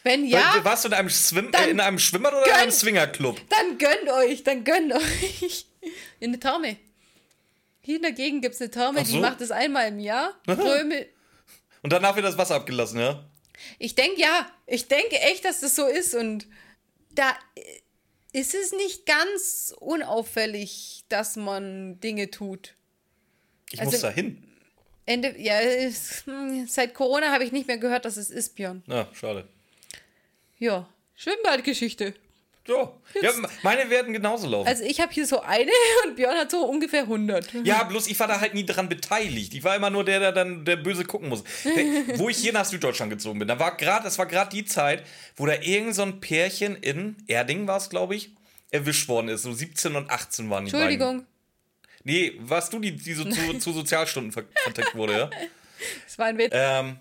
[0.04, 1.10] Wenn ja, Weil- Warst du in einem,
[1.52, 3.42] Dann äh, in einem Schwimmbad oder in gönn- einem Swingerclub?
[3.50, 5.66] dann gönnt euch, dann gönnt euch.
[6.20, 6.78] In der Therme.
[7.88, 9.20] Hier in der Gegend gibt es eine Therme, Ach die so.
[9.22, 10.34] macht es einmal im Jahr.
[10.46, 11.06] Röme.
[11.84, 13.24] Und danach wird das Wasser abgelassen, ja?
[13.80, 16.48] Ich denke ja, ich denke echt, dass das so ist und
[17.12, 17.34] da
[18.34, 22.76] ist es nicht ganz unauffällig, dass man Dinge tut.
[23.72, 24.44] Ich Also- muss da hin.
[25.06, 25.58] Ende, ja,
[26.26, 28.84] hm, seit Corona habe ich nicht mehr gehört, dass es ist, Björn.
[28.86, 29.48] Na, schade.
[30.58, 32.16] Ja, Schwimmbadgeschichte.
[32.68, 32.92] Ja.
[33.22, 33.32] ja,
[33.64, 34.68] meine werden genauso laufen.
[34.68, 35.72] Also ich habe hier so eine
[36.06, 37.54] und Björn hat so ungefähr 100.
[37.64, 39.54] Ja, bloß ich war da halt nie dran beteiligt.
[39.54, 41.44] Ich war immer nur der, der dann der böse gucken muss.
[41.64, 44.66] Der, wo ich hier nach Süddeutschland gezogen bin, da war gerade, das war gerade die
[44.66, 45.04] Zeit,
[45.36, 48.32] wo da irgend so ein Pärchen in Erding war es, glaube ich,
[48.72, 49.44] erwischt worden ist.
[49.44, 50.82] So 17 und 18 waren die beiden.
[50.90, 51.26] Entschuldigung,
[52.08, 55.30] Nee, warst du die, die so zu, zu Sozialstunden ver verteckt wurde, ja?
[56.06, 56.54] das war ein Witz.
[56.54, 57.00] Ähm,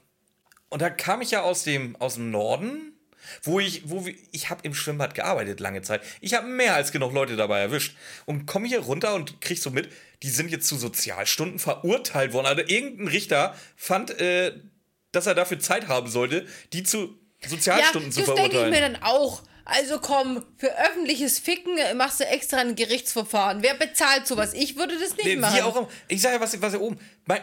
[0.68, 2.95] und da kam ich ja aus dem, aus dem Norden,
[3.42, 6.02] wo ich, wo ich habe im Schwimmbad gearbeitet lange Zeit.
[6.20, 7.96] Ich habe mehr als genug Leute dabei erwischt.
[8.24, 9.88] Und komme hier runter und krieg so mit,
[10.22, 12.46] die sind jetzt zu Sozialstunden verurteilt worden.
[12.46, 14.52] Also irgendein Richter fand, äh,
[15.12, 18.70] dass er dafür Zeit haben sollte, die zu Ja, Sozialstunden zu das denke ich verurteilen.
[18.70, 19.42] mir dann auch.
[19.68, 23.64] Also komm, für öffentliches Ficken machst du extra ein Gerichtsverfahren.
[23.64, 24.54] Wer bezahlt sowas?
[24.54, 25.60] Ich würde das nicht Nee, machen.
[25.62, 25.88] auch.
[26.06, 27.00] Ich sage ja, was, was hier oben.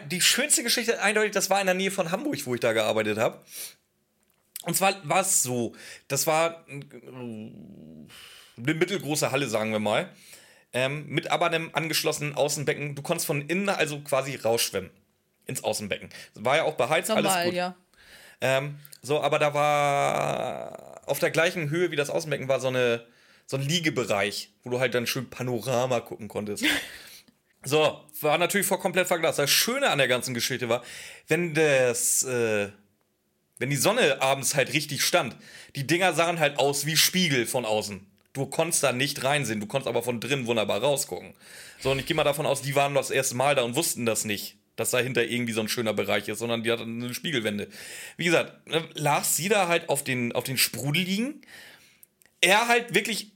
[0.09, 3.17] Die schönste Geschichte eindeutig, das war in der Nähe von Hamburg, wo ich da gearbeitet
[3.17, 3.43] habe.
[4.63, 5.73] Und zwar war es so,
[6.07, 8.07] das war eine
[8.57, 10.09] mittelgroße Halle, sagen wir mal,
[10.73, 12.95] ähm, mit aber einem angeschlossenen Außenbecken.
[12.95, 14.89] Du konntest von innen also quasi rausschwimmen
[15.45, 16.09] ins Außenbecken.
[16.35, 17.53] War ja auch beheizt, alles Normal, gut.
[17.53, 17.75] ja.
[18.41, 23.05] Ähm, so, aber da war auf der gleichen Höhe wie das Außenbecken war so, eine,
[23.45, 26.63] so ein Liegebereich, wo du halt dann schön Panorama gucken konntest.
[27.65, 29.39] So, war natürlich vor komplett verglast.
[29.39, 30.83] Das Schöne an der ganzen Geschichte war,
[31.29, 32.67] wenn das, äh,
[33.63, 35.37] wenn die Sonne abends halt richtig stand,
[35.77, 38.05] die Dinger sahen halt aus wie Spiegel von außen.
[38.33, 41.33] Du konntest da nicht reinsehen, du konntest aber von drinnen wunderbar rausgucken.
[41.79, 44.05] So, und ich gehe mal davon aus, die waren das erste Mal da und wussten
[44.05, 47.69] das nicht, dass dahinter irgendwie so ein schöner Bereich ist, sondern die hatten eine Spiegelwände.
[48.17, 51.39] Wie gesagt, äh, las sie da halt auf den, auf den Sprudel liegen.
[52.41, 53.31] Er halt wirklich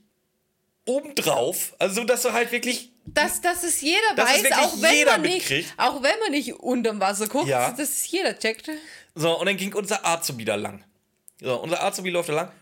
[0.84, 4.94] obendrauf, also dass du halt wirklich Dass, dass es jeder Dass weiß, wirklich auch wenn,
[4.94, 5.74] jeder man nicht, mitkriegt.
[5.76, 7.70] auch wenn man nicht unterm Wasser guckt, Ja.
[7.70, 8.70] dass es jeder checkt.
[9.18, 10.84] So, und dann ging unser Azubi da lang.
[11.40, 12.52] So, unser Azubi läuft da lang.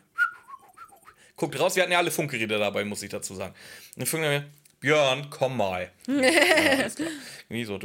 [1.36, 3.52] Guckt raus, wir hatten ja alle Funkgeräte dabei, muss ich dazu sagen.
[3.94, 4.46] Und dann fing er mir,
[4.80, 5.92] Björn, komm mal.
[6.06, 7.10] ja, alles klar.
[7.50, 7.78] Wie so,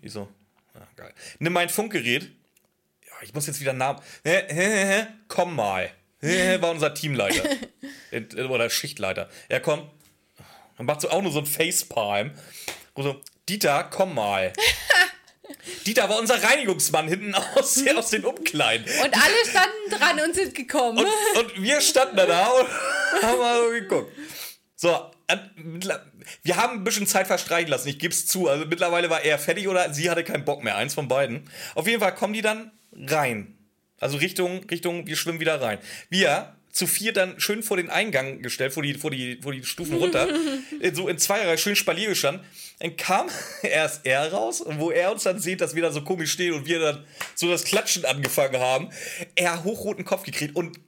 [0.00, 0.28] ich so,
[0.74, 1.12] ja, geil.
[1.40, 2.22] Nimm mein Funkgerät.
[3.06, 4.00] Ja, ich muss jetzt wieder einen Namen.
[5.28, 5.90] Komm mal.
[6.22, 7.42] War unser Teamleiter.
[8.12, 9.28] Äh, Oder Schichtleiter.
[9.48, 9.90] Er kommt.
[10.76, 12.30] Dann macht so auch nur so ein Facepalm.
[12.94, 14.52] Und so, Dieter, komm mal.
[15.86, 18.86] Dieter war unser Reinigungsmann hinten aus, aus den Umkleiden.
[18.86, 20.98] Und alle standen dran und sind gekommen.
[20.98, 21.06] Und,
[21.40, 22.68] und wir standen da, da und
[23.22, 24.12] haben mal so geguckt.
[24.76, 25.10] So,
[26.42, 28.48] wir haben ein bisschen Zeit verstreichen lassen, ich gebe es zu.
[28.48, 31.48] Also mittlerweile war er fertig oder sie hatte keinen Bock mehr, eins von beiden.
[31.74, 33.56] Auf jeden Fall kommen die dann rein.
[33.98, 35.78] Also Richtung, Richtung, wir schwimmen wieder rein.
[36.10, 39.64] Wir zu vier dann schön vor den Eingang gestellt, vor die, vor die, vor die
[39.64, 40.28] Stufen runter,
[40.92, 42.44] so in Zweierreihe schön Spalier gestanden.
[42.78, 43.28] Dann kam
[43.62, 46.54] erst er raus, und wo er uns dann sieht, dass wir da so komisch stehen
[46.54, 48.90] und wir dann so das Klatschen angefangen haben.
[49.34, 50.78] Er hochroten Kopf gekriegt und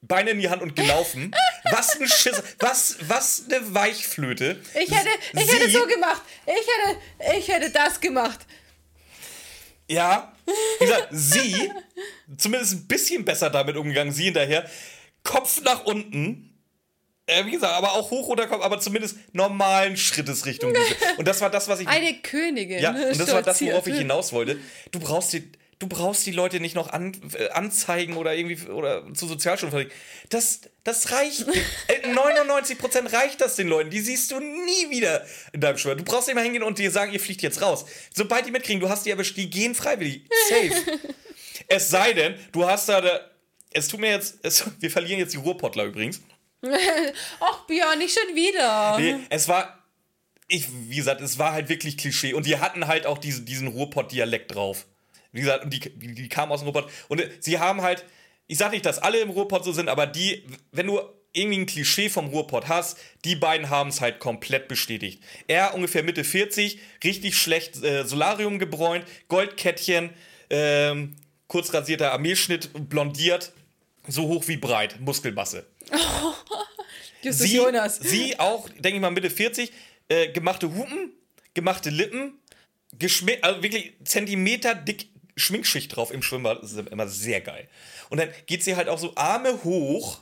[0.00, 1.34] Beine in die Hand und gelaufen.
[1.70, 4.58] Was ein Schiss, was, was eine Weichflöte.
[4.72, 6.22] ich hätte, ich hätte so gemacht.
[6.46, 8.38] Ich hätte, ich hätte das gemacht.
[9.86, 10.32] Ja,
[10.78, 11.70] wie gesagt, sie,
[12.38, 14.70] zumindest ein bisschen besser damit umgegangen, sie hinterher,
[15.24, 16.47] Kopf nach unten,
[17.28, 20.74] äh, wie gesagt, aber auch hoch oder Kopf, aber zumindest normalen Schrittes Richtung.
[21.18, 21.86] Und das war das, was ich.
[21.86, 22.80] Eine Königin.
[22.80, 24.58] ja, und das war das, worauf ich hinaus wollte.
[24.90, 25.50] Du brauchst die.
[25.80, 29.92] Du brauchst die Leute nicht noch an, äh, anzeigen oder irgendwie oder zu Sozialstufen verlegen.
[30.28, 31.46] Das, das reicht.
[31.86, 33.88] Äh, 99% reicht das den Leuten.
[33.88, 35.94] Die siehst du nie wieder in deinem Schwimmer.
[35.94, 37.86] Du brauchst nicht mal hingehen und dir sagen, ihr fliegt jetzt raus.
[38.12, 40.22] Sobald die mitkriegen, du hast die erwischt, die gehen freiwillig.
[40.48, 40.98] Safe.
[41.68, 43.00] es sei denn, du hast da.
[43.00, 43.20] da
[43.72, 44.38] es tut mir jetzt.
[44.42, 46.20] Es, wir verlieren jetzt die Ruhrpottler übrigens.
[47.40, 48.98] Ach, Björn, nicht schon wieder.
[48.98, 49.74] Nee, es war.
[50.50, 52.32] Ich, wie gesagt, es war halt wirklich Klischee.
[52.32, 54.86] Und die hatten halt auch diese, diesen Ruhrpott-Dialekt drauf.
[55.30, 56.90] Wie gesagt, und die, die, kamen aus dem Ruhrpott.
[57.08, 58.04] Und äh, sie haben halt.
[58.50, 61.00] Ich sag nicht, dass alle im Ruhrpott so sind, aber die, wenn du
[61.32, 65.22] irgendwie ein Klischee vom Ruhrpott hast, die beiden haben es halt komplett bestätigt.
[65.46, 70.10] Er ungefähr Mitte 40, richtig schlecht äh, Solarium gebräunt, Goldkettchen,
[70.48, 71.14] ähm,
[71.46, 73.52] kurz rasierter Armeeschnitt, blondiert,
[74.06, 75.66] so hoch wie breit, Muskelmasse.
[77.22, 77.96] Justus Sie, Jonas.
[77.96, 79.72] sie auch, denke ich mal, Mitte 40,
[80.08, 81.12] äh, gemachte Hupen,
[81.54, 82.38] gemachte Lippen,
[83.42, 86.62] also wirklich Zentimeter dick Schminkschicht drauf im Schwimmbad.
[86.62, 87.68] Das ist immer sehr geil.
[88.10, 90.20] Und dann geht sie halt auch so Arme hoch,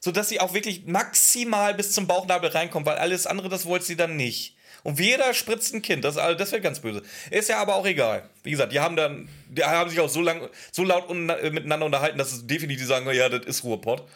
[0.00, 3.96] sodass sie auch wirklich maximal bis zum Bauchnabel reinkommt, weil alles andere, das wollte sie
[3.96, 4.56] dann nicht.
[4.84, 7.02] Und jeder spritzt ein Kind, das, das wäre ganz böse.
[7.30, 8.28] Ist ja aber auch egal.
[8.44, 11.86] Wie gesagt, die haben dann, die haben sich auch so lang, so laut un, miteinander
[11.86, 14.06] unterhalten, dass sie definitiv sagen, ja, das ist Ruhrpott.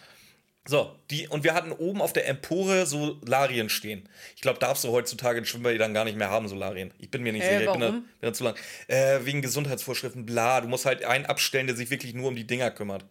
[0.64, 4.08] So, die, und wir hatten oben auf der Empore Solarien stehen.
[4.36, 6.92] Ich glaube, darfst du heutzutage in Schwimmbädern gar nicht mehr haben, Solarien.
[6.98, 8.02] Ich bin mir nicht Hä, sicher, ich bin da, warum?
[8.02, 8.54] bin da zu lang.
[8.86, 10.60] Äh, wegen Gesundheitsvorschriften, bla.
[10.60, 13.04] Du musst halt einen abstellen, der sich wirklich nur um die Dinger kümmert.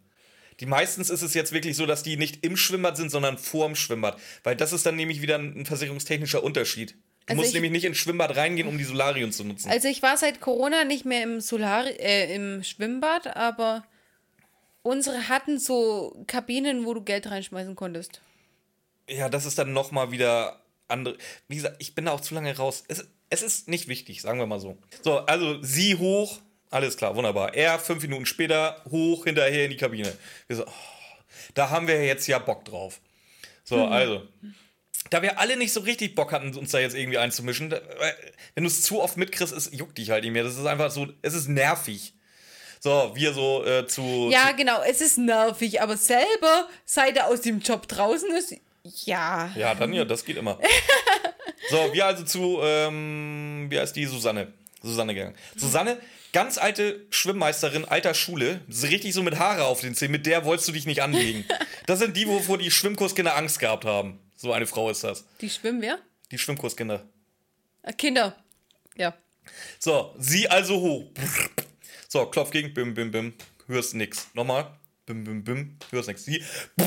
[0.62, 3.76] Die meistens ist es jetzt wirklich so, dass die nicht im Schwimmbad sind, sondern vorm
[3.76, 4.18] Schwimmbad.
[4.44, 6.92] Weil das ist dann nämlich wieder ein versicherungstechnischer Unterschied.
[6.92, 6.98] Du
[7.34, 9.70] Also musst ich- nämlich nicht ins Schwimmbad reingehen, um die Solarien zu nutzen.
[9.70, 13.84] Also ich war seit Corona nicht mehr im Solar äh, im Schwimmbad, aber
[14.84, 18.22] unsere hatten so Kabinen, wo du Geld reinschmeißen konntest.
[19.10, 21.18] Ja, das ist dann nochmal wieder andere.
[21.48, 22.84] Wie gesagt, ich bin da auch zu lange raus.
[22.88, 24.78] Es, es ist nicht wichtig, sagen wir mal so.
[25.02, 26.40] So, also sie hoch,
[26.70, 27.54] alles klar, wunderbar.
[27.54, 30.14] Er fünf Minuten später hoch, hinterher in die Kabine.
[30.48, 30.72] Wir so, oh,
[31.54, 33.02] da haben wir jetzt ja Bock drauf.
[33.64, 34.28] So, also.
[35.10, 37.80] Da wir alle nicht so richtig Bock hatten, uns da jetzt irgendwie einzumischen, äh,
[38.54, 40.44] wenn du es zu oft mitkriegst, es juckt dich halt nicht mehr.
[40.44, 42.14] Das ist einfach so, es ist nervig.
[42.84, 44.30] So, wir so äh, zu.
[44.32, 48.56] Ja, zu, genau, es ist nervig, aber selber, seit er aus dem Job draußen ist,
[49.06, 49.52] ja.
[49.56, 50.58] Ja, dann ja, das geht immer.
[51.70, 54.08] so, wir also zu, ähm, wie heißt die?
[54.08, 54.52] Susanne.
[54.82, 55.36] Susanne gegangen.
[55.56, 56.00] Susanne,
[56.34, 60.68] ganz alte Schwimmmeisterin, alter Schule, richtig so mit Haare auf den Zähnen, mit der wolltest
[60.68, 61.46] du dich nicht anlegen.
[61.88, 64.20] Das sind die, wovor die Schwimmkurskinder Angst gehabt haben.
[64.38, 65.26] So eine Frau ist das.
[65.42, 65.98] Die schwimmen wer?
[66.32, 67.04] Die Schwimmkurskinder.
[67.82, 68.36] Äh, Kinder.
[68.96, 69.16] Ja.
[69.80, 71.12] So, sie also hoch.
[72.14, 73.34] So, Klopf gegen, bim, bim, bim,
[73.68, 74.28] hörst nix.
[74.34, 74.70] Nochmal,
[75.06, 76.26] bim, bim, bim, hörst nix.
[76.26, 76.44] Sie.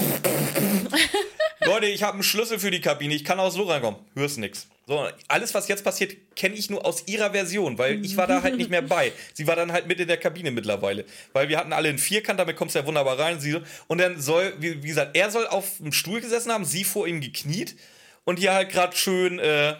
[1.65, 4.69] Leute, ich habe einen Schlüssel für die Kabine, ich kann aus Lo reinkommen, hörst nix.
[4.87, 8.43] So, alles, was jetzt passiert, kenne ich nur aus ihrer Version, weil ich war da
[8.43, 9.13] halt nicht mehr bei.
[9.33, 11.07] Sie war dann halt mit in der Kabine mittlerweile.
[11.33, 13.41] Weil wir hatten alle einen Vierkant, damit kommst du ja wunderbar rein.
[13.41, 16.67] Sie so, und dann soll, wie, wie gesagt, er soll auf dem Stuhl gesessen haben,
[16.67, 17.77] sie vor ihm gekniet
[18.25, 19.75] und hier halt gerade schön äh,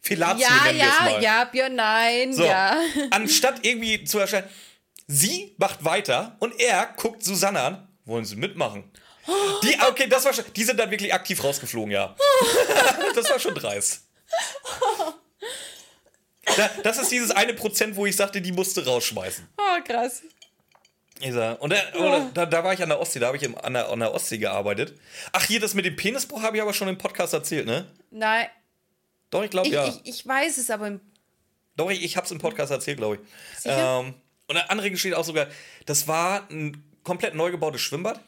[0.00, 1.22] Filatio Ja, nennen wir es ja, mal.
[1.22, 2.76] ja, Björn, nein, So, ja.
[3.10, 4.48] anstatt irgendwie zu erscheinen,
[5.06, 7.88] sie macht weiter und er guckt Susanne an.
[8.04, 8.90] Wollen sie mitmachen?
[9.62, 12.16] Die, okay, das war schon, die sind dann wirklich aktiv rausgeflogen, ja.
[13.14, 14.06] das war schon dreist.
[16.56, 19.46] Da, das ist dieses eine Prozent, wo ich sagte, die musste rausschmeißen.
[19.58, 20.22] Oh, krass.
[21.20, 21.34] Und
[21.72, 23.88] da, oder, da, da war ich an der Ostsee, da habe ich im, an, der,
[23.88, 24.98] an der Ostsee gearbeitet.
[25.32, 27.86] Ach, hier, das mit dem Penisbruch habe ich aber schon im Podcast erzählt, ne?
[28.10, 28.46] Nein,
[29.30, 29.86] Doch, ich glaube ja.
[29.86, 31.00] ich, ich weiß es, aber im-
[31.76, 33.62] Doch, ich, ich hab's im Podcast erzählt, glaube ich.
[33.62, 34.00] Sicher?
[34.00, 34.14] Ähm,
[34.46, 35.48] und eine andere Geschichte auch sogar,
[35.86, 38.20] das war ein komplett neu gebautes Schwimmbad.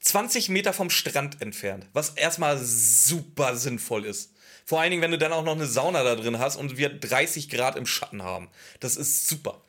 [0.00, 4.32] 20 Meter vom Strand entfernt, was erstmal super sinnvoll ist.
[4.64, 6.88] Vor allen Dingen, wenn du dann auch noch eine Sauna da drin hast und wir
[6.88, 8.48] 30 Grad im Schatten haben.
[8.80, 9.62] Das ist super.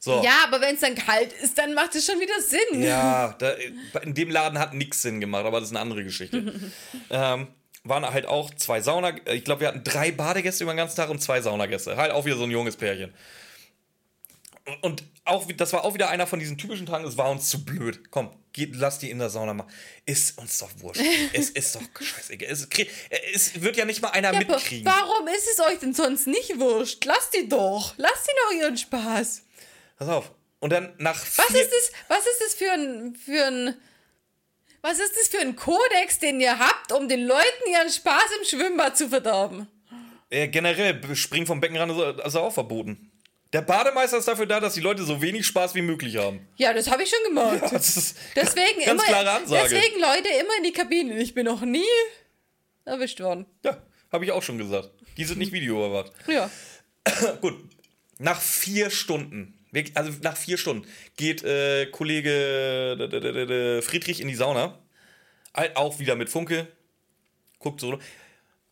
[0.00, 0.22] So.
[0.22, 2.82] ja, aber wenn es dann kalt ist, dann macht es schon wieder Sinn.
[2.82, 3.52] Ja, da,
[4.02, 6.60] in dem Laden hat nichts Sinn gemacht, aber das ist eine andere Geschichte.
[7.10, 7.48] ähm,
[7.84, 11.10] waren halt auch zwei Sauna, ich glaube, wir hatten drei Badegäste über den ganzen Tag
[11.10, 11.96] und zwei Saunagäste.
[11.96, 13.12] Halt auch wieder so ein junges Pärchen.
[14.80, 17.64] Und- auch, das war auch wieder einer von diesen typischen Tagen, es war uns zu
[17.64, 18.10] blöd.
[18.10, 19.66] Komm, geht, lass die in der Sauna mal.
[20.04, 21.00] Ist uns doch wurscht.
[21.32, 22.50] es ist doch scheißegal.
[22.50, 22.90] Es, krieg-
[23.32, 24.84] es wird ja nicht mal einer Ja, mitkriegen.
[24.84, 27.02] warum ist es euch denn sonst nicht wurscht?
[27.06, 27.94] Lasst die doch.
[27.96, 29.42] Lasst die doch ihren Spaß.
[29.96, 30.30] Pass auf.
[30.60, 33.76] Und dann nach Was ist das, was ist das für ein, für ein,
[34.84, 38.44] was ist das für ein Kodex, den ihr habt, um den Leuten ihren Spaß im
[38.46, 39.66] Schwimmbad zu verderben?
[40.28, 43.10] Äh, generell, springen vom Beckenrand ist also auch verboten.
[43.54, 46.46] Der Bademeister ist dafür da, dass die Leute so wenig Spaß wie möglich haben.
[46.56, 47.62] Ja, das habe ich schon gemacht.
[47.72, 49.68] Das ist Deswegen ganz immer, klare Ansage.
[49.70, 51.18] deswegen Leute immer in die Kabine.
[51.18, 51.82] Ich bin noch nie
[52.84, 53.46] erwischt worden.
[53.64, 53.82] Ja,
[54.12, 54.90] habe ich auch schon gesagt.
[55.16, 56.12] Die sind nicht videoüberwacht.
[56.26, 56.50] Ja.
[57.40, 57.54] Gut.
[58.18, 59.53] Nach vier Stunden,
[59.94, 60.86] also nach vier Stunden,
[61.16, 64.78] geht äh, Kollege Friedrich in die Sauna.
[65.54, 66.68] Halt Auch wieder mit Funke.
[67.58, 67.98] Guckt so.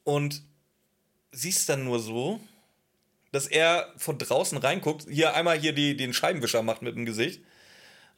[0.05, 0.43] Und
[1.31, 2.41] siehst dann nur so,
[3.31, 7.43] dass er von draußen reinguckt, hier einmal hier die, den Scheibenwischer macht mit dem Gesicht.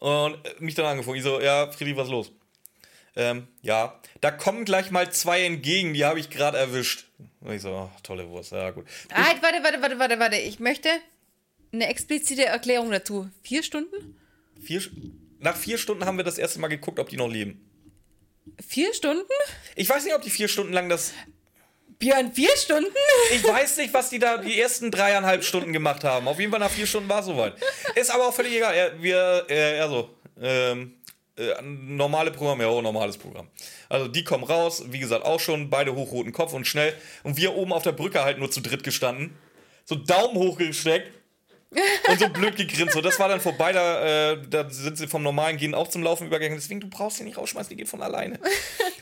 [0.00, 1.16] Und mich dann angefangen.
[1.16, 2.32] Ich so, ja, Friedrich, was los?
[3.16, 7.06] Ähm, ja, da kommen gleich mal zwei entgegen, die habe ich gerade erwischt.
[7.40, 8.86] Und ich so, ach, tolle Wurst, ja gut.
[9.12, 10.36] Ah, warte, warte, warte, warte, warte.
[10.36, 10.88] Ich möchte
[11.74, 13.28] eine explizite Erklärung dazu.
[13.42, 14.16] Vier Stunden?
[14.62, 14.82] Vier,
[15.40, 17.68] nach vier Stunden haben wir das erste Mal geguckt, ob die noch leben.
[18.66, 19.24] Vier Stunden?
[19.74, 21.12] Ich weiß nicht, ob die vier Stunden lang das.
[21.98, 22.92] Björn, vier Stunden?
[23.32, 26.28] Ich weiß nicht, was die da die ersten dreieinhalb Stunden gemacht haben.
[26.28, 27.54] Auf jeden Fall nach vier Stunden war es soweit.
[27.94, 28.94] Ist aber auch völlig egal.
[29.00, 30.10] Wir, äh, also,
[30.40, 30.94] ähm,
[31.36, 33.48] äh, normale Programm, ja, oh, normales Programm.
[33.88, 36.94] Also die kommen raus, wie gesagt, auch schon, beide hochroten Kopf und schnell.
[37.22, 39.36] Und wir oben auf der Brücke halt nur zu dritt gestanden.
[39.84, 41.10] So Daumen hochgesteckt.
[42.08, 42.94] Und so blöd gegrinst.
[42.94, 43.72] So, das war dann vorbei.
[43.72, 46.58] Da, äh, da sind sie vom normalen Gehen auch zum Laufen übergegangen.
[46.58, 48.38] Deswegen, du brauchst sie nicht rausschmeißen, die geht von alleine.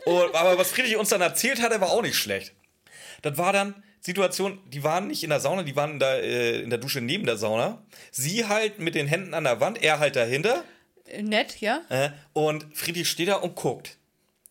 [0.05, 2.55] Und, aber was Friedrich uns dann erzählt hatte, war auch nicht schlecht.
[3.23, 6.61] Das war dann Situation, die waren nicht in der Sauna, die waren in der, äh,
[6.61, 7.82] in der Dusche neben der Sauna.
[8.11, 10.65] Sie halt mit den Händen an der Wand, er halt dahinter.
[11.20, 11.82] Nett, ja?
[11.89, 13.99] Äh, und Friedrich steht da und guckt.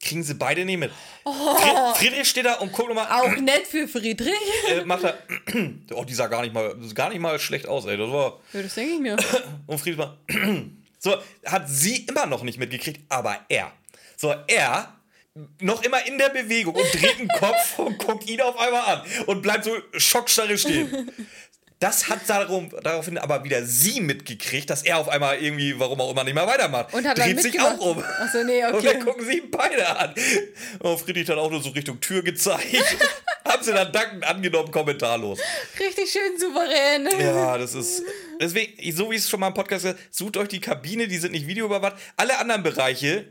[0.02, 0.92] Kriegen sie beide nicht mit.
[1.24, 3.08] Fri- Friedrich steht da und guckt nochmal.
[3.22, 4.34] Auch nett für Friedrich.
[4.70, 5.18] Äh, macht er.
[5.94, 7.98] oh, die sah gar nicht mal, gar nicht mal schlecht aus, ey.
[7.98, 8.40] Das war.
[8.54, 9.18] Ja, das denke ich mir.
[9.68, 10.18] Und Friedrich mal.
[11.00, 11.16] so,
[11.46, 13.72] hat sie immer noch nicht mitgekriegt, aber er.
[14.18, 14.94] So, er
[15.60, 19.02] noch immer in der Bewegung und dreht den Kopf und guckt ihn auf einmal an
[19.28, 21.10] und bleibt so schockstarre stehen.
[21.82, 26.12] Das hat darum, daraufhin aber wieder sie mitgekriegt, dass er auf einmal irgendwie, warum auch
[26.12, 26.94] immer, nicht mehr weitermacht.
[26.94, 28.04] Und hat dann Dreht sich auch um.
[28.04, 28.94] Achso, nee, Und okay.
[28.94, 30.14] dann gucken sie ihn beide an.
[30.78, 32.76] Und Friedrich hat auch nur so Richtung Tür gezeigt.
[33.46, 35.40] Haben sie dann dankend angenommen, kommentarlos.
[35.80, 37.10] Richtig schön souverän.
[37.20, 38.04] Ja, das ist.
[38.40, 41.08] Deswegen, so wie ich es schon mal im Podcast gesagt habe, sucht euch die Kabine,
[41.08, 41.96] die sind nicht videoüberwacht.
[42.16, 43.26] Alle anderen Bereiche,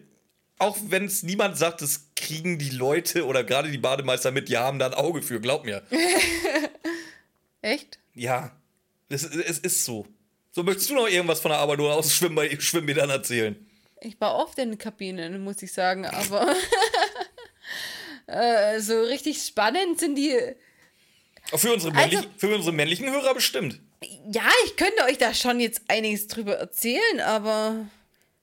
[0.58, 4.58] auch wenn es niemand sagt, das kriegen die Leute oder gerade die Bademeister mit, die
[4.58, 5.84] haben da ein Auge für, glaub mir.
[7.62, 7.99] Echt?
[8.14, 8.52] Ja,
[9.08, 10.06] es, es ist so.
[10.52, 13.56] So, möchtest du noch irgendwas von der Arbeit oder aus Schwimm Schwimmbädern erzählen?
[14.00, 16.54] Ich war oft in Kabinen, muss ich sagen, aber
[18.26, 20.36] äh, so richtig spannend sind die.
[21.54, 23.80] Für unsere, Also- männlich, für unsere männlichen Hörer bestimmt.
[24.32, 27.86] Ja, ich könnte euch da schon jetzt einiges drüber erzählen, aber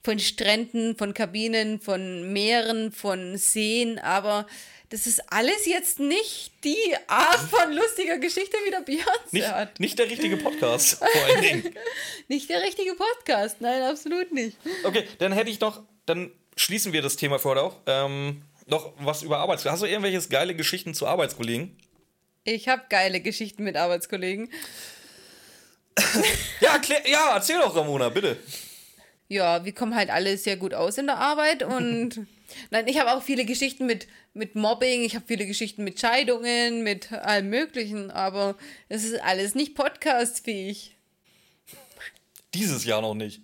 [0.03, 4.45] von Stränden, von Kabinen, von Meeren, von Seen, aber
[4.89, 9.79] das ist alles jetzt nicht die Art von lustiger Geschichte, wie der Beyoncé Nicht, hat.
[9.79, 11.73] nicht der richtige Podcast, vor allen Dingen.
[12.29, 14.57] Nicht der richtige Podcast, nein, absolut nicht.
[14.83, 17.77] Okay, dann hätte ich noch, dann schließen wir das Thema für heute auch.
[17.85, 19.73] Ähm, noch was über Arbeitskollegen.
[19.73, 21.77] Hast du irgendwelche geile Geschichten zu Arbeitskollegen?
[22.43, 24.49] Ich habe geile Geschichten mit Arbeitskollegen.
[26.59, 28.37] Ja, erklär, ja, erzähl doch, Ramona, bitte.
[29.29, 32.25] Ja, wir kommen halt alle sehr gut aus in der Arbeit und
[32.71, 34.07] nein, ich habe auch viele Geschichten mit,
[34.37, 38.55] mit Mobbing, ich habe viele Geschichten mit Scheidungen, mit allem Möglichen, aber
[38.89, 40.95] es ist alles nicht podcastfähig.
[42.53, 43.41] Dieses Jahr noch nicht.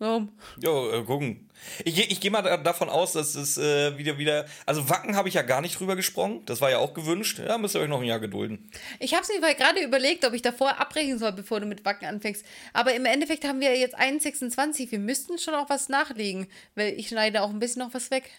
[0.00, 0.32] Warum?
[0.58, 1.50] Jo, äh, gucken.
[1.84, 4.46] Ich, ich gehe mal da, davon aus, dass es äh, wieder wieder.
[4.64, 6.40] Also Wacken habe ich ja gar nicht drüber gesprochen.
[6.46, 7.38] Das war ja auch gewünscht.
[7.38, 8.70] Ja, müsst ihr euch noch ein Jahr gedulden.
[8.98, 12.08] Ich habe es mir gerade überlegt, ob ich davor abbrechen soll, bevor du mit Wacken
[12.08, 12.46] anfängst.
[12.72, 14.90] Aber im Endeffekt haben wir jetzt 1,26.
[14.90, 16.46] Wir müssten schon auch was nachlegen,
[16.76, 18.30] weil ich schneide auch ein bisschen noch was weg.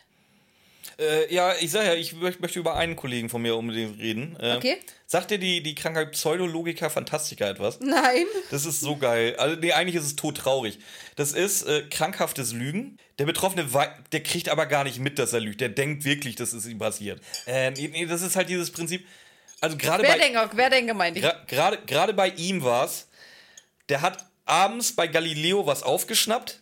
[0.99, 4.36] Äh, ja, ich sag ja, ich möcht- möchte über einen Kollegen von mir unbedingt reden.
[4.40, 4.78] Äh, Okay.
[5.08, 7.80] Sagt dir die, die Krankheit Pseudologica Fantastica etwas?
[7.82, 8.26] Nein.
[8.49, 9.36] Das ist so geil.
[9.38, 10.80] Also, nee, eigentlich ist es todtraurig.
[11.18, 12.98] Das ist äh, krankhaftes Lügen.
[13.20, 13.68] Der Betroffene,
[14.14, 15.60] der kriegt aber gar nicht mit, dass er lügt.
[15.60, 17.22] Der denkt wirklich, dass es ihm passiert.
[17.45, 19.06] Äh, nee, nee, das ist halt dieses Prinzip.
[19.60, 21.26] Also gerade bei, Querdenker, Querdenker meinte ich.
[21.86, 23.08] gerade bei ihm war es,
[23.90, 26.61] der hat abends bei Galileo was aufgeschnappt.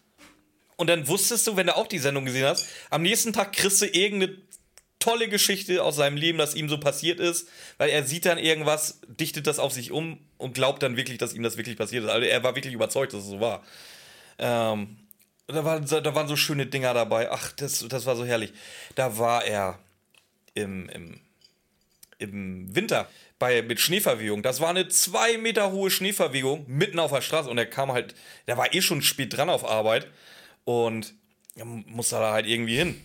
[0.80, 3.82] Und dann wusstest du, wenn du auch die Sendung gesehen hast, am nächsten Tag kriegst
[3.82, 4.38] du irgendeine
[4.98, 9.02] tolle Geschichte aus seinem Leben, das ihm so passiert ist, weil er sieht dann irgendwas,
[9.06, 12.10] dichtet das auf sich um und glaubt dann wirklich, dass ihm das wirklich passiert ist.
[12.10, 13.62] Also er war wirklich überzeugt, dass es so war.
[14.38, 14.96] Ähm,
[15.48, 17.30] da, waren, so- da waren so schöne Dinger dabei.
[17.30, 18.54] Ach, das, das war so herrlich.
[18.96, 19.80] Da war er
[20.54, 21.20] im, im,
[22.20, 24.44] im Winter bei, mit Schneeverwehung.
[24.44, 28.16] Das war eine zwei Meter hohe Schneeverwehung mitten auf der Straße und er kam halt,
[28.48, 30.08] der war eh schon spät dran auf Arbeit
[30.70, 31.16] und
[31.56, 33.02] er musste da halt irgendwie hin.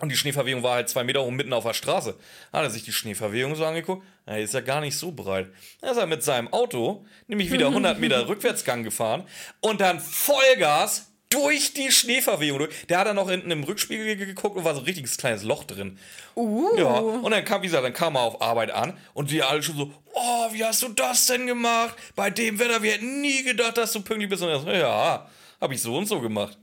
[0.00, 2.14] Und die Schneeverwehung war halt zwei Meter hoch mitten auf der Straße.
[2.52, 4.04] Da hat er sich die Schneeverwehung so angeguckt.
[4.28, 5.48] Die ist ja gar nicht so breit.
[5.80, 9.24] Da ist er mit seinem Auto nämlich wieder 100 Meter Rückwärtsgang gefahren
[9.60, 12.86] und dann Vollgas durch die Schneeverwehung durch.
[12.88, 15.64] Der hat dann noch hinten im Rückspiegel geguckt und war so ein richtiges kleines Loch
[15.64, 15.98] drin.
[16.36, 16.76] Uh.
[16.76, 19.62] Ja, und dann kam, wie gesagt, dann kam er auf Arbeit an und die alle
[19.62, 21.96] schon so, oh, wie hast du das denn gemacht?
[22.14, 24.42] Bei dem Wetter, wir hätten nie gedacht, dass du pünktlich bist.
[24.42, 25.28] Und er so, ja,
[25.64, 26.56] habe ich so und so gemacht.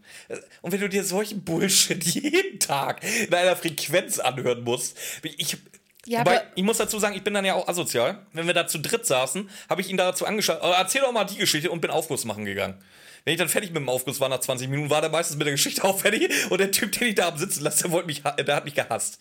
[0.62, 5.58] Und wenn du dir solchen Bullshit jeden Tag in einer Frequenz anhören musst, ich,
[6.06, 8.26] Ja, wobei, ich muss dazu sagen, ich bin dann ja auch asozial.
[8.32, 11.26] Wenn wir da zu dritt saßen, habe ich ihn dazu angeschaut, "Oh, erzähl doch mal
[11.26, 12.82] die Geschichte und bin Aufguss machen gegangen.
[13.26, 15.46] Wenn ich dann fertig mit dem Aufguss war nach 20 Minuten, war der meistens mit
[15.46, 18.08] der Geschichte auch fertig und der Typ, den ich da am sitzen lasse, der, wollte
[18.08, 19.20] mich, der hat mich gehasst.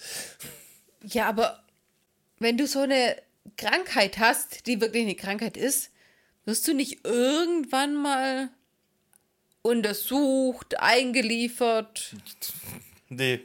[1.02, 1.62] Ja, aber
[2.38, 3.16] wenn du so eine
[3.56, 5.90] Krankheit hast, die wirklich eine Krankheit ist,
[6.44, 8.48] wirst du nicht irgendwann mal
[9.62, 12.14] untersucht, eingeliefert?
[13.08, 13.40] Nee,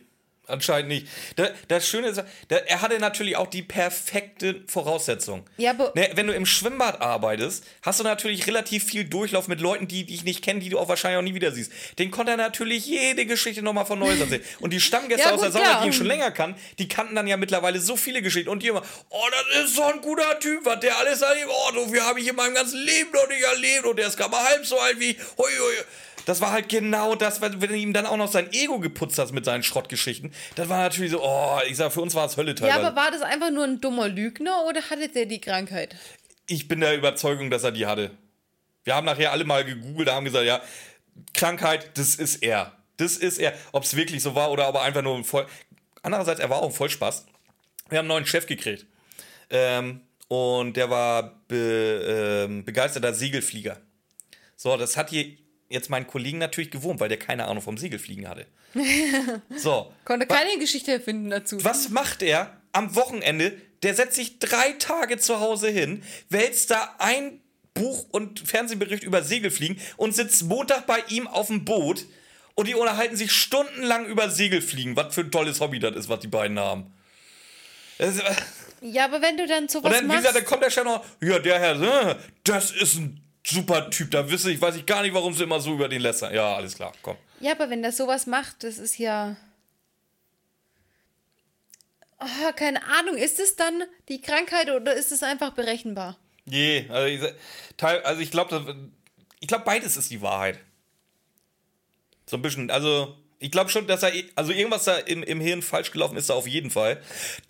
[0.48, 1.08] anscheinend nicht.
[1.36, 5.46] Da, das Schöne ist, er hatte natürlich auch die perfekte Voraussetzung.
[5.58, 9.62] Ja, aber- Ne, wenn du im Schwimmbad arbeitest, hast du natürlich relativ viel Durchlauf mit
[9.62, 11.72] Leuten, die dich nicht kennen, die du auch wahrscheinlich auch nie wieder siehst.
[12.00, 14.44] Den konnte er natürlich jede Geschichte nochmal von Neues erzählen.
[14.60, 15.82] Und die Stammgäste Ja, aus der gut, Sauna, klar.
[15.82, 18.50] die ihn schon länger kannten, die kannten dann ja mittlerweile so viele Geschichten.
[18.50, 21.48] Und die immer, oh, das ist so ein guter Typ, was der alles erlebt.
[21.50, 23.86] Oh, so viel habe ich in meinem ganzen Leben noch nicht erlebt.
[23.86, 25.18] Und der ist gerade mal halb so alt wie ich.
[25.38, 25.84] Hui, hui.
[26.26, 29.32] Das war halt genau das, wenn du ihm dann auch noch sein Ego geputzt hast
[29.32, 30.34] mit seinen Schrottgeschichten.
[30.56, 32.88] Das war natürlich so, oh, ich sag, für uns war es Hölle Ja, teilweise.
[32.88, 35.96] aber war das einfach nur ein dummer Lügner oder hatte der die Krankheit?
[36.48, 38.12] ich bin der Überzeugung, dass er die hatte.
[38.84, 40.62] Wir haben nachher alle mal gegoogelt, haben gesagt, ja,
[41.34, 42.72] Krankheit, das ist er.
[42.98, 43.54] Das ist er.
[43.72, 45.48] Ob es wirklich so war oder aber einfach nur ein Voll.
[46.04, 47.26] Andererseits, er war auch ein Vollspaß.
[47.90, 48.86] Wir haben einen neuen Chef gekriegt.
[49.50, 53.78] Ähm, und der war be, ähm, begeisterter Segelflieger.
[54.56, 55.36] So, das hat hier
[55.70, 58.46] jetzt meinen Kollegen natürlich gewohnt, weil der keine Ahnung vom Segelfliegen hatte.
[59.58, 59.92] So.
[60.04, 61.64] Konnte keine Geschichte erfinden dazu.
[61.64, 63.54] Was macht er am Wochenende?
[63.84, 67.40] Der setzt sich drei Tage zu Hause hin, wälzt da ein
[67.74, 72.06] Buch und Fernsehbericht über Segelfliegen und sitzt Montag bei ihm auf dem Boot
[72.56, 74.96] und die unterhalten sich stundenlang über Segelfliegen.
[74.96, 76.94] Was für ein tolles Hobby das ist, was die beiden haben.
[77.98, 78.22] Ist-
[78.82, 80.20] Ja, aber wenn du dann sowas Und dann, wie machst.
[80.22, 84.12] gesagt, dann kommt der Chef noch, ja, der Herr, äh, das ist ein super Typ,
[84.12, 86.34] da wisse ich, weiß ich gar nicht, warum sie immer so über den lästern.
[86.34, 87.18] Ja, alles klar, komm.
[87.40, 89.36] Ja, aber wenn das sowas macht, das ist ja.
[92.18, 96.18] Ah, keine Ahnung, ist es dann die Krankheit oder ist es einfach berechenbar?
[96.46, 98.90] Nee, also ich, also ich glaube,
[99.40, 100.60] ich glaube, beides ist die Wahrheit.
[102.26, 103.16] So ein bisschen, also
[103.46, 106.34] ich glaube schon, dass er, also irgendwas da im, im Hirn falsch gelaufen ist, da
[106.34, 107.00] auf jeden Fall.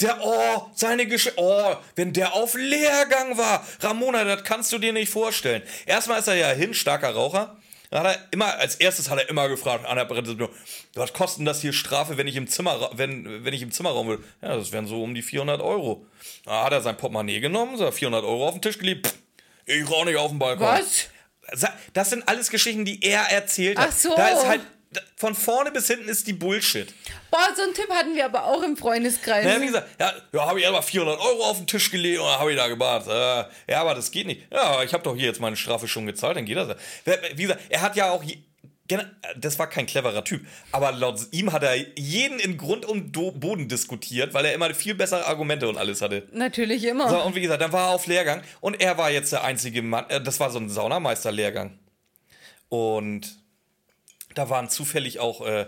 [0.02, 4.92] Der, oh, seine Geschichte, oh, wenn der auf Lehrgang war, Ramona, das kannst du dir
[4.92, 5.62] nicht vorstellen.
[5.86, 7.56] Erstmal ist er ja hin, starker Raucher.
[7.92, 10.50] Da hat er immer, als erstes hat er immer gefragt an der Präsentation,
[10.96, 14.20] was kostet das hier Strafe, wenn ich im Zimmer, wenn, wenn ich im Zimmerraum will?
[14.42, 16.06] Ja, das wären so um die 400 Euro.
[16.44, 19.08] Da hat er sein Portemonnaie genommen, so 400 Euro auf den Tisch gelegt.
[19.08, 19.16] Pff,
[19.66, 20.68] ich rauche nicht auf den Balkon.
[20.68, 21.08] Was?
[21.94, 23.90] Das sind alles Geschichten, die er erzählt hat.
[23.92, 24.14] Ach so.
[24.14, 24.62] Da ist halt,
[25.16, 26.94] von vorne bis hinten ist die Bullshit.
[27.32, 29.46] Boah, so einen Typ hatten wir aber auch im Freundeskreis.
[29.46, 32.26] Ja, wie gesagt, ja, ja habe ich erstmal 400 Euro auf den Tisch gelegt und
[32.26, 33.08] habe ich da gebat.
[33.08, 34.42] Äh, ja, aber das geht nicht.
[34.52, 36.76] Ja, ich habe doch hier jetzt meine Strafe schon gezahlt, dann geht das.
[37.36, 38.24] Wie gesagt, er hat ja auch.
[39.36, 43.68] Das war kein cleverer Typ, aber laut ihm hat er jeden in Grund und Boden
[43.68, 46.28] diskutiert, weil er immer viel bessere Argumente und alles hatte.
[46.32, 47.10] Natürlich immer.
[47.10, 49.82] So, und wie gesagt, dann war er auf Lehrgang und er war jetzt der einzige
[49.82, 51.80] Mann, äh, das war so ein Saunameister-Lehrgang.
[52.70, 53.45] Und
[54.36, 55.66] da waren zufällig auch äh,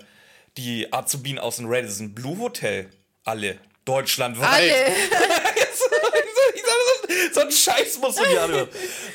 [0.57, 2.89] die Azubinen aus dem Radisson Blue Hotel.
[3.23, 3.57] Alle.
[3.85, 4.48] Deutschlandweit.
[4.49, 4.91] Alle.
[7.34, 8.68] So- ein Scheiß musst du dir anhören.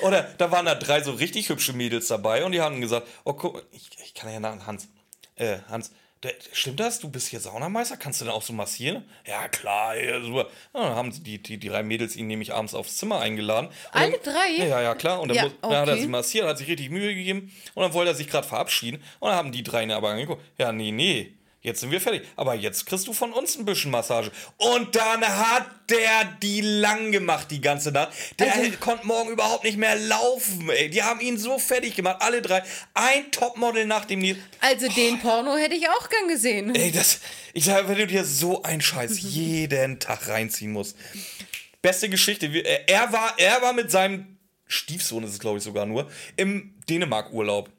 [0.03, 3.33] Oder da waren da drei so richtig hübsche Mädels dabei und die haben gesagt, oh
[3.33, 4.89] guck, ich, ich kann ja nach Hans.
[5.37, 5.91] Äh, Hans,
[6.53, 7.01] stimmt das?
[7.01, 7.97] Du bist hier Saunameister?
[7.97, 9.05] Kannst du denn auch so massieren?
[9.27, 10.49] Ja, klar, ja, super.
[10.75, 13.69] Ja, dann haben die, die, die drei Mädels ihn nämlich abends aufs Zimmer eingeladen.
[13.91, 14.67] Alle dann, drei?
[14.67, 15.21] Ja, ja, klar.
[15.21, 16.03] Und dann, Ja, muss, dann hat er okay.
[16.03, 19.03] sie massiert, hat sich richtig Mühe gegeben und dann wollte er sich gerade verabschieden.
[19.19, 20.43] Und dann haben die drei ihn aber angeguckt.
[20.59, 21.35] Ja, nee, nee.
[21.63, 22.23] Jetzt sind wir fertig.
[22.37, 24.33] Aber jetzt kriegst du von uns ein bisschen Massage.
[24.57, 28.13] Und dann hat der die lang gemacht, die ganze Nacht.
[28.41, 30.91] Der Also- konnte morgen überhaupt nicht mehr laufen, ey.
[30.91, 32.63] Die haben ihn so fertig gemacht, alle drei.
[32.95, 34.43] Ein Topmodel nach dem nächsten.
[34.61, 36.75] Also den Porno hätte ich auch gern gesehen.
[36.75, 37.21] Ey, das.
[37.55, 40.97] Ich sage, wenn du dir so einen Scheiß jeden Tag reinziehen musst.
[41.81, 42.47] Beste Geschichte.
[42.47, 44.37] äh, Er war, er war mit seinem
[44.67, 47.71] Stiefsohn, ist es glaube ich sogar nur, im Dänemark-Urlaub.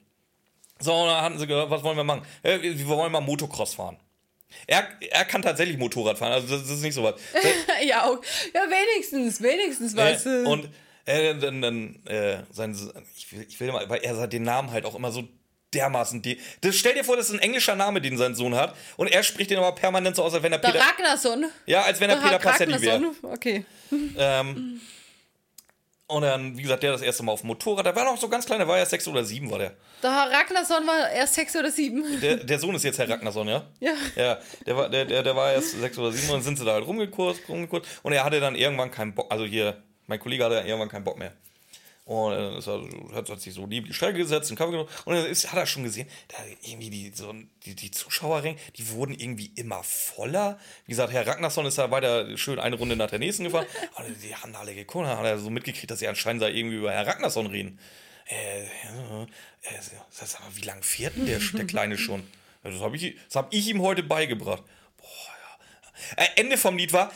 [0.84, 2.22] So, und dann hatten sie gesagt, was wollen wir machen?
[2.42, 3.96] Äh, Wir wollen mal Motocross fahren.
[4.66, 7.14] Er, er kann tatsächlich Motorrad fahren, also das, ist nicht so was.
[7.84, 8.20] ja, auch.
[8.54, 10.26] ja, wenigstens, wenigstens was.
[10.26, 10.68] Äh, und
[11.06, 12.76] äh, dann, dann äh, sein,
[13.16, 15.24] ich will, ich will mal, weil er den Namen halt auch immer so
[15.74, 16.22] dermaßen.
[16.22, 18.76] De das, stell dir vor, das ist ein englischer Name, den sein Sohn hat.
[18.96, 20.84] Und er spricht den aber permanent so aus, als wenn er der Peter.
[20.84, 21.46] Ragnarsson.
[21.66, 23.12] Ja, als wenn er Der Peter Passetti wäre.
[23.22, 23.64] Okay.
[24.16, 24.80] Ähm,
[26.06, 27.86] und dann, wie gesagt, der das erste Mal auf dem Motorrad.
[27.86, 29.72] Der war noch so ganz klein, der war ja sechs oder sieben, war der.
[30.02, 32.20] Der Herr Ragnarsson war erst sechs oder sieben.
[32.20, 33.64] Der, der Sohn ist jetzt Herr Ragnarsson, ja?
[33.80, 33.94] Ja.
[34.14, 36.64] Ja, der war, der, der, der war erst sechs oder sieben und dann sind sie
[36.64, 37.86] da halt rumgekurst, rumgekurst.
[38.02, 41.18] Und er hatte dann irgendwann keinen Bock, also hier, mein Kollege hatte irgendwann keinen Bock
[41.18, 41.32] mehr.
[42.04, 42.62] Und er,
[43.14, 44.90] hat, hat sich so lieb die Strecke gesetzt, einen Kaffee genommen.
[45.06, 47.32] Und dann ist, hat er schon gesehen, da irgendwie die, so,
[47.64, 50.58] die, die Zuschauerränge, die wurden irgendwie immer voller.
[50.84, 53.66] Wie gesagt, Herr Ragnarsson ist da weiter schön eine Runde nach der nächsten gefahren.
[53.96, 56.76] Und die haben alle geguckt, dann hat er so mitgekriegt, dass sie anscheinend da irgendwie
[56.76, 57.78] über Herr Ragnarsson reden.
[58.26, 59.22] Äh, ja,
[59.62, 62.22] äh, sag mal, wie lange fährt denn der, der Kleine schon?
[62.62, 64.62] Das habe ich, das hab ich ihm heute beigebracht.
[64.98, 65.06] Boah,
[66.16, 66.24] ja.
[66.24, 67.12] Äh, Ende vom Lied war,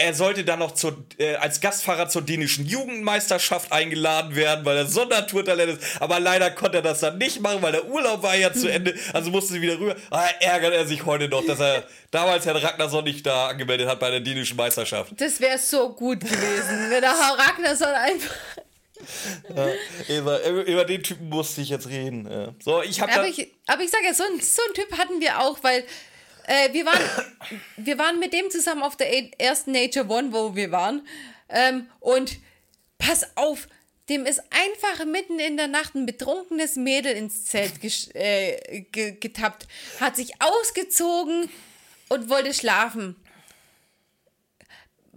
[0.00, 4.86] er sollte dann noch zur, äh, als Gastfahrer zur dänischen Jugendmeisterschaft eingeladen werden, weil er
[4.86, 6.00] Sondertourtalent ist.
[6.00, 8.94] Aber leider konnte er das dann nicht machen, weil der Urlaub war ja zu Ende.
[9.12, 9.96] Also musste sie wieder rüber.
[10.10, 13.98] Ah, ärgert er sich heute noch, dass er damals Herrn Ragnarsson nicht da angemeldet hat
[13.98, 15.12] bei der dänischen Meisterschaft.
[15.20, 18.36] Das wäre so gut gewesen, wenn der Herr Ragnarsson einfach.
[20.08, 22.30] Über, über den Typen musste ich jetzt reden.
[22.30, 22.54] Ja.
[22.60, 25.40] So, ich habe Aber ich, aber ich sage ja, so, so einen Typ hatten wir
[25.40, 25.84] auch, weil
[26.48, 27.02] äh, wir, waren,
[27.76, 31.06] wir waren mit dem zusammen auf der ersten Nature One, wo wir waren.
[31.50, 32.38] Ähm, und
[32.98, 33.68] pass auf,
[34.08, 37.72] dem ist einfach mitten in der Nacht ein betrunkenes Mädel ins Zelt
[38.14, 39.68] äh, ge getappt,
[40.00, 41.50] hat sich ausgezogen
[42.08, 43.16] und wollte schlafen.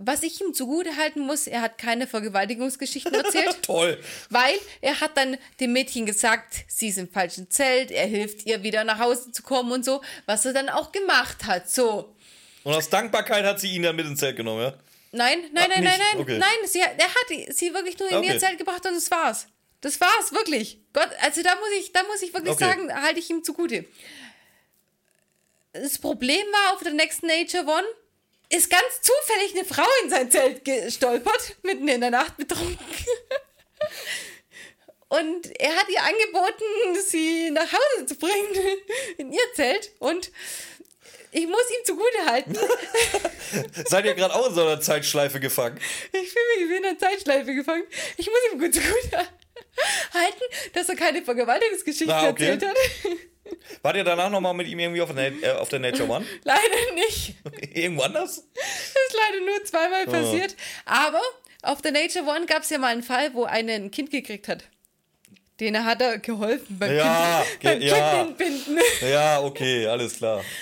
[0.04, 3.62] Was ich ihm zugute halten muss, er hat keine Vergewaltigungsgeschichten erzählt.
[3.62, 4.00] Toll.
[4.30, 8.64] Weil er hat dann dem Mädchen gesagt, sie ist im falschen Zelt, er hilft ihr
[8.64, 11.70] wieder nach Hause zu kommen und so, was er dann auch gemacht hat.
[11.70, 12.16] So.
[12.64, 14.74] Und aus Dankbarkeit hat sie ihn dann mit ins Zelt genommen, ja?
[15.12, 15.90] Nein, nein, Ah, nein, nicht?
[15.98, 16.38] nein, nein, Okay.
[16.40, 18.34] nein, sie, er hat sie wirklich nur in Okay.
[18.34, 19.48] ihr Zelt gebracht und das war's.
[19.82, 20.80] Das war's, wirklich.
[20.94, 22.64] Gott, also da muss ich, da muss ich wirklich Okay.
[22.64, 23.86] sagen, halte ich ihm zugute.
[25.74, 27.84] Das Problem war auf der nächsten Nature One,
[28.52, 32.78] ist ganz zufällig eine Frau in sein Zelt gestolpert, mitten in der Nacht betrunken.
[35.10, 36.64] Und er hat ihr angeboten,
[37.06, 38.56] sie nach Hause zu bringen,
[39.18, 39.92] in ihr Zelt.
[40.00, 40.32] Und
[41.34, 42.58] ich muss ihm zugute halten,
[43.88, 45.78] Seid ihr gerade auch in so einer Zeitschleife gefangen?
[46.14, 47.84] ich fühle mich wie in einer Zeitschleife gefangen.
[48.18, 49.18] Ich muss ihm gut zugute
[50.14, 52.48] halten, dass er keine Vergewaltigungsgeschichten Ah, okay.
[52.50, 52.78] erzählt hat.
[53.84, 56.26] Wart ihr danach nochmal mit ihm irgendwie auf der, äh, auf der Nature One?
[56.44, 57.36] Leider nicht.
[57.76, 58.44] Irgendwo anders?
[58.54, 58.64] Das
[59.08, 60.56] ist leider nur zweimal passiert.
[60.86, 61.22] Aber
[61.64, 64.48] auf der Nature One gab es ja mal einen Fall, wo einer ein Kind gekriegt
[64.48, 64.66] hat.
[65.60, 67.96] Den hat er geholfen beim Ja, Kind, beim ja.
[68.16, 68.80] kind entbinden.
[69.02, 70.44] Ja, okay, alles klar.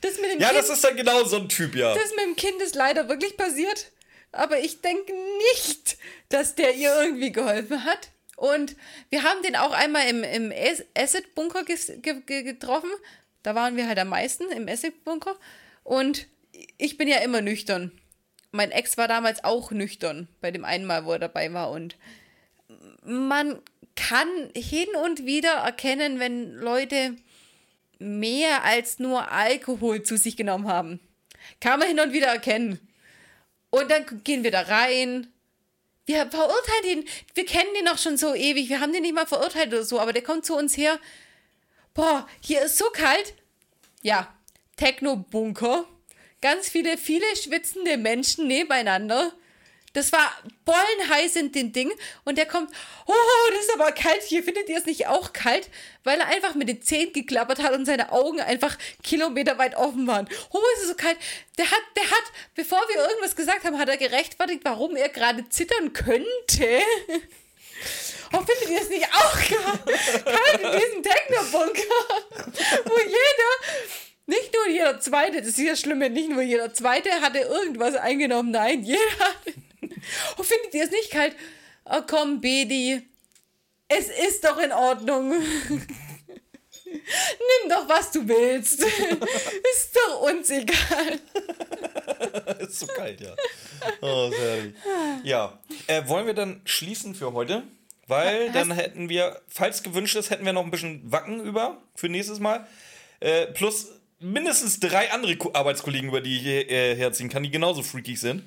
[0.00, 1.94] Das mit dem Ja, kind, das ist dann genau so ein Typ, ja.
[1.94, 3.92] das mit dem Kind ist leider wirklich passiert.
[4.32, 5.12] Aber ich denke
[5.54, 5.98] nicht,
[6.30, 8.08] dass der ihr irgendwie geholfen hat.
[8.38, 8.76] Und
[9.10, 12.90] wir haben den auch einmal im, im Ac- Acid-Bunker getroffen.
[13.42, 15.36] Da waren wir halt am meisten im Acid-Bunker.
[15.82, 16.28] Und
[16.76, 17.90] ich bin ja immer nüchtern.
[18.52, 21.72] Mein Ex war damals auch nüchtern bei dem einen Mal, wo er dabei war.
[21.72, 21.96] Und
[23.02, 23.60] man
[23.96, 27.16] kann hin und wieder erkennen, wenn Leute
[27.98, 31.00] mehr als nur Alkohol zu sich genommen haben.
[31.60, 32.78] Kann man hin und wieder erkennen.
[33.70, 35.26] Und dann gehen wir da rein.
[36.08, 37.08] Wir verurteilen ihn.
[37.34, 38.70] Wir kennen den noch schon so ewig.
[38.70, 40.98] Wir haben den nicht mal verurteilt oder so, aber der kommt zu uns her.
[41.92, 43.34] Boah, hier ist so kalt.
[44.00, 44.34] Ja,
[44.76, 45.84] Techno-Bunker.
[46.40, 49.34] Ganz viele, viele schwitzende Menschen nebeneinander.
[49.98, 50.32] Das war
[50.64, 51.90] bollenheiß in den Ding.
[52.24, 52.70] Und der kommt,
[53.06, 53.12] oh,
[53.50, 54.44] das ist aber kalt hier.
[54.44, 55.68] Findet ihr es nicht auch kalt?
[56.04, 60.28] Weil er einfach mit den Zähnen geklappert hat und seine Augen einfach kilometerweit offen waren.
[60.52, 61.16] Oh, es ist so kalt.
[61.58, 62.22] Der hat, der hat,
[62.54, 66.28] bevor wir irgendwas gesagt haben, hat er gerechtfertigt, warum er gerade zittern könnte.
[68.30, 69.32] Oh, findet ihr es nicht auch
[70.24, 72.84] kalt in diesem Techno-Bunker?
[72.84, 73.88] Wo jeder,
[74.26, 78.50] nicht nur jeder Zweite, das ist ja Schlimme, nicht nur jeder Zweite hatte irgendwas eingenommen.
[78.50, 79.54] Nein, jeder hatte.
[80.36, 81.34] Oh, findet ihr es nicht kalt?
[81.84, 83.02] Oh, komm, Bedi.
[83.88, 85.30] Es ist doch in Ordnung.
[86.84, 88.82] Nimm doch, was du willst.
[88.82, 91.20] ist doch uns egal.
[92.60, 93.34] ist so kalt, ja.
[94.00, 94.72] Oh, sehr.
[95.22, 97.62] Ja, äh, wollen wir dann schließen für heute?
[98.06, 102.08] Weil dann hätten wir, falls gewünscht ist, hätten wir noch ein bisschen Wacken über für
[102.08, 102.66] nächstes Mal.
[103.20, 103.88] Äh, plus
[104.18, 108.18] mindestens drei andere Ko Arbeitskollegen, über die ich hier, äh, herziehen kann, die genauso freakig
[108.18, 108.42] sind.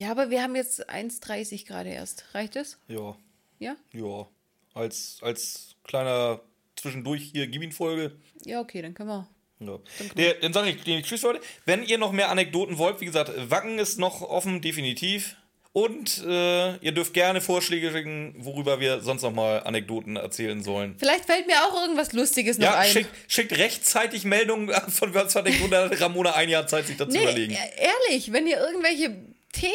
[0.00, 2.24] Ja, aber wir haben jetzt 1,30 gerade erst.
[2.32, 2.78] Reicht das?
[2.88, 3.16] Ja,
[3.58, 3.76] Ja?
[3.92, 4.26] ja.
[4.72, 6.40] Als, als kleiner
[6.76, 8.12] zwischendurch hier Gibin-Folge.
[8.44, 9.28] Ja, okay, dann können wir.
[9.60, 9.78] Ja.
[10.16, 11.40] Der, dann sage ich die Tschüss, Leute.
[11.66, 15.36] Wenn ihr noch mehr Anekdoten wollt, wie gesagt, Wacken ist noch offen, definitiv.
[15.72, 20.96] Und äh, ihr dürft gerne Vorschläge schicken, worüber wir sonst noch mal Anekdoten erzählen sollen.
[20.98, 22.90] Vielleicht fällt mir auch irgendwas Lustiges noch Ja, ein.
[22.90, 25.70] schickt, schickt rechtzeitig Meldungen von Anekdoten.
[25.70, 27.52] Da hat Ramona ein Jahr Zeit, sich dazu nee, überlegen.
[27.52, 29.14] e- ehrlich, wenn ihr irgendwelche
[29.52, 29.72] Themen,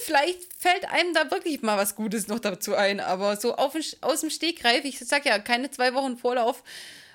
[0.00, 4.20] vielleicht fällt einem da wirklich mal was Gutes noch dazu ein, aber so auf, aus
[4.20, 6.62] dem Stegreif, ich sag ja, keine zwei Wochen Vorlauf,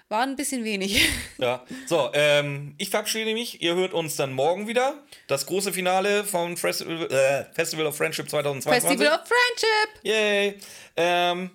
[0.09, 1.07] war ein bisschen wenig.
[1.37, 3.61] Ja, so, ähm, ich verabschiede mich.
[3.61, 5.01] Ihr hört uns dann morgen wieder.
[5.27, 8.89] Das große Finale vom Festival, äh, Festival of Friendship 2022.
[8.89, 10.03] Festival of Friendship!
[10.03, 10.59] Yay!
[10.97, 11.49] Ähm,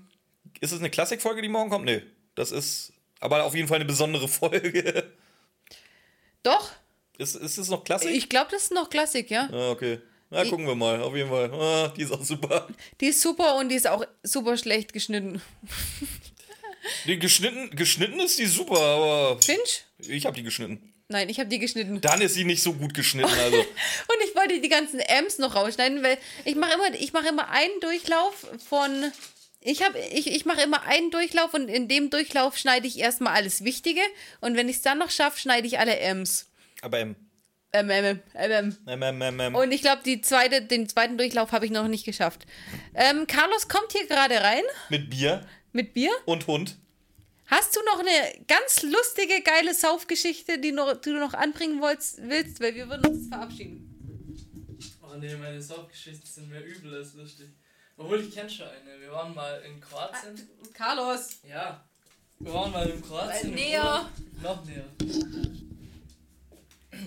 [0.61, 1.85] ist es eine Klassikfolge, die morgen kommt?
[1.85, 2.01] Nö.
[2.35, 5.13] Das ist aber auf jeden Fall eine besondere Folge.
[6.43, 6.71] Doch,
[7.19, 8.11] ist, ist es noch Klassik?
[8.11, 9.49] ich glaube, das ist noch Klassik, ja.
[9.53, 10.01] ah, okay.
[10.35, 11.01] Na, gucken wir mal.
[11.01, 11.51] Auf jeden Fall.
[11.53, 12.67] Ah, die ist auch super.
[13.01, 15.41] Die ist super und die ist auch super schlecht geschnitten.
[17.07, 19.85] Die geschnitten, geschnitten ist die super, aber Finch?
[19.99, 20.93] ich habe die geschnitten.
[21.09, 21.99] Nein, ich habe die geschnitten.
[22.03, 23.33] Dann ist sie nicht so gut geschnitten.
[23.33, 27.29] Also, Und ich wollte die ganzen M's noch rausschneiden, weil ich mache immer, ich mache
[27.29, 29.11] immer einen Durchlauf von.
[29.63, 33.33] Ich, hab, ich, ich mache immer einen Durchlauf und in dem Durchlauf schneide ich erstmal
[33.33, 34.03] alles Wichtige
[34.43, 36.51] und wenn ich es dann noch schaffe, schneide ich alle M's.
[36.83, 37.17] aber ähm,
[37.75, 39.03] Ähm, ähm, ähm, ähm.
[39.03, 39.55] ähm, ähm, ähm.
[39.57, 42.47] Und ich glaube, die zweite, den zweiten Durchlauf habe ich noch nicht geschafft.
[42.95, 46.13] Ähm, Carlos kommt hier gerade rein mit Bier mit Bier.
[46.25, 46.77] und Hund.
[47.47, 52.23] Hast du noch eine ganz lustige, geile Saufgeschichte, die, noch, die du noch anbringen wolltest,
[52.23, 52.61] willst?
[52.61, 53.91] Weil wir würden uns verabschieden.
[55.03, 57.49] Oh ne, meine Saufgeschichten sind mehr übel als lustig.
[57.97, 59.01] Obwohl ich kenne schon eine.
[59.01, 60.49] Wir waren mal in Kroatien.
[60.73, 61.85] Carlos, Ja.
[62.39, 63.49] Wir waren mal in Kroatien.
[63.51, 64.09] im näher.
[64.43, 64.85] Noch näher.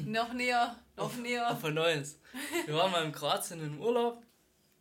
[0.06, 1.52] Noch näher, noch näher.
[1.52, 2.20] Auf ein neues.
[2.66, 4.24] Wir waren mal in Kroatien im Urlaub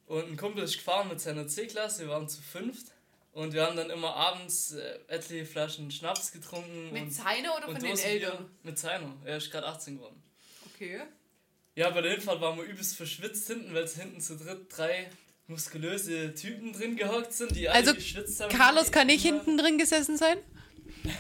[0.07, 2.05] und ein Kumpel ist gefahren mit seiner C-Klasse.
[2.05, 2.93] Wir waren zu fünft
[3.33, 6.93] und wir haben dann immer abends äh, etliche Flaschen Schnaps getrunken.
[6.93, 8.37] Mit und, seiner oder und von den Eltern?
[8.39, 8.51] Bier.
[8.63, 9.13] Mit seiner.
[9.25, 10.23] Er ist gerade 18 geworden.
[10.75, 11.01] Okay.
[11.75, 15.11] Ja, bei der Hinfahrt waren wir übelst verschwitzt hinten, weil es hinten zu dritt drei
[15.47, 18.51] muskulöse Typen drin gehockt sind, die alle Also, geschwitzt haben.
[18.51, 20.39] Carlos kann nicht hinten drin gesessen sein?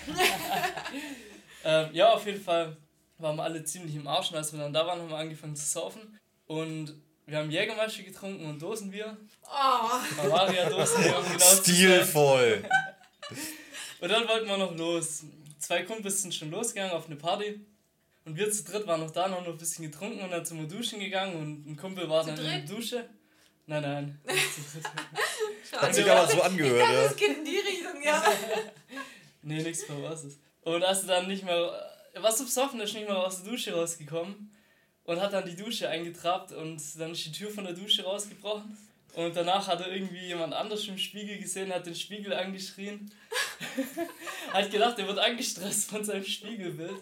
[1.68, 2.76] Ähm, ja, auf jeden Fall
[3.18, 5.56] waren wir alle ziemlich im Arsch und als wir dann da waren, haben wir angefangen
[5.56, 6.94] zu saufen und
[7.26, 9.16] wir haben Jägermeister getrunken und Dosenbier.
[9.44, 10.16] Oh.
[10.16, 11.62] Bavaria Dosenbier, um genau zu.
[11.62, 12.62] Stilvoll.
[13.98, 15.24] Und dann wollten wir noch los.
[15.58, 17.60] Zwei Kumpels sind schon losgegangen auf eine Party.
[18.24, 20.66] Und wir zu dritt waren noch da, noch ein bisschen getrunken und dann sind wir
[20.66, 22.70] duschen gegangen und ein Kumpel war dann in der dritt?
[22.70, 23.08] Dusche.
[23.66, 24.20] Nein, nein.
[24.26, 25.80] nicht zu dritt.
[25.80, 27.12] Hat sich aber so angehört, ja.
[27.12, 28.22] geht in die Richtung, ja.
[29.42, 30.38] Nee, nichts Verwasses.
[30.62, 31.95] Und als er dann nicht mehr.
[32.16, 34.50] Er war so besoffen, er ist nicht mehr aus der Dusche rausgekommen
[35.04, 38.74] und hat dann die Dusche eingetrabt und dann ist die Tür von der Dusche rausgebrochen.
[39.12, 43.12] Und danach hat er irgendwie jemand anders im Spiegel gesehen, hat den Spiegel angeschrien.
[44.52, 46.96] hat gedacht, er wird angestresst von seinem Spiegelbild.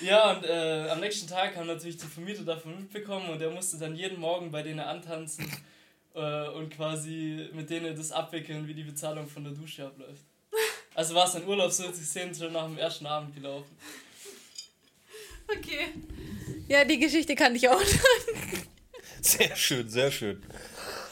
[0.00, 3.76] Ja, und äh, am nächsten Tag haben natürlich die Vermieter davon mitbekommen und er musste
[3.76, 5.52] dann jeden Morgen bei denen antanzen
[6.14, 10.24] äh, und quasi mit denen das abwickeln, wie die Bezahlung von der Dusche abläuft.
[10.94, 13.76] Also war sein Urlaub so zu sehen schon nach dem ersten Abend gelaufen.
[15.48, 15.92] Okay.
[16.68, 17.80] Ja, die Geschichte kann ich auch.
[19.20, 20.42] Sehr schön, sehr schön.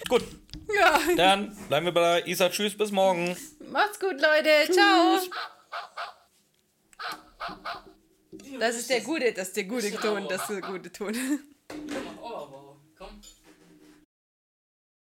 [0.09, 0.23] Gut,
[0.73, 1.01] ja.
[1.17, 2.49] dann bleiben wir bei Isa.
[2.49, 3.37] Tschüss, bis morgen.
[3.71, 4.73] Macht's gut, Leute.
[4.73, 5.19] Ciao.
[8.61, 11.15] Das ist der gute, das ist der gute Ton, das ist der gute Ton.